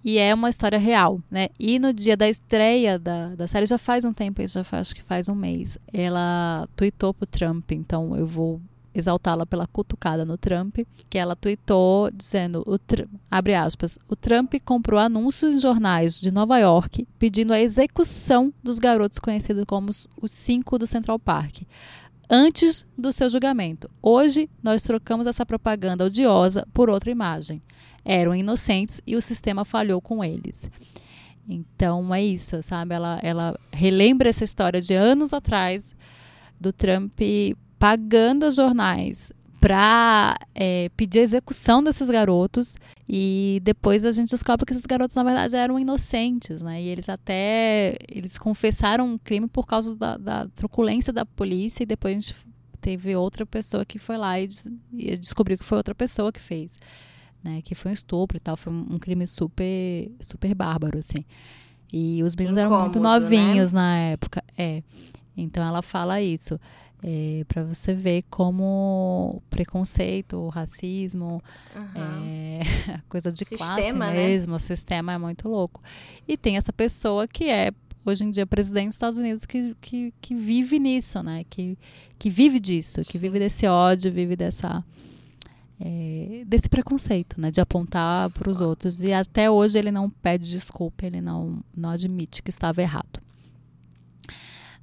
E 0.03 0.17
é 0.17 0.33
uma 0.33 0.49
história 0.49 0.77
real, 0.77 1.21
né? 1.29 1.49
E 1.59 1.77
no 1.77 1.91
dia 1.91 2.15
da 2.15 2.29
estreia 2.29 2.97
da, 2.97 3.35
da 3.35 3.47
série, 3.47 3.65
já 3.65 3.77
faz 3.77 4.05
um 4.05 4.13
tempo, 4.13 4.45
já 4.47 4.63
faz, 4.63 4.81
acho 4.81 4.95
que 4.95 5.03
faz 5.03 5.27
um 5.27 5.35
mês, 5.35 5.77
ela 5.91 6.67
tweetou 6.75 7.13
pro 7.13 7.25
Trump, 7.25 7.71
então 7.71 8.15
eu 8.15 8.25
vou 8.25 8.61
exaltá-la 8.99 9.45
pela 9.45 9.65
cutucada 9.65 10.23
no 10.23 10.37
Trump, 10.37 10.77
que 11.09 11.17
ela 11.17 11.35
tweetou 11.35 12.11
dizendo, 12.11 12.63
o, 12.67 12.77
abre 13.31 13.55
aspas, 13.55 13.97
o 14.07 14.15
Trump 14.15 14.53
comprou 14.63 14.99
anúncios 14.99 15.53
em 15.53 15.59
jornais 15.59 16.19
de 16.19 16.31
Nova 16.31 16.57
York 16.59 17.07
pedindo 17.17 17.53
a 17.53 17.59
execução 17.59 18.53
dos 18.63 18.77
garotos 18.79 19.19
conhecidos 19.19 19.65
como 19.65 19.89
os 19.89 20.31
cinco 20.31 20.77
do 20.77 20.85
Central 20.85 21.17
Park. 21.17 21.63
Antes 22.29 22.85
do 22.95 23.11
seu 23.11 23.27
julgamento. 23.27 23.89
Hoje, 24.03 24.47
nós 24.61 24.83
trocamos 24.83 25.25
essa 25.25 25.43
propaganda 25.43 26.05
odiosa 26.05 26.67
por 26.71 26.87
outra 26.87 27.09
imagem. 27.09 27.59
Eram 28.05 28.35
inocentes 28.35 29.01
e 29.07 29.15
o 29.15 29.21
sistema 29.21 29.65
falhou 29.65 29.99
com 29.99 30.23
eles. 30.23 30.69
Então 31.49 32.13
é 32.13 32.23
isso, 32.23 32.61
sabe? 32.61 32.93
Ela, 32.93 33.19
ela 33.23 33.59
relembra 33.71 34.29
essa 34.29 34.43
história 34.43 34.79
de 34.79 34.93
anos 34.93 35.33
atrás 35.33 35.95
do 36.59 36.71
Trump 36.71 37.19
pagando 37.79 38.45
os 38.45 38.55
jornais 38.55 39.31
para 39.59 40.37
é, 40.55 40.89
pedir 40.95 41.19
a 41.19 41.23
execução 41.23 41.83
desses 41.83 42.09
garotos 42.09 42.75
e 43.07 43.59
depois 43.63 44.05
a 44.05 44.11
gente 44.11 44.29
descobre 44.29 44.65
que 44.65 44.71
esses 44.71 44.85
garotos 44.85 45.15
na 45.15 45.23
verdade 45.23 45.55
eram 45.55 45.77
inocentes, 45.77 46.61
né? 46.61 46.81
E 46.81 46.87
eles 46.87 47.09
até 47.09 47.97
eles 48.09 48.37
confessaram 48.37 49.05
um 49.05 49.17
crime 49.17 49.47
por 49.47 49.65
causa 49.65 49.95
da, 49.95 50.17
da 50.17 50.47
truculência 50.55 51.11
da 51.11 51.25
polícia 51.25 51.83
e 51.83 51.85
depois 51.85 52.15
a 52.15 52.19
gente 52.19 52.35
teve 52.79 53.15
outra 53.15 53.45
pessoa 53.45 53.85
que 53.85 53.99
foi 53.99 54.17
lá 54.17 54.39
e, 54.39 54.47
e 54.93 55.17
descobriu 55.17 55.57
que 55.57 55.65
foi 55.65 55.77
outra 55.77 55.93
pessoa 55.93 56.31
que 56.31 56.39
fez, 56.39 56.77
né? 57.43 57.61
Que 57.61 57.75
foi 57.75 57.91
um 57.91 57.93
estupro 57.93 58.37
e 58.37 58.39
tal, 58.39 58.55
foi 58.55 58.71
um, 58.71 58.97
crime 58.97 59.27
super 59.27 60.09
super 60.21 60.55
bárbaro 60.55 60.99
assim. 60.99 61.25
E 61.91 62.23
os 62.23 62.35
meninos 62.35 62.57
eram 62.57 62.81
muito 62.81 62.99
né? 62.99 63.09
novinhos 63.09 63.73
né? 63.73 63.81
na 63.81 63.97
época, 63.97 64.41
é. 64.57 64.83
Então 65.35 65.63
ela 65.65 65.81
fala 65.81 66.21
isso. 66.21 66.59
É, 67.01 67.45
para 67.47 67.63
você 67.63 67.93
ver 67.93 68.25
como 68.29 69.41
preconceito, 69.49 70.35
o 70.35 70.49
racismo, 70.49 71.41
uhum. 71.73 72.01
é, 72.25 72.59
coisa 73.07 73.31
de 73.31 73.45
sistema, 73.45 73.75
classe 73.75 73.93
né? 73.93 74.13
mesmo, 74.13 74.55
o 74.55 74.59
sistema 74.59 75.13
é 75.13 75.17
muito 75.17 75.47
louco. 75.47 75.81
E 76.27 76.35
tem 76.35 76.57
essa 76.57 76.73
pessoa 76.73 77.25
que 77.25 77.49
é 77.49 77.71
hoje 78.05 78.23
em 78.23 78.31
dia 78.31 78.45
presidente 78.45 78.87
dos 78.87 78.95
Estados 78.95 79.17
Unidos 79.17 79.45
que, 79.45 79.75
que, 79.79 80.13
que 80.19 80.35
vive 80.35 80.79
nisso, 80.79 81.21
né? 81.23 81.45
Que, 81.49 81.77
que 82.17 82.29
vive 82.29 82.59
disso, 82.59 83.01
que 83.03 83.17
vive 83.17 83.39
desse 83.39 83.65
ódio, 83.65 84.11
vive 84.11 84.35
dessa 84.35 84.83
é, 85.79 86.43
desse 86.45 86.67
preconceito, 86.67 87.39
né? 87.39 87.49
De 87.51 87.61
apontar 87.61 88.29
para 88.31 88.49
os 88.49 88.59
outros. 88.59 89.01
E 89.01 89.13
até 89.13 89.49
hoje 89.49 89.77
ele 89.79 89.91
não 89.91 90.09
pede 90.09 90.49
desculpa, 90.49 91.05
ele 91.05 91.21
não, 91.21 91.63
não 91.75 91.91
admite 91.91 92.43
que 92.43 92.49
estava 92.49 92.81
errado. 92.81 93.21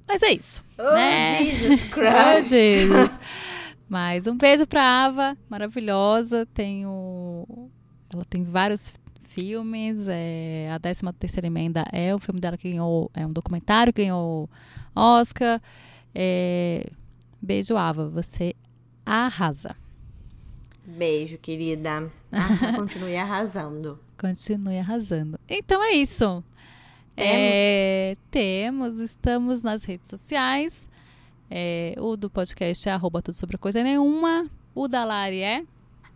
Mas 0.07 0.23
é 0.23 0.31
isso. 0.31 0.63
Oh, 0.77 0.93
né? 0.93 1.43
Jesus 1.43 1.83
Christ. 1.91 2.39
oh, 2.39 2.43
Jesus. 2.43 3.19
Mas 3.89 4.27
um 4.27 4.37
beijo 4.37 4.65
pra 4.65 5.05
Ava, 5.05 5.37
maravilhosa. 5.49 6.45
Tenho. 6.53 7.69
Ela 8.13 8.25
tem 8.25 8.43
vários 8.43 8.93
filmes. 9.27 10.07
É... 10.07 10.69
A 10.73 10.79
13 10.79 11.01
terceira 11.19 11.47
emenda 11.47 11.83
é 11.91 12.13
o 12.13 12.19
filme 12.19 12.39
dela 12.39 12.57
que 12.57 12.69
ganhou. 12.69 13.11
É 13.13 13.25
um 13.25 13.31
documentário 13.31 13.93
que 13.93 14.01
ganhou 14.01 14.49
Oscar. 14.95 15.61
É... 16.13 16.89
Beijo, 17.41 17.77
Ava. 17.77 18.09
Você 18.09 18.55
arrasa. 19.05 19.75
Beijo, 20.85 21.37
querida. 21.37 22.09
Ah, 22.31 22.73
continue 22.75 23.17
arrasando. 23.17 23.99
Continue 24.17 24.79
arrasando. 24.79 25.39
Então 25.47 25.83
é 25.83 25.91
isso. 25.91 26.43
Temos. 27.17 27.33
É, 27.33 28.17
temos, 28.29 28.99
estamos 28.99 29.63
nas 29.63 29.83
redes 29.83 30.07
sociais. 30.07 30.87
É, 31.49 31.95
o 31.97 32.15
do 32.15 32.29
podcast 32.29 32.87
é 32.87 32.91
arroba 32.91 33.23
tudo 33.23 33.35
sobre 33.35 33.57
coisa 33.57 33.81
nenhuma. 33.81 34.45
O 34.75 34.87
da 34.87 35.03
Lari 35.03 35.41
é? 35.41 35.63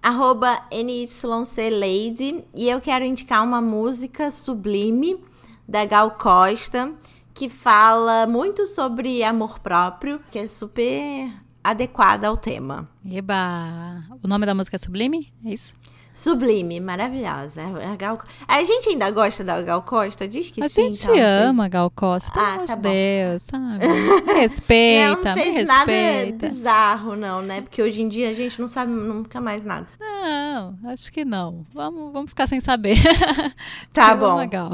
Arroba 0.02 0.64
NYCLady. 0.72 2.45
E 2.56 2.70
eu 2.70 2.80
quero 2.80 3.04
indicar 3.04 3.43
uma 3.43 3.60
música 3.60 4.30
sublime 4.30 5.20
da 5.68 5.86
Gal 5.86 6.12
Costa, 6.12 6.93
que 7.34 7.49
fala 7.49 8.28
muito 8.28 8.68
sobre 8.68 9.24
amor 9.24 9.58
próprio, 9.60 10.22
que 10.30 10.38
é 10.38 10.47
super 10.47 11.34
adequada 11.64 12.28
ao 12.28 12.38
tema. 12.38 12.88
Eba! 13.04 14.04
O 14.22 14.28
nome 14.28 14.45
da 14.45 14.54
música 14.54 14.76
é 14.76 14.80
Sublime? 14.80 15.34
É 15.43 15.54
isso? 15.54 15.74
Sublime, 16.14 16.80
maravilhosa. 16.80 17.62
A, 17.64 17.95
Gal... 17.95 18.20
a 18.47 18.64
gente 18.64 18.89
ainda 18.89 19.09
gosta 19.12 19.43
da 19.43 19.62
Gal 19.62 19.82
Costa? 19.82 20.28
Diz 20.28 20.51
que 20.51 20.62
a 20.62 20.68
sim. 20.68 20.82
A 20.82 20.86
gente 20.86 21.03
então, 21.03 21.49
ama 21.49 21.66
a 21.66 21.68
Gal 21.70 21.89
Costa, 21.89 22.32
pelo 22.32 22.45
ah, 22.45 22.53
amor 22.53 22.68
tá 22.68 22.76
de 22.76 22.82
Deus, 22.82 23.43
sabe? 23.43 23.88
Me 24.28 24.34
respeita, 24.34 25.30
Ela 25.30 25.36
não 25.36 25.43
fez 25.43 25.68
nada 25.68 25.91
bizarro, 26.38 27.16
não, 27.16 27.41
né? 27.41 27.62
Porque 27.62 27.82
hoje 27.82 28.01
em 28.01 28.09
dia 28.09 28.30
a 28.30 28.34
gente 28.34 28.59
não 28.59 28.68
sabe 28.68 28.91
nunca 28.91 29.39
mais 29.39 29.64
nada. 29.64 29.88
Não, 29.99 30.78
acho 30.89 31.12
que 31.12 31.24
não. 31.24 31.66
Vamos, 31.74 32.12
vamos 32.12 32.30
ficar 32.30 32.47
sem 32.47 32.59
saber. 32.59 32.97
Tá 33.93 34.16
bom. 34.16 34.38
Legal. 34.38 34.72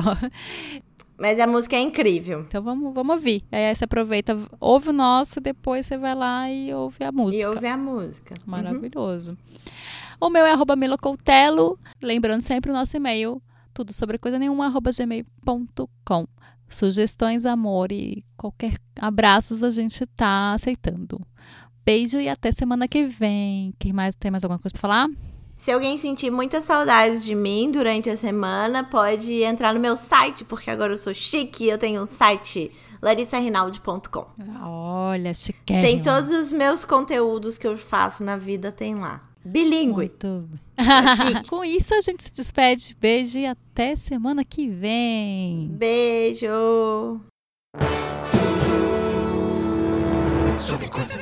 Mas 1.18 1.40
a 1.40 1.48
música 1.48 1.76
é 1.76 1.80
incrível. 1.80 2.42
Então 2.42 2.62
vamos, 2.62 2.94
vamos 2.94 3.16
ouvir. 3.16 3.44
Aí 3.52 3.74
você 3.74 3.86
aproveita, 3.86 4.38
ouve 4.60 4.90
o 4.90 4.94
nosso, 4.94 5.40
depois 5.42 5.86
você 5.86 5.98
vai 5.98 6.14
lá 6.14 6.50
e 6.50 6.74
ouve 6.74 7.04
a 7.04 7.12
música. 7.12 7.44
E 7.44 7.46
ouve 7.46 7.68
a 7.68 7.78
música. 7.78 8.36
Maravilhoso. 8.46 9.32
Uhum. 9.32 9.38
O 10.20 10.30
meu 10.30 10.46
é 10.46 10.52
arroba 10.52 10.76
milocoutelo. 10.76 11.80
Lembrando 12.02 12.42
sempre 12.42 12.72
o 12.72 12.74
nosso 12.74 12.98
e-mail, 12.98 13.42
tudo 13.74 13.94
sobre 13.94 14.18
coisa 14.18 14.40
nenhuma, 14.40 14.66
arroba 14.66 14.92
gmail.com. 14.92 16.28
Sugestões, 16.70 17.46
amor 17.46 17.92
e 17.92 18.26
qualquer 18.36 18.74
abraços 19.00 19.64
a 19.64 19.72
gente 19.72 20.06
tá 20.08 20.54
aceitando. 20.54 21.22
Beijo 21.86 22.20
e 22.20 22.28
até 22.28 22.52
semana 22.52 22.88
que 22.88 23.06
vem. 23.06 23.74
Quem 23.80 23.94
mais 23.94 24.16
tem 24.16 24.30
mais 24.30 24.44
alguma 24.44 24.60
coisa 24.60 24.74
para 24.74 24.82
falar? 24.82 25.08
Se 25.58 25.72
alguém 25.72 25.98
sentir 25.98 26.30
muita 26.30 26.62
saudade 26.62 27.20
de 27.22 27.34
mim 27.34 27.72
durante 27.72 28.10
a 28.10 28.18
semana, 28.18 28.84
pode 28.84 29.42
entrar 29.42 29.74
no 29.74 29.80
meu 29.80 29.98
site, 29.98 30.44
porque 30.44 30.70
agora 30.70 30.94
eu 30.94 30.98
sou 30.98 31.14
chique, 31.14 31.68
eu 31.68 31.78
tenho 31.78 32.04
um 32.04 32.06
site 32.06 32.72
larissarrinaldi.com. 33.02 34.28
Olha, 34.64 35.34
chique. 35.34 35.60
Tem 35.66 36.02
todos 36.02 36.30
os 36.30 36.52
meus 36.52 36.86
conteúdos 36.86 37.58
que 37.58 37.66
eu 37.66 37.78
faço 37.78 38.24
na 38.24 38.38
vida, 38.38 38.72
tem 38.72 38.96
lá. 38.96 39.24
Bilingue. 39.48 39.94
Muito. 39.94 40.50
Com 41.50 41.64
isso 41.64 41.94
a 41.94 42.02
gente 42.02 42.24
se 42.24 42.34
despede. 42.34 42.96
Beijo 43.00 43.38
e 43.38 43.46
até 43.46 43.96
semana 43.96 44.44
que 44.44 44.70
vem. 44.70 45.70
Beijo. 45.72 47.20
Sobre 50.58 50.88
coisa. 50.90 51.14